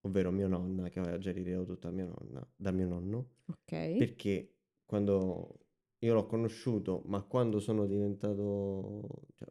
ovvero 0.03 0.31
mia 0.31 0.47
nonna, 0.47 0.89
che 0.89 0.99
aveva 0.99 1.19
già 1.19 1.33
da 1.33 1.91
mia 1.91 2.07
nonna, 2.07 2.47
da 2.57 2.71
mio 2.71 2.87
nonno, 2.87 3.31
Ok. 3.47 3.97
perché 3.97 4.55
quando 4.85 5.61
io 5.99 6.15
l'ho 6.15 6.27
conosciuto, 6.27 7.03
ma 7.07 7.23
quando 7.23 7.59
sono 7.59 7.87
diventato, 7.87 9.27
cioè, 9.35 9.49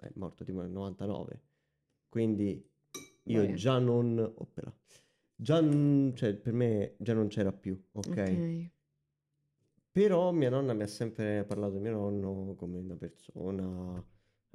è, 0.00 0.10
morto 0.14 0.44
tipo 0.44 0.60
nel 0.60 0.70
99, 0.70 1.42
quindi 2.08 2.70
io 3.24 3.42
Boia. 3.42 3.54
già 3.54 3.78
non, 3.78 4.18
oppela, 4.18 4.74
già, 5.34 5.60
cioè, 6.14 6.34
per 6.34 6.52
me 6.52 6.96
già 6.98 7.14
non 7.14 7.28
c'era 7.28 7.52
più, 7.52 7.80
ok? 7.92 8.08
Ok. 8.08 8.72
Però 9.92 10.32
mia 10.32 10.50
nonna 10.50 10.72
mi 10.72 10.82
ha 10.82 10.88
sempre 10.88 11.44
parlato 11.44 11.74
di 11.74 11.80
mio 11.80 11.92
nonno 11.92 12.54
come 12.56 12.78
una 12.78 12.96
persona 12.96 14.04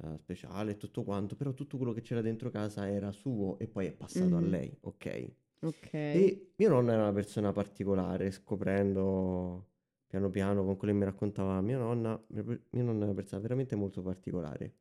eh, 0.04 0.18
speciale 0.18 0.78
tutto 0.78 1.04
quanto, 1.04 1.36
però 1.36 1.54
tutto 1.54 1.78
quello 1.78 1.94
che 1.94 2.02
c'era 2.02 2.22
dentro 2.22 2.50
casa 2.50 2.88
era 2.90 3.12
suo 3.12 3.58
e 3.60 3.68
poi 3.68 3.88
è 3.88 3.92
passato 3.94 4.36
a 4.36 4.40
Mhm. 4.40 4.42
lei, 4.42 4.76
ok? 4.82 5.32
Ok. 5.62 5.94
E 6.12 6.54
mio 6.58 6.70
nonno 6.70 6.92
era 6.92 7.04
una 7.04 7.14
persona 7.14 7.52
particolare, 7.52 8.32
scoprendo 8.32 9.68
piano 10.08 10.30
piano 10.30 10.64
con 10.64 10.78
quello 10.78 10.94
che 10.94 11.00
mi 11.00 11.06
raccontava 11.06 11.62
mia 11.62 11.78
nonna, 11.78 12.22
mia, 12.30 12.44
mia 12.44 12.84
nonna 12.84 13.02
è 13.02 13.04
una 13.06 13.14
persona 13.14 13.42
veramente 13.42 13.76
molto 13.76 14.02
particolare. 14.02 14.78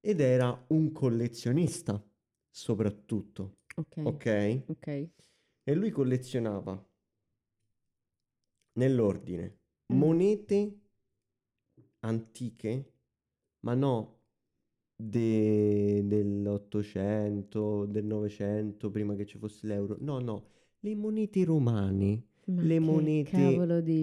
Ed 0.00 0.20
era 0.20 0.64
un 0.68 0.92
collezionista, 0.92 2.02
soprattutto, 2.50 3.58
Ok. 3.76 3.96
ok? 4.02 4.62
Ok. 4.66 4.86
E 5.64 5.74
lui 5.74 5.90
collezionava 5.90 6.82
nell'ordine 8.78 9.58
Mm. 9.92 10.02
monete 10.02 10.78
antiche, 12.00 12.92
ma 13.60 13.74
no 13.74 14.15
de- 14.96 16.02
dell'Ottocento, 16.06 17.84
del 17.86 18.04
Novecento, 18.04 18.90
prima 18.90 19.14
che 19.14 19.26
ci 19.26 19.38
fosse 19.38 19.66
l'euro. 19.66 19.96
No, 20.00 20.18
no, 20.18 20.44
le 20.80 20.94
monete 20.94 21.44
romane, 21.44 22.24
Ma 22.46 22.62
le 22.62 22.78
monete 22.78 23.60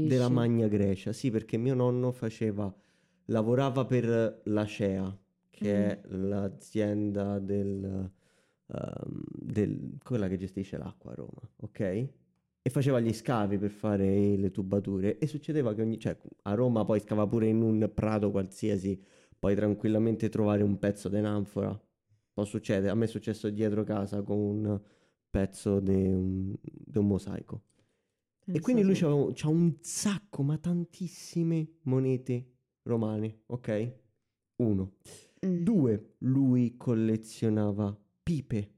della? 0.08 0.30
Magna 0.30 0.68
Grecia. 0.68 1.12
Sì, 1.14 1.32
perché 1.32 1.58
mio 1.58 1.74
nonno 1.74 2.12
faceva, 2.12 2.74
lavorava 3.26 3.86
per 3.86 4.42
l'Acea, 4.46 5.18
che 5.50 5.72
è 5.92 6.02
l'azienda 6.10 7.40
del, 7.40 8.12
ehm, 8.68 9.24
del- 9.30 9.98
quella 10.04 10.28
che 10.28 10.38
gestisce 10.38 10.78
l'acqua 10.78 11.12
a 11.12 11.16
Roma, 11.16 11.42
ok? 11.58 11.80
E 12.66 12.70
faceva 12.70 13.00
gli 13.00 13.12
scavi 13.14 13.58
per 13.58 13.72
fare 13.72 14.38
le 14.38 14.52
tubature 14.52 15.18
e 15.18 15.28
succedeva 15.28 15.74
che 15.74 15.82
ogni, 15.82 16.00
cioè 16.00 16.18
a 16.44 16.54
Roma 16.54 16.86
poi 16.86 17.00
scava 17.02 17.28
pure 17.28 17.48
in 17.48 17.62
un 17.62 17.92
prato 17.94 18.32
qualsiasi, 18.32 19.02
puoi 19.44 19.56
tranquillamente 19.56 20.30
trovare 20.30 20.64
un 20.64 20.80
pezzo 20.80 21.10
di 21.10 21.18
un'anfora. 21.18 21.78
Può 22.32 22.46
succedere, 22.46 22.90
a 22.90 22.96
me 22.96 23.04
è 23.04 23.08
successo 23.10 23.50
dietro 23.50 23.84
casa 23.84 24.22
con 24.22 24.38
un 24.38 24.82
pezzo 25.30 25.82
di 25.82 25.92
un, 25.92 26.56
un 26.94 27.06
mosaico. 27.06 27.64
E 28.40 28.54
Pensa 28.54 28.62
quindi 28.62 28.84
lui 28.84 28.94
c'ha, 28.94 29.10
c'ha 29.34 29.50
un 29.50 29.76
sacco, 29.82 30.44
ma 30.44 30.58
tantissime 30.58 31.80
monete 31.82 32.52
romane, 32.84 33.42
ok? 33.48 33.94
Uno. 34.56 34.94
Mm, 35.46 35.64
Due, 35.64 36.14
lui 36.20 36.78
collezionava 36.78 37.94
pipe. 38.24 38.72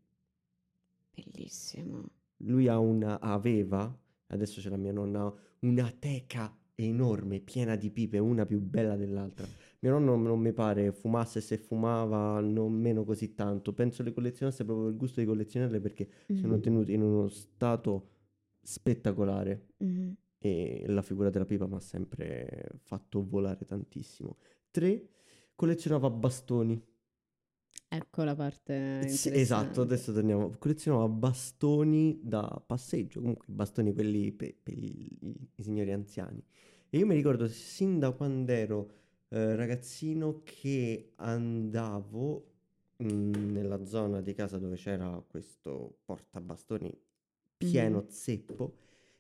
Bellissimo. 1.14 2.10
Lui 2.38 2.68
ha 2.68 2.80
una, 2.80 3.20
aveva, 3.20 3.96
adesso 4.28 4.62
c'è 4.62 4.70
la 4.70 4.78
mia 4.78 4.92
nonna, 4.92 5.32
una 5.60 5.92
teca 5.92 6.58
enorme, 6.74 7.40
piena 7.40 7.76
di 7.76 7.92
pipe, 7.92 8.18
una 8.18 8.48
più 8.48 8.60
bella 8.60 8.96
dell'altra. 8.96 9.46
Mio 9.86 10.00
nonno 10.00 10.16
non 10.18 10.40
mi 10.40 10.52
pare 10.52 10.92
fumasse, 10.92 11.42
se 11.42 11.58
fumava 11.58 12.40
non 12.40 12.74
meno 12.74 13.04
così 13.04 13.36
tanto. 13.36 13.72
Penso 13.74 14.02
le 14.04 14.14
collezionasse 14.14 14.64
proprio 14.66 14.86
per 14.86 14.94
il 14.94 15.00
gusto 15.00 15.20
di 15.20 15.28
collezionarle 15.28 15.80
perché 15.80 16.10
sono 16.34 16.60
Mhm, 16.60 16.60
tenute 16.60 16.92
in 16.92 17.02
uno 17.04 17.28
stato 17.30 18.10
spettacolare 18.62 19.68
mhm. 19.80 20.16
e 20.40 20.86
la 20.88 21.02
figura 21.04 21.30
della 21.30 21.46
pipa 21.46 21.68
mi 21.68 21.76
ha 21.76 21.80
sempre 21.80 22.72
fatto 22.84 23.24
volare 23.28 23.66
tantissimo. 23.66 24.38
Tre, 24.72 25.08
collezionava 25.56 26.10
bastoni. 26.10 26.84
Ecco 27.90 28.24
la 28.24 28.36
parte 28.36 28.74
Sì, 29.08 29.30
esatto, 29.34 29.82
adesso 29.82 30.14
torniamo. 30.14 30.52
Collezionava 30.58 31.08
bastoni 31.10 32.20
da 32.24 32.62
passeggio, 32.66 33.20
comunque 33.20 33.46
bastoni 33.50 33.94
quelli 33.94 34.32
pe- 34.32 34.58
per, 34.62 34.78
i, 34.78 35.50
i 35.56 35.64
signori 35.64 35.92
anziani. 35.92 36.44
E 36.90 36.98
io 36.98 37.06
mi 37.06 37.14
ricordo 37.16 37.48
sin 37.48 38.00
da 38.00 38.12
quando 38.12 38.52
ero 38.52 38.92
eh, 39.36 39.56
ragazzino 39.56 40.42
che 40.44 41.12
andavo 41.16 42.52
mm, 43.04 43.34
nella 43.52 43.86
zona 43.86 44.22
di 44.22 44.34
casa 44.34 44.58
dove 44.58 44.76
c'era 44.78 45.22
questo 45.28 45.98
portabastoni 46.06 46.98
pieno 47.58 47.98
Mhm. 48.04 48.08
zeppo 48.10 48.74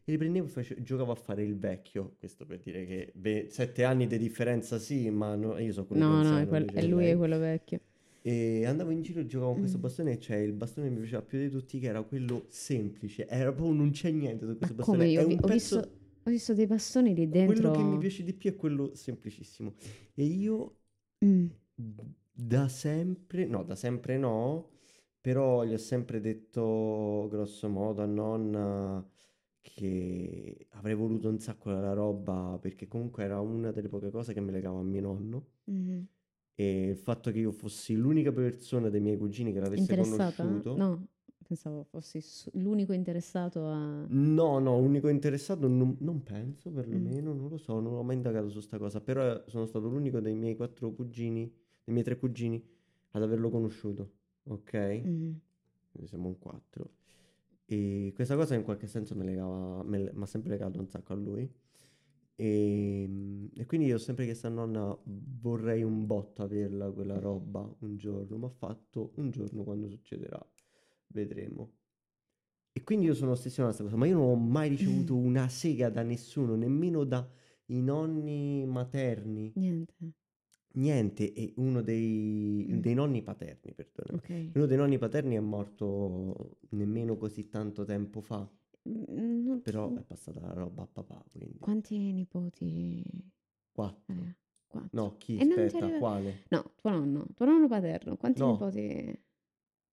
e 0.06 0.12
li 0.12 0.18
prendevo 0.18 0.46
e 0.46 0.50
face- 0.50 0.82
giocavo 0.82 1.12
a 1.12 1.16
fare 1.16 1.44
il 1.44 1.58
vecchio. 1.58 2.16
Questo 2.20 2.46
per 2.46 2.60
dire 2.60 2.86
che 2.86 3.12
beh, 3.14 3.48
sette 3.50 3.84
anni 3.84 4.08
di 4.08 4.18
differenza 4.18 4.78
sì, 4.80 5.10
ma 5.10 5.36
no- 5.36 5.58
io 5.58 5.74
sono 5.74 5.86
quello 5.88 6.06
No, 6.08 6.24
no, 6.24 6.38
è, 6.40 6.48
quel- 6.48 6.90
lui 6.90 7.06
è 7.08 7.18
quello 7.18 7.38
vecchio. 7.40 7.80
E 8.22 8.66
andavo 8.66 8.90
in 8.92 9.02
giro 9.04 9.20
e 9.20 9.26
giocavo 9.28 9.52
con 9.52 9.60
questo 9.60 9.78
Mm. 9.78 9.82
bastone 9.82 10.12
e 10.14 10.18
c'è 10.18 10.38
il 10.38 10.54
bastone 10.54 10.88
che 10.88 10.94
mi 10.94 11.00
piaceva 11.02 11.22
più 11.22 11.38
di 11.40 11.50
tutti 11.50 11.80
che 11.80 11.88
era 11.88 12.02
quello 12.04 12.46
semplice. 12.50 13.28
Era 13.28 13.52
proprio 13.52 13.76
non 13.76 13.92
c'è 13.92 14.10
niente 14.12 14.46
su 14.46 14.52
Ma 14.52 14.58
questo 14.58 14.76
come 14.84 14.98
bastone. 15.06 15.12
io 15.12 15.22
È 15.22 15.26
vi- 15.26 15.34
un 15.34 15.40
ho 15.42 15.48
pezzo... 15.48 15.76
visto, 15.80 15.92
ho 16.26 16.30
visto 16.30 16.54
dei 16.54 16.68
bastoni 16.68 17.16
lì 17.16 17.28
Quello 17.42 17.70
che 17.72 17.84
mi 17.84 17.98
dentro. 17.98 18.00
piace 18.00 18.24
di 18.24 18.34
più 18.34 18.50
è 18.52 18.56
quello 18.56 18.94
semplicissimo. 18.96 19.76
E 20.16 20.24
io 20.26 20.80
Mm, 21.24 21.50
da 22.32 22.68
sempre, 22.68 23.46
no, 23.46 23.64
da 23.64 23.76
sempre 23.76 24.18
no, 24.18 24.72
però 25.22 25.64
gli 25.64 25.74
ho 25.74 25.78
sempre 25.78 26.20
detto 26.20 27.28
grosso 27.30 27.70
modo 27.70 28.02
a 28.02 28.06
nonna 28.06 29.06
che 29.62 30.68
avrei 30.72 30.96
voluto 30.96 31.30
un 31.30 31.40
sacco 31.40 31.72
della 31.74 31.94
roba 31.94 32.58
perché 32.62 32.88
comunque 32.88 33.24
era 33.24 33.40
una 33.42 33.72
delle 33.72 33.90
poche 33.90 34.12
cose 34.12 34.34
che 34.34 34.42
mi 34.42 34.52
legava 34.52 34.80
a 34.80 34.84
mio 34.84 35.02
nonno. 35.02 35.48
mhm. 35.68 36.06
E 36.58 36.88
il 36.90 36.98
fatto 36.98 37.32
che 37.32 37.40
io 37.40 37.52
fossi 37.52 37.96
l'unica 37.96 38.32
persona 38.32 38.90
dei 38.90 39.02
miei 39.02 39.18
cugini 39.18 39.52
che 39.54 39.60
l'avesse 39.60 39.94
conosciuto. 39.94 40.74
No, 40.78 41.08
pensavo 41.48 41.84
fossi 41.84 42.22
l'unico 42.54 42.94
interessato 42.94 43.66
a... 43.68 44.08
No, 44.08 44.60
no, 44.60 44.78
unico 44.78 45.08
interessato 45.10 45.68
non, 45.68 45.98
non 46.00 46.22
penso, 46.24 46.70
Mm. 46.70 46.76
perlomeno, 46.76 47.34
non 47.34 47.50
lo 47.50 47.58
so, 47.58 47.80
non 47.80 47.94
ho 47.94 48.04
mai 48.04 48.16
indagato 48.16 48.50
su 48.50 48.60
sta 48.60 48.78
cosa, 48.78 49.02
però 49.02 49.44
sono 49.48 49.66
stato 49.66 49.88
l'unico 49.88 50.20
dei 50.20 50.36
miei 50.36 50.56
quattro 50.56 50.92
cugini, 50.94 51.42
dei 51.84 51.94
miei 51.94 52.04
tre 52.04 52.18
cugini, 52.18 52.64
ad 53.12 53.24
averlo 53.24 53.50
conosciuto, 53.50 54.12
ok? 54.44 54.72
Quindi 55.92 56.08
siamo 56.08 56.28
un 56.28 56.38
quattro. 56.40 56.92
E 57.66 58.12
questa 58.16 58.36
cosa 58.36 58.56
in 58.56 58.64
qualche 58.64 58.88
senso 58.88 59.16
mi 59.16 59.26
legava, 59.26 59.84
mi 59.84 60.10
ha 60.24 60.26
sempre 60.26 60.52
legato 60.52 60.80
un 60.80 60.88
sacco 60.88 61.14
a 61.14 61.16
lui. 61.16 61.50
E, 62.38 63.50
e 63.56 63.66
quindi 63.66 63.88
io 63.88 63.96
ho 63.96 63.98
sempre 64.00 64.26
chiesto 64.26 64.48
a 64.48 64.50
nonna, 64.50 64.98
vorrei 65.06 65.84
un 65.84 66.06
botto 66.06 66.44
averla 66.44 66.92
quella 66.92 67.18
roba 67.20 67.74
un 67.80 67.96
giorno, 67.98 68.38
ma 68.38 68.48
ha 68.48 68.50
fatto 68.50 69.14
un 69.16 69.32
giorno 69.32 69.64
quando 69.64 69.88
succederà, 69.90 70.46
vedremo. 71.16 71.72
E 72.78 72.84
quindi 72.84 73.06
io 73.06 73.14
sono 73.14 73.32
ossessionato 73.32 73.78
a 73.78 73.80
questa 73.80 73.84
cosa, 73.84 73.96
ma 73.98 74.06
io 74.06 74.18
non 74.18 74.30
ho 74.30 74.36
mai 74.36 74.68
ricevuto 74.70 75.16
una 75.16 75.48
sega 75.48 75.90
da 75.90 76.04
nessuno, 76.04 76.56
nemmeno 76.56 77.06
dai 77.06 77.24
nonni 77.82 78.66
materni, 78.66 79.54
Niente. 79.56 80.12
niente. 80.74 81.34
E 81.34 81.54
uno 81.56 81.82
dei, 81.82 82.66
Mm. 82.70 82.80
dei 82.80 82.94
nonni 82.94 83.22
paterni, 83.24 83.74
perdonami. 83.74 84.18
Ok. 84.18 84.56
Uno 84.56 84.66
dei 84.66 84.78
nonni 84.78 84.98
paterni 84.98 85.36
è 85.36 85.40
morto 85.40 86.58
nemmeno 86.72 87.16
così 87.16 87.48
tanto 87.50 87.86
tempo 87.86 88.20
fa, 88.22 88.48
Mm, 88.88 89.46
non- 89.48 89.62
però 89.64 89.96
è 89.96 90.04
passata 90.04 90.40
la 90.42 90.54
roba 90.54 90.84
a 90.84 90.88
papà, 90.88 91.24
quindi 91.32 91.58
Quanti 91.60 91.98
nipoti? 92.12 93.02
quattro. 93.72 94.14
Eh, 94.14 94.36
quattro. 94.68 94.90
No, 95.02 95.16
chi? 95.18 95.38
E 95.38 95.42
Aspetta, 95.48 95.78
arriva- 95.86 95.98
quale? 95.98 96.44
No, 96.50 96.72
tuo 96.76 96.92
nonno, 96.92 97.26
tuo 97.34 97.46
nonno 97.46 97.68
paterno, 97.68 98.16
quanti 98.16 98.42
No. 98.42 98.52
nipoti? 98.52 99.24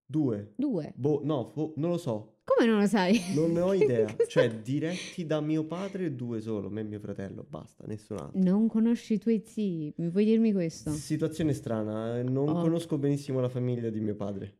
Due. 0.06 0.52
Due. 0.56 0.92
Boh, 0.96 1.20
no, 1.24 1.50
fo- 1.52 1.72
non 1.76 1.90
lo 1.90 1.96
so. 1.98 2.38
Come 2.44 2.68
non 2.68 2.80
lo 2.80 2.86
sai? 2.86 3.18
Non 3.34 3.52
ne 3.52 3.60
ho 3.60 3.72
idea. 3.74 4.14
cioè, 4.26 4.50
diretti 4.60 5.24
da 5.24 5.40
mio 5.40 5.64
padre, 5.64 6.14
due 6.14 6.40
solo, 6.40 6.68
me 6.70 6.80
e 6.80 6.84
mio 6.84 6.98
fratello, 6.98 7.46
basta, 7.48 7.84
nessun 7.86 8.18
altro. 8.18 8.40
Non 8.42 8.66
conosci 8.68 9.14
i 9.14 9.18
tuoi 9.18 9.42
zii, 9.46 9.94
mi 9.98 10.10
puoi 10.10 10.24
dirmi 10.24 10.52
questo? 10.52 10.90
Situazione 10.90 11.52
strana, 11.52 12.18
eh, 12.18 12.22
non 12.24 12.48
Oh. 12.48 12.60
conosco 12.60 12.98
benissimo 12.98 13.40
la 13.40 13.48
famiglia 13.48 13.90
di 13.90 14.00
mio 14.00 14.16
padre. 14.16 14.58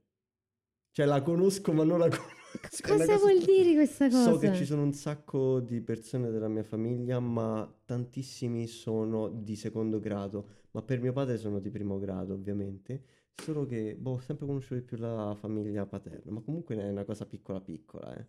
Cioè, 0.92 1.06
la 1.06 1.22
conosco, 1.22 1.72
ma 1.72 1.84
non 1.84 1.98
la 1.98 2.08
conosco. 2.08 2.40
Cosa 2.82 2.96
cosa- 3.04 3.16
vuol 3.16 3.38
dire 3.42 3.72
questa 3.74 4.08
cosa? 4.08 4.30
So 4.30 4.38
che 4.38 4.54
ci 4.54 4.64
sono 4.64 4.82
un 4.82 4.92
sacco 4.92 5.58
di 5.60 5.80
persone 5.80 6.30
della 6.30 6.48
mia 6.48 6.62
famiglia, 6.62 7.18
ma 7.18 7.68
tantissimi 7.84 8.66
sono 8.66 9.28
di 9.28 9.56
secondo 9.56 9.98
grado. 9.98 10.48
Ma 10.72 10.82
per 10.82 11.00
mio 11.00 11.12
padre 11.12 11.36
sono 11.38 11.58
di 11.60 11.70
primo 11.70 11.98
grado, 11.98 12.34
ovviamente. 12.34 13.04
Solo 13.36 13.66
che, 13.66 13.96
boh, 13.98 14.12
ho 14.12 14.20
sempre 14.20 14.46
conosciuto 14.46 14.74
di 14.76 14.82
più 14.82 14.96
la 14.98 15.34
famiglia 15.38 15.84
paterna. 15.86 16.30
Ma 16.32 16.40
comunque 16.40 16.76
è 16.76 16.88
una 16.88 17.04
cosa 17.04 17.26
piccola 17.26 17.60
piccola, 17.60 18.14
eh. 18.16 18.26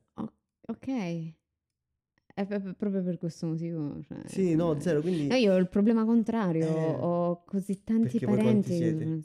Ok. 0.68 1.34
È 2.36 2.46
proprio 2.48 3.04
per 3.04 3.18
questo 3.20 3.46
motivo. 3.48 4.02
cioè, 4.02 4.18
Sì, 4.26 4.56
no, 4.56 4.76
eh. 4.76 4.82
zero, 4.82 5.02
quindi... 5.02 5.28
No, 5.28 5.36
io 5.36 5.54
ho 5.54 5.58
il 5.58 5.70
problema 5.70 6.04
contrario, 6.06 6.66
Eh, 6.66 6.98
ho 7.00 7.44
così 7.44 7.84
tanti 7.84 8.20
parenti. 8.20 8.78
che 8.78 9.22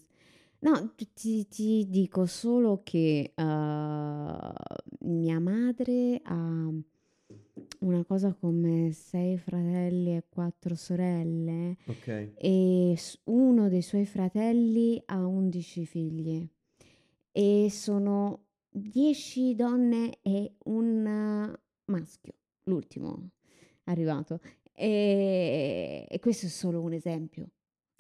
No, 0.61 0.93
ti, 1.15 1.47
ti- 1.49 1.87
dico 1.89 2.27
solo 2.27 2.83
che 2.83 3.33
eh, 3.35 4.53
mia 5.01 5.39
madre 5.41 6.21
ha 6.25 6.71
una 7.81 8.05
cosa 8.05 8.33
come 8.35 8.93
sei 8.93 9.37
fratelli 9.39 10.17
e 10.17 10.25
quattro 10.29 10.75
sorelle 10.75 11.77
Ok. 11.87 12.33
e 12.37 12.99
uno 13.25 13.69
dei 13.69 13.83
suoi 13.83 14.05
fratelli 14.07 15.01
ha 15.07 15.27
11 15.27 15.85
figli 15.87 16.49
e 17.33 17.69
sono 17.71 18.47
10 18.71 19.55
donne 19.55 20.19
e 20.23 20.55
un 20.65 21.57
maschio, 21.87 22.35
l'ultimo 22.65 23.31
arrivato. 23.85 24.41
E, 24.73 26.07
e 26.09 26.19
questo 26.21 26.47
è 26.47 26.49
solo 26.49 26.81
un 26.81 26.93
esempio, 26.93 27.51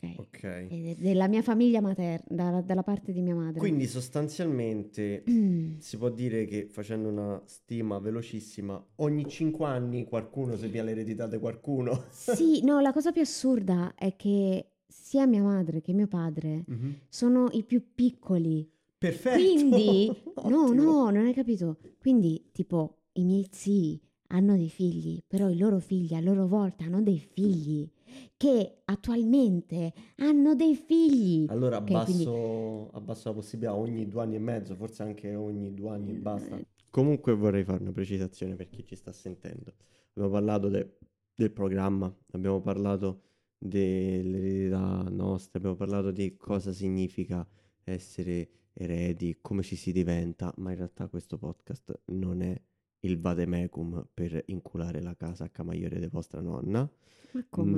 ok? 0.00 0.14
Ok. 0.18 0.66
De- 0.68 0.96
della 0.98 1.28
mia 1.28 1.42
famiglia 1.42 1.80
materna, 1.80 2.24
dalla, 2.28 2.60
dalla 2.60 2.82
parte 2.82 3.12
di 3.12 3.20
mia 3.20 3.34
madre. 3.34 3.58
Quindi 3.58 3.86
sostanzialmente 3.86 5.24
si 5.78 5.96
può 5.96 6.08
dire 6.10 6.44
che 6.46 6.66
facendo 6.70 7.08
una 7.08 7.40
stima 7.46 7.98
velocissima, 7.98 8.82
ogni 8.96 9.26
5 9.26 9.66
anni 9.66 10.04
qualcuno 10.04 10.56
si 10.56 10.68
via 10.68 10.82
l'eredità 10.82 11.26
di 11.26 11.38
qualcuno. 11.38 12.04
sì, 12.12 12.62
no, 12.64 12.80
la 12.80 12.92
cosa 12.92 13.12
più 13.12 13.22
assurda 13.22 13.94
è 13.94 14.14
che 14.16 14.70
sia 14.86 15.26
mia 15.26 15.42
madre 15.42 15.80
che 15.80 15.92
mio 15.92 16.06
padre 16.06 16.64
Mhm. 16.66 16.94
sono 17.08 17.48
i 17.52 17.62
più 17.64 17.82
piccoli. 17.94 18.68
Perfetto. 18.98 19.36
Quindi, 19.36 20.10
no, 20.46 20.72
no, 20.72 21.10
non 21.10 21.24
hai 21.26 21.32
capito. 21.32 21.78
Quindi, 21.98 22.48
tipo, 22.52 23.02
i 23.12 23.24
miei 23.24 23.46
zii 23.50 24.00
hanno 24.28 24.56
dei 24.56 24.68
figli, 24.68 25.22
però 25.26 25.48
i 25.48 25.56
loro 25.56 25.78
figli 25.78 26.14
a 26.14 26.20
loro 26.20 26.46
volta 26.46 26.84
hanno 26.84 27.00
dei 27.00 27.18
figli 27.18 27.88
che 28.36 28.82
attualmente 28.84 29.92
hanno 30.16 30.54
dei 30.54 30.74
figli. 30.76 31.46
Allora 31.48 31.78
Ok, 31.78 31.84
quindi- 31.84 32.02
abbasso, 32.24 32.90
abbasso 32.92 33.28
la 33.28 33.34
possibilità 33.34 33.74
ogni 33.74 34.08
due 34.08 34.22
anni 34.22 34.36
e 34.36 34.40
mezzo, 34.40 34.74
forse 34.74 35.02
anche 35.02 35.34
ogni 35.34 35.72
due 35.74 35.90
anni 35.90 36.10
e 36.10 36.14
Eh, 36.14 36.18
basta. 36.18 36.60
Comunque 36.90 37.34
vorrei 37.34 37.64
fare 37.64 37.82
una 37.82 37.92
precisazione 37.92 38.54
per 38.54 38.68
chi 38.70 38.84
ci 38.84 38.94
sta 38.96 39.12
sentendo. 39.12 39.74
Abbiamo 40.10 40.30
parlato 40.30 40.68
de- 40.68 40.96
del 41.34 41.52
programma, 41.52 42.12
abbiamo 42.32 42.60
parlato 42.60 43.22
dell'eredità 43.58 45.06
nostra, 45.10 45.58
abbiamo 45.58 45.76
parlato 45.76 46.10
di 46.10 46.36
cosa 46.36 46.72
significa 46.72 47.46
essere 47.84 48.48
eredi, 48.72 49.38
come 49.40 49.62
ci 49.62 49.76
si 49.76 49.92
diventa, 49.92 50.52
ma 50.58 50.70
in 50.70 50.76
realtà 50.76 51.08
questo 51.08 51.36
podcast 51.38 52.00
non 52.06 52.42
è 52.42 52.60
il 53.00 53.18
vademecum 53.20 54.06
per 54.12 54.42
inculare 54.46 55.00
la 55.02 55.14
casa 55.14 55.44
a 55.44 55.48
camaiore 55.48 55.98
di 55.98 56.08
vostra 56.08 56.40
nonna. 56.40 56.88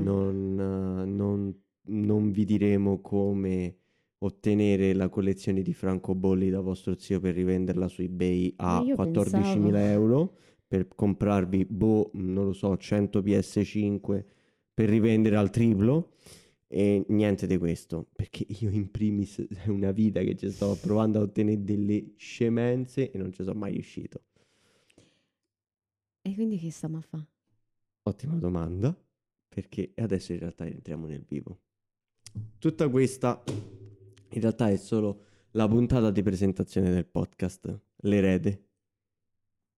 Non, 0.03 0.59
eh, 0.59 1.05
non- 1.05 1.55
non 1.83 2.31
vi 2.31 2.45
diremo 2.45 3.01
come 3.01 3.77
ottenere 4.19 4.93
la 4.93 5.09
collezione 5.09 5.63
di 5.63 5.73
francobolli 5.73 6.51
da 6.51 6.61
vostro 6.61 6.97
zio 6.99 7.21
per 7.21 7.35
rivenderla 7.35 7.89
su 7.89 8.03
eBay 8.03 8.53
a 8.57 8.81
Ma 8.81 8.85
io 8.85 8.95
14.000 8.95 9.71
pensavo- 9.71 9.77
euro 9.79 10.37
per 10.67 10.87
comprarvi, 10.89 11.65
boh, 11.65 12.11
non 12.15 12.45
lo 12.45 12.53
so, 12.53 12.77
100 12.77 13.23
PS5 13.23 14.25
per 14.73 14.89
rivendere 14.89 15.37
al 15.37 15.51
triplo. 15.51 16.13
E 16.73 17.05
niente 17.09 17.49
di 17.49 17.57
questo, 17.59 18.07
perché 18.15 18.47
io 18.61 18.71
in 18.71 18.93
primis 18.93 19.45
è 19.65 19.69
una 19.69 19.91
vita 19.91 20.21
che 20.21 20.37
ci 20.37 20.49
sto 20.53 20.79
provando 20.81 21.19
a 21.19 21.23
ottenere 21.23 21.65
delle 21.65 22.13
scemenze 22.17 23.11
e 23.11 23.19
non 23.19 23.33
ci 23.33 23.43
sono 23.43 23.59
mai 23.59 23.73
riuscito. 23.73 24.21
E 26.23 26.35
quindi 26.35 26.59
che 26.59 26.71
stiamo 26.71 26.99
a 26.99 27.01
fare? 27.01 27.27
Ottima 28.03 28.37
domanda, 28.37 28.97
perché 29.49 29.93
adesso 29.97 30.33
in 30.33 30.39
realtà 30.39 30.67
entriamo 30.67 31.07
nel 31.07 31.25
vivo. 31.25 31.61
Tutta 32.59 32.89
questa 32.89 33.43
in 33.47 34.41
realtà 34.41 34.71
è 34.71 34.77
solo 34.77 35.25
la 35.53 35.67
puntata 35.67 36.11
di 36.11 36.23
presentazione 36.23 36.91
del 36.91 37.07
podcast, 37.07 37.81
l'erede. 38.03 38.69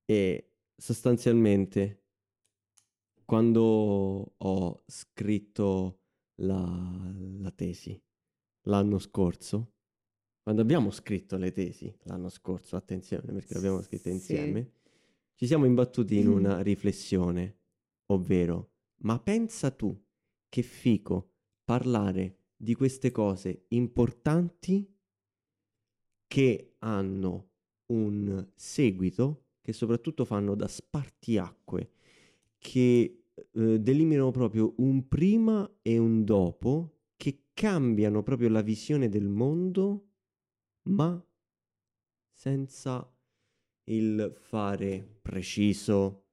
E 0.05 0.51
sostanzialmente 0.76 2.03
quando 3.24 4.34
ho 4.36 4.82
scritto 4.86 6.01
la, 6.36 7.14
la 7.38 7.51
tesi 7.53 8.01
l'anno 8.62 8.99
scorso, 8.99 9.72
quando 10.43 10.61
abbiamo 10.61 10.90
scritto 10.90 11.36
le 11.36 11.53
tesi 11.53 11.95
l'anno 12.03 12.28
scorso, 12.28 12.76
attenzione 12.76 13.32
perché 13.32 13.55
le 13.55 13.59
abbiamo 13.59 13.80
scritte 13.82 14.11
insieme, 14.11 14.72
ci 15.43 15.49
siamo 15.49 15.64
imbattuti 15.64 16.20
in 16.20 16.28
una 16.28 16.61
riflessione, 16.61 17.57
ovvero, 18.12 18.74
ma 18.99 19.18
pensa 19.18 19.72
tu 19.72 19.93
che 20.49 20.62
fico 20.62 21.32
parlare 21.64 22.36
di 22.55 22.76
queste 22.76 23.11
cose 23.11 23.64
importanti 23.70 24.88
che 26.28 26.76
hanno 26.78 27.51
un 27.86 28.53
seguito, 28.55 29.47
che 29.61 29.72
soprattutto 29.72 30.24
fanno 30.24 30.55
da 30.55 30.68
spartiacque, 30.68 31.90
che 32.59 33.24
eh, 33.34 33.80
delimitano 33.80 34.30
proprio 34.30 34.74
un 34.76 35.09
prima 35.09 35.68
e 35.82 35.99
un 35.99 36.22
dopo, 36.22 37.01
che 37.16 37.47
cambiano 37.53 38.22
proprio 38.22 38.49
la 38.49 38.62
visione 38.62 39.09
del 39.09 39.26
mondo, 39.26 40.11
ma 40.82 41.20
senza 42.30 43.11
il 43.85 44.33
fare 44.37 45.18
preciso, 45.22 46.24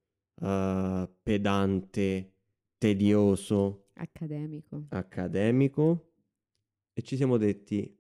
eh, 0.42 1.10
pedante, 1.22 2.34
tedioso, 2.78 3.88
Accademico. 3.96 4.86
accademico 4.90 6.12
e 6.94 7.02
ci 7.02 7.16
siamo 7.16 7.38
detti, 7.38 7.98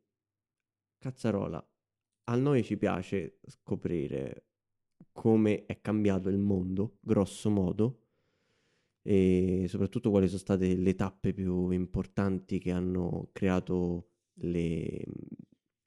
cazzarola, 0.97 1.65
a 2.25 2.35
noi 2.35 2.63
ci 2.63 2.77
piace 2.77 3.39
scoprire 3.47 4.45
come 5.11 5.65
è 5.65 5.81
cambiato 5.81 6.29
il 6.29 6.37
mondo, 6.37 6.97
grosso 7.01 7.49
modo, 7.49 8.03
e 9.01 9.65
soprattutto 9.67 10.09
quali 10.09 10.27
sono 10.27 10.39
state 10.39 10.75
le 10.75 10.95
tappe 10.95 11.33
più 11.33 11.69
importanti 11.71 12.59
che 12.59 12.71
hanno 12.71 13.29
creato 13.31 14.09
le- 14.35 15.03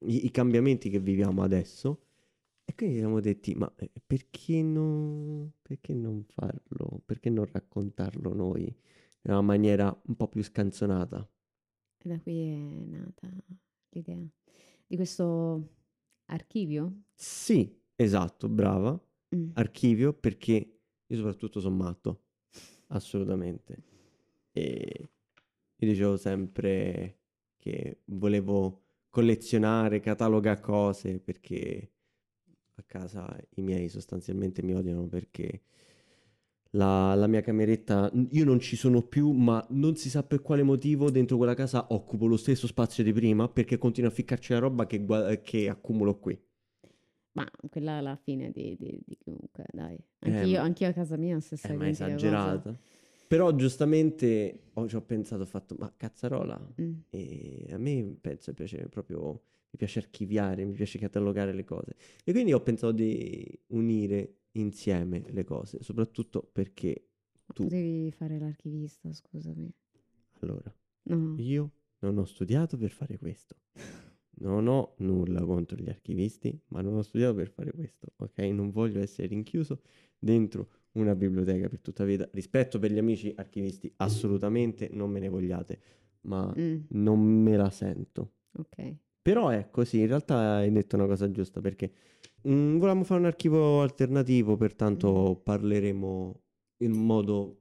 i, 0.07 0.27
i 0.27 0.31
cambiamenti 0.31 0.91
che 0.91 0.99
viviamo 0.99 1.43
adesso. 1.43 2.07
E 2.73 2.75
quindi 2.75 2.95
ci 2.95 3.01
siamo 3.01 3.21
detti, 3.21 3.55
ma 3.55 3.71
eh, 3.77 3.91
perché 4.07 4.63
non, 4.63 5.53
perché 5.61 5.93
non 5.93 6.25
farlo? 6.25 7.03
Perché 7.05 7.29
non 7.29 7.45
raccontarlo 7.45 8.33
noi 8.33 8.63
in 8.65 9.31
una 9.31 9.43
maniera 9.43 9.95
un 10.07 10.17
po' 10.17 10.27
più 10.27 10.43
scanzonata? 10.43 11.29
E 11.99 12.09
da 12.09 12.19
qui 12.19 12.49
è 12.49 12.57
nata 12.57 13.29
l'idea 13.91 14.27
di 14.87 14.97
questo 14.97 15.69
archivio. 16.27 17.03
Sì, 17.13 17.79
esatto, 17.95 18.49
brava. 18.49 18.99
Mm. 19.37 19.51
Archivio 19.53 20.15
perché 20.15 20.81
io 21.07 21.17
soprattutto 21.17 21.61
sono 21.61 21.77
matto, 21.77 22.23
assolutamente. 22.89 23.83
E 24.51 25.11
io 25.77 25.87
dicevo 25.87 26.17
sempre 26.17 27.19
che 27.59 28.01
volevo 28.07 28.85
collezionare, 29.11 30.01
catalogare 30.01 30.61
cose 30.61 31.21
perché 31.21 31.93
a 32.77 32.83
casa 32.87 33.37
i 33.57 33.63
miei 33.63 33.89
sostanzialmente 33.89 34.63
mi 34.63 34.75
odiano 34.75 35.07
perché 35.07 35.63
la, 36.75 37.15
la 37.15 37.27
mia 37.27 37.43
cameretta, 37.43 38.11
io 38.31 38.45
non 38.45 38.59
ci 38.59 38.77
sono 38.77 39.03
più, 39.03 39.31
ma 39.33 39.65
non 39.71 39.97
si 39.97 40.09
sa 40.09 40.23
per 40.23 40.41
quale 40.41 40.63
motivo 40.63 41.11
dentro 41.11 41.37
quella 41.37 41.55
casa 41.55 41.87
occupo 41.91 42.27
lo 42.27 42.39
stesso 42.39 42.67
spazio 42.67 43.05
di 43.05 43.13
prima 43.13 43.47
perché 43.49 43.77
continuo 43.77 44.09
a 44.09 44.13
ficcarci 44.13 44.53
la 44.55 44.59
roba 44.59 44.87
che, 44.87 45.05
che 45.43 45.69
accumulo 45.69 46.19
qui. 46.19 46.39
Ma 47.35 47.51
quella 47.71 47.99
è 47.99 48.01
la 48.03 48.17
fine 48.17 48.51
di, 48.51 48.77
di- 48.79 49.03
di 49.05 49.17
chiunque, 49.19 49.65
dai. 49.73 49.95
Eh, 50.21 50.31
Anch'io, 50.31 50.59
ma- 50.59 50.65
anch'io 50.65 50.89
a 50.89 50.93
casa 50.93 51.17
mia 51.17 51.41
stessa 51.41 51.69
È 51.69 51.73
ma 51.73 51.85
cosa. 51.85 51.89
esagerata. 52.09 52.79
Però 53.29 53.55
giustamente 53.55 54.65
ho, 54.75 54.87
ci 54.89 54.97
ho 54.97 55.01
pensato, 55.03 55.43
ho 55.43 55.47
fatto, 55.47 55.75
ma 55.79 55.93
cazzarola, 55.97 56.59
Mm. 56.81 56.93
A 57.73 57.79
me 57.79 58.17
penso 58.21 58.53
piace 58.55 58.89
proprio, 58.89 59.33
mi 59.71 59.77
piace 59.79 59.99
archiviare, 59.99 60.65
mi 60.65 60.73
piace 60.75 60.99
catalogare 60.99 61.53
le 61.53 61.65
cose. 61.65 61.97
E 62.25 62.33
quindi 62.33 62.53
ho 62.53 62.61
pensato 62.63 62.93
di 62.93 63.59
unire 63.69 64.37
insieme 64.53 65.25
le 65.31 65.45
cose, 65.45 65.83
soprattutto 65.83 66.43
perché 66.53 67.09
tu, 67.53 67.65
Potevi 67.65 68.11
fare 68.13 68.39
l'archivista, 68.39 69.13
scusami. 69.13 69.71
allora, 70.41 70.75
No. 71.05 71.35
io 71.39 71.73
non 72.01 72.19
ho 72.19 72.25
studiato 72.25 72.77
per 72.77 72.91
fare 72.91 73.19
questo. 73.19 73.57
Non 74.35 74.67
ho 74.67 74.95
nulla 74.99 75.45
contro 75.45 75.77
gli 75.77 75.89
archivisti, 75.89 76.59
ma 76.69 76.81
non 76.81 76.97
ho 76.97 77.03
studiato 77.03 77.35
per 77.35 77.49
fare 77.51 77.71
questo, 77.73 78.13
ok? 78.17 78.39
Non 78.39 78.71
voglio 78.71 79.01
essere 79.01 79.29
rinchiuso 79.29 79.83
dentro 80.19 80.69
una 80.93 81.15
biblioteca 81.15 81.69
per 81.69 81.81
tutta 81.81 82.03
la 82.03 82.09
vita. 82.09 82.29
Rispetto 82.33 82.79
per 82.79 82.91
gli 82.93 82.99
amici 82.99 83.33
archivisti, 83.37 83.93
assolutamente 83.97 84.89
non 84.93 85.11
me 85.11 85.21
ne 85.21 85.29
vogliate, 85.29 85.81
ma 86.23 86.53
Mm, 86.59 86.77
non 86.91 87.21
me 87.21 87.57
la 87.57 87.71
sento. 87.71 88.33
ok. 88.59 88.97
Però 89.23 89.51
ecco, 89.51 89.85
sì, 89.85 90.01
in 90.01 90.09
realtà 90.09 90.57
hai 90.57 90.73
detto 90.73 90.97
una 90.97 91.07
cosa 91.07 91.31
giusta 91.31 91.61
perché 91.61 91.93
mm, 92.49 92.77
volevamo 92.79 93.05
fare 93.05 93.21
un 93.21 93.27
archivio 93.27 93.81
alternativo, 93.81 94.57
pertanto 94.57 95.41
parleremo 95.45 96.41
in 96.79 96.91
modo 96.93 97.61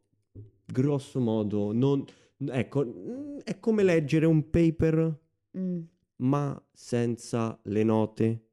grosso 0.66 1.20
modo, 1.20 1.72
non, 1.72 2.04
ecco, 2.50 2.86
mm, 2.86 3.38
è 3.44 3.60
come 3.60 3.84
leggere 3.84 4.26
un 4.26 4.50
paper 4.50 5.20
Mm, 5.58 5.82
ma 6.22 6.60
senza 6.72 7.60
le 7.64 7.84
note, 7.84 8.46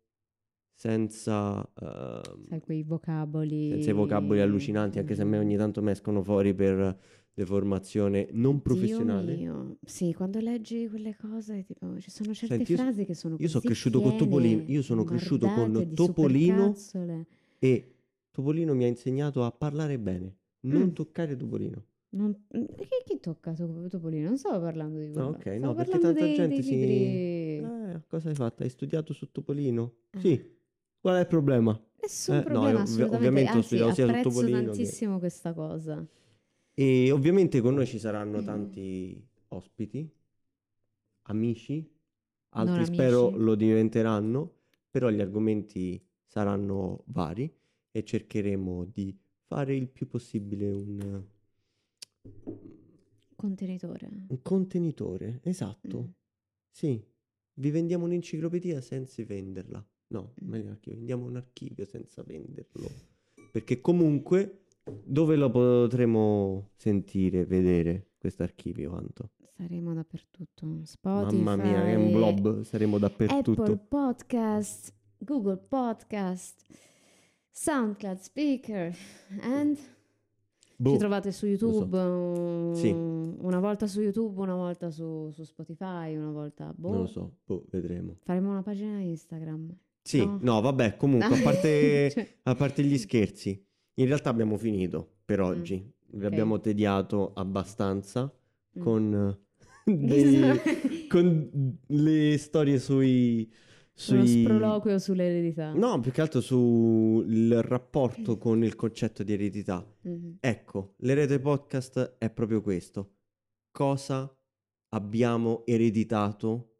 senza, 0.74 1.60
ehm, 1.80 2.42
sai, 2.48 2.60
quei 2.60 2.82
vocaboli. 2.82 3.68
senza 3.70 3.90
i 3.90 3.94
vocaboli 3.94 4.40
allucinanti, 4.40 4.98
anche 4.98 5.14
se 5.14 5.22
a 5.22 5.24
me 5.24 5.38
ogni 5.38 5.56
tanto 5.56 5.80
mi 5.82 5.90
escono 5.92 6.22
fuori 6.22 6.54
per 6.54 6.98
deformazione 7.38 8.28
non 8.32 8.60
professionale. 8.60 9.36
Dio. 9.36 9.76
Sì, 9.84 10.12
quando 10.12 10.40
leggi 10.40 10.88
quelle 10.88 11.14
cose, 11.16 11.62
tipo, 11.64 11.98
ci 12.00 12.10
sono 12.10 12.34
certe 12.34 12.56
Senti, 12.56 12.72
io 12.72 12.78
frasi 12.78 13.04
che 13.04 13.14
sono 13.14 13.36
io 13.38 13.48
sono 13.48 13.62
cresciuto 13.64 14.00
con 14.00 14.16
Topolino, 14.16 14.62
io 14.66 14.82
sono 14.82 15.04
cresciuto 15.04 15.46
con 15.48 15.92
Topolino 15.94 16.74
e 17.60 17.94
Topolino 18.30 18.74
mi 18.74 18.84
ha 18.84 18.88
insegnato 18.88 19.44
a 19.44 19.50
parlare 19.52 19.98
bene, 19.98 20.36
non 20.60 20.82
Mm. 20.88 20.92
toccare 20.92 21.36
Topolino. 21.36 21.84
Non... 22.10 22.34
Chi, 22.48 22.86
chi 23.04 23.20
tocca 23.20 23.52
To- 23.52 23.86
Topolino? 23.88 24.28
Non 24.28 24.38
stavo 24.38 24.60
parlando 24.60 24.98
di 24.98 25.10
quello. 25.10 25.26
Ah, 25.26 25.30
ok, 25.30 25.40
Stavo 25.42 25.58
no, 25.58 25.74
perché 25.74 25.98
tanta 25.98 26.12
dei, 26.12 26.34
gente 26.34 26.54
dei 26.54 26.62
si... 26.64 26.74
Eh, 26.74 28.00
cosa 28.08 28.28
hai 28.30 28.34
fatto? 28.34 28.62
Hai 28.62 28.70
studiato 28.70 29.12
su 29.12 29.30
Topolino? 29.30 29.92
Ah. 30.10 30.20
Sì. 30.20 30.56
Qual 31.00 31.16
è 31.16 31.20
il 31.20 31.26
problema? 31.26 31.80
Nessun 32.00 32.34
Eh, 32.34 32.38
no, 32.38 32.44
problema, 32.44 32.68
ovvi- 32.68 32.78
assolutamente. 32.80 33.16
ovviamente 33.16 33.50
ho 33.50 33.54
Anzi, 33.56 33.66
studiato 33.66 33.94
sia 33.94 34.04
su 34.04 34.10
apprezzo 34.10 34.28
Topolino 34.30 34.58
che- 34.58 34.64
tantissimo 34.66 35.18
questa 35.18 35.52
cosa. 35.52 36.06
E 36.80 37.10
ovviamente 37.10 37.60
con 37.60 37.74
noi 37.74 37.86
ci 37.86 37.98
saranno 37.98 38.40
tanti 38.42 39.20
ospiti, 39.48 40.08
amici, 41.22 41.90
altri 42.50 42.76
Non 42.76 42.84
spero 42.84 43.26
amici. 43.28 43.42
lo 43.42 43.54
diventeranno, 43.56 44.54
però 44.88 45.10
gli 45.10 45.20
argomenti 45.20 46.00
saranno 46.24 47.02
vari 47.06 47.52
e 47.90 48.04
cercheremo 48.04 48.84
di 48.84 49.12
fare 49.46 49.74
il 49.74 49.88
più 49.88 50.06
possibile 50.06 50.70
un, 50.70 51.24
Contenitore. 53.34 54.08
un 54.28 54.42
contenitore, 54.42 55.40
esatto. 55.42 56.00
Mm. 56.00 56.10
Sì, 56.70 57.04
vi 57.54 57.70
vendiamo 57.70 58.04
un'enciclopedia 58.04 58.80
senza 58.80 59.24
venderla. 59.24 59.84
No, 60.08 60.34
Mm. 60.44 60.48
meglio 60.48 60.70
archivio, 60.70 60.96
vendiamo 60.98 61.26
un 61.26 61.36
archivio 61.36 61.84
senza 61.86 62.22
venderlo. 62.22 62.88
Perché 63.50 63.80
comunque 63.80 64.66
dove 65.04 65.36
lo 65.36 65.50
potremo 65.50 66.70
sentire, 66.76 67.44
vedere 67.44 68.10
questo 68.18 68.42
archivio, 68.42 68.94
Anto? 68.94 69.30
Saremo 69.56 69.92
dappertutto. 69.92 70.80
Spotify, 70.84 71.40
Mamma 71.42 71.62
mia, 71.64 71.84
è 71.86 71.94
un 71.94 72.12
blob, 72.12 72.62
saremo 72.62 72.98
dappertutto. 72.98 73.62
Apple 73.62 73.76
Podcast, 73.88 74.94
Google 75.18 75.56
Podcast, 75.56 76.64
SoundCloud 77.50 78.18
Speaker 78.18 78.94
and 79.40 79.76
Boh, 80.80 80.92
ci 80.92 80.98
trovate 80.98 81.32
su 81.32 81.46
YouTube 81.46 81.98
uh, 81.98 82.72
Sì. 82.74 82.90
una 82.92 83.58
volta 83.58 83.88
su 83.88 84.00
YouTube, 84.00 84.40
una 84.40 84.54
volta 84.54 84.90
su, 84.92 85.28
su 85.32 85.42
Spotify, 85.42 86.14
una 86.14 86.30
volta 86.30 86.72
boh. 86.76 86.90
non 86.90 87.00
lo 87.00 87.06
so, 87.06 87.38
boh, 87.44 87.64
vedremo. 87.70 88.18
Faremo 88.22 88.50
una 88.50 88.62
pagina 88.62 89.00
Instagram. 89.00 89.76
Sì, 90.02 90.24
No. 90.24 90.38
no, 90.40 90.60
vabbè, 90.60 90.96
comunque, 90.96 91.36
a 91.36 91.40
parte, 91.42 92.10
Cioè, 92.12 92.38
a 92.44 92.54
parte 92.54 92.84
gli 92.84 92.96
scherzi, 92.96 93.66
in 93.98 94.06
realtà 94.06 94.30
abbiamo 94.30 94.56
finito 94.56 95.16
per 95.24 95.40
Mm, 95.40 95.44
oggi. 95.44 95.92
Vi 96.10 96.24
ok. 96.24 96.24
abbiamo 96.32 96.60
tediato 96.60 97.32
abbastanza 97.34 98.32
Mm. 98.78 98.80
con, 98.82 99.38
eh, 99.84 99.92
dei- 99.96 101.06
con 101.08 101.78
le 101.86 102.38
storie 102.38 102.78
sui... 102.78 103.46
uno 103.50 104.24
sui... 104.24 104.42
sproloquio 104.42 104.98
sull'eredità. 104.98 105.72
No, 105.72 105.98
più 106.00 106.12
che 106.12 106.20
altro 106.20 106.40
sul 106.40 107.52
rapporto 107.62 108.36
con 108.38 108.62
il 108.62 108.74
concetto 108.76 109.22
di 109.22 109.32
eredità. 109.32 109.84
Mhm. 110.02 110.36
Ecco, 110.40 110.94
l'erede 110.98 111.38
podcast 111.40 112.16
è 112.18 112.30
proprio 112.30 112.60
questo. 112.62 113.14
Cosa 113.70 114.32
abbiamo 114.90 115.62
ereditato 115.66 116.76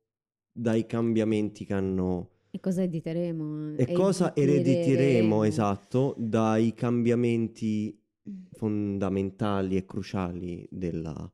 dai 0.53 0.87
cambiamenti 0.87 1.65
che 1.65 1.75
hanno... 1.75 2.31
E 2.51 2.61
cosa 2.61 2.83
editeremo? 2.83 3.77
E 3.77 3.93
cosa 3.93 4.35
erediteremo, 4.35 4.83
erediteremo. 4.83 5.45
esatto, 5.45 6.15
dai 6.19 6.73
cambiamenti 6.75 7.97
fondamentali 8.53 9.77
e 9.77 9.85
cruciali 9.85 10.67
della, 10.71 11.31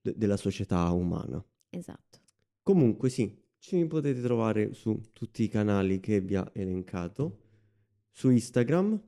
de- 0.00 0.14
della 0.16 0.36
società 0.36 0.90
umana. 0.90 1.44
Esatto. 1.70 2.20
Comunque 2.62 3.08
sì, 3.10 3.36
ci 3.58 3.84
potete 3.86 4.20
trovare 4.20 4.72
su 4.72 5.00
tutti 5.12 5.42
i 5.42 5.48
canali 5.48 6.00
che 6.00 6.20
vi 6.20 6.36
ha 6.36 6.48
elencato, 6.54 7.38
su 8.10 8.30
Instagram, 8.30 9.00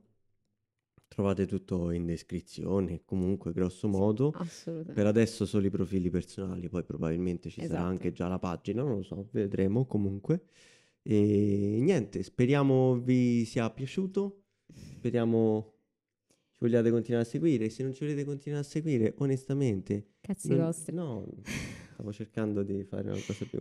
trovate 1.07 1.45
tutto 1.47 1.91
in 1.91 2.05
descrizione, 2.05 3.01
comunque 3.05 3.51
grosso 3.51 3.87
modo. 3.87 4.31
Assolutamente. 4.35 4.93
Per 4.93 5.05
adesso 5.07 5.45
solo 5.45 5.65
i 5.65 5.69
profili 5.69 6.09
personali, 6.09 6.69
poi 6.69 6.83
probabilmente 6.83 7.49
ci 7.49 7.61
sarà 7.61 7.73
Esatto. 7.73 7.89
anche 7.89 8.11
già 8.11 8.27
la 8.27 8.39
pagina, 8.39 8.83
non 8.83 8.97
lo 8.97 9.03
so, 9.03 9.27
vedremo 9.31 9.85
comunque. 9.85 10.43
E 11.01 11.79
niente, 11.81 12.23
speriamo 12.23 12.99
vi 12.99 13.45
sia 13.45 13.69
piaciuto, 13.69 14.43
speriamo 14.71 15.73
ci 16.51 16.57
vogliate 16.59 16.91
continuare 16.91 17.25
a 17.25 17.27
seguire. 17.27 17.69
Se 17.69 17.83
non 17.83 17.93
ci 17.93 18.03
volete 18.03 18.25
continuare 18.25 18.63
a 18.63 18.67
seguire, 18.67 19.13
onestamente, 19.17 20.15
Cazzi 20.21 20.49
non- 20.49 20.59
vostri. 20.59 20.93
no, 20.95 21.25
stavo 21.93 22.11
cercando 22.11 22.63
di 22.63 22.83
fare 22.83 23.09
una 23.09 23.19
cosa 23.25 23.45
più. 23.45 23.59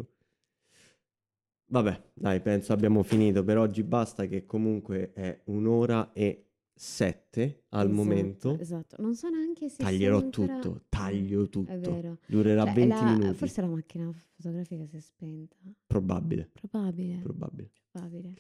Vabbè, 1.71 2.03
dai, 2.15 2.41
penso 2.41 2.73
abbiamo 2.73 3.03
finito 3.03 3.45
per 3.45 3.59
oggi. 3.59 3.83
Basta 3.83 4.27
che 4.27 4.47
comunque 4.47 5.13
è 5.13 5.43
un'ora 5.45 6.13
e 6.13 6.48
sette 6.79 7.65
al 7.71 7.87
Esatto, 7.87 7.95
momento. 7.95 8.59
Esatto. 8.59 8.97
Non 9.01 9.15
so 9.15 9.29
neanche 9.29 9.69
se 9.69 9.83
Taglierò 9.83 10.19
ancora- 10.19 10.59
tutto, 10.61 10.83
taglio 10.89 11.45
È 11.45 11.49
tutto. 11.49 11.79
vero. 11.81 12.19
Durerà 12.27 12.65
Cioè, 12.65 12.73
20 12.75 12.89
la- 12.95 13.13
minuti. 13.13 13.35
Forse 13.37 13.61
la 13.61 13.67
macchina 13.67 14.13
fotografica 14.37 14.87
si 14.87 14.97
è 14.97 15.01
spenta. 15.01 15.57
Probabile, 15.87 16.49
Probabile. 16.53 17.19
probabile. 17.23 17.71
Probabile. 17.91 18.35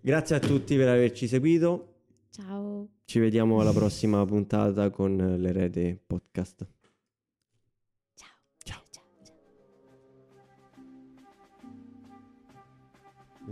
Grazie 0.00 0.36
a 0.36 0.38
tutti 0.40 0.76
per 0.76 0.88
averci 0.88 1.26
seguito. 1.26 1.88
Ciao. 2.30 2.88
Ci 3.04 3.18
vediamo 3.18 3.60
alla 3.60 3.72
prossima 3.72 4.24
puntata 4.24 4.90
con 4.90 5.16
l'erede 5.16 5.98
podcast. 6.06 6.66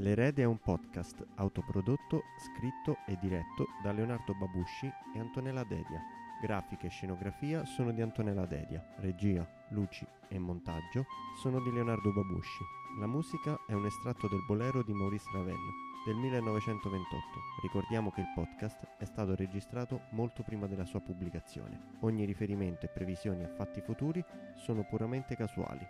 L'erede 0.01 0.41
è 0.41 0.47
un 0.47 0.59
podcast 0.59 1.27
autoprodotto, 1.35 2.23
scritto 2.39 3.01
e 3.07 3.19
diretto 3.21 3.67
da 3.83 3.93
Leonardo 3.93 4.35
Babusci 4.35 4.91
e 5.15 5.19
Antonella 5.19 5.63
Dedia. 5.63 6.01
Grafiche 6.41 6.87
e 6.87 6.91
scenografia 6.91 7.67
sono 7.67 7.93
di 7.93 8.01
Antonella 8.01 8.47
Dedia. 8.47 8.83
Regia, 8.97 9.47
luci 9.73 10.07
e 10.29 10.39
montaggio 10.39 11.05
sono 11.43 11.61
di 11.61 11.71
Leonardo 11.71 12.15
Babusci. 12.15 12.65
La 12.99 13.07
musica 13.07 13.61
è 13.67 13.75
un 13.75 13.85
estratto 13.85 14.27
del 14.27 14.43
bolero 14.47 14.83
di 14.83 14.95
Maurice 14.95 15.29
Ravel 15.35 15.55
del 16.07 16.17
1928. 16.17 17.21
Ricordiamo 17.61 18.11
che 18.11 18.23
il 18.23 18.33
podcast 18.35 18.97
è 18.97 19.05
stato 19.05 19.35
registrato 19.35 20.05
molto 20.13 20.43
prima 20.43 20.67
della 20.67 20.87
sua 20.87 21.01
pubblicazione. 21.01 21.79
Ogni 22.01 22.25
riferimento 22.25 22.87
e 22.87 22.89
previsioni 22.89 23.45
a 23.45 23.49
fatti 23.49 23.83
futuri 23.83 24.25
sono 24.57 24.83
puramente 24.89 25.37
casuali. 25.37 25.87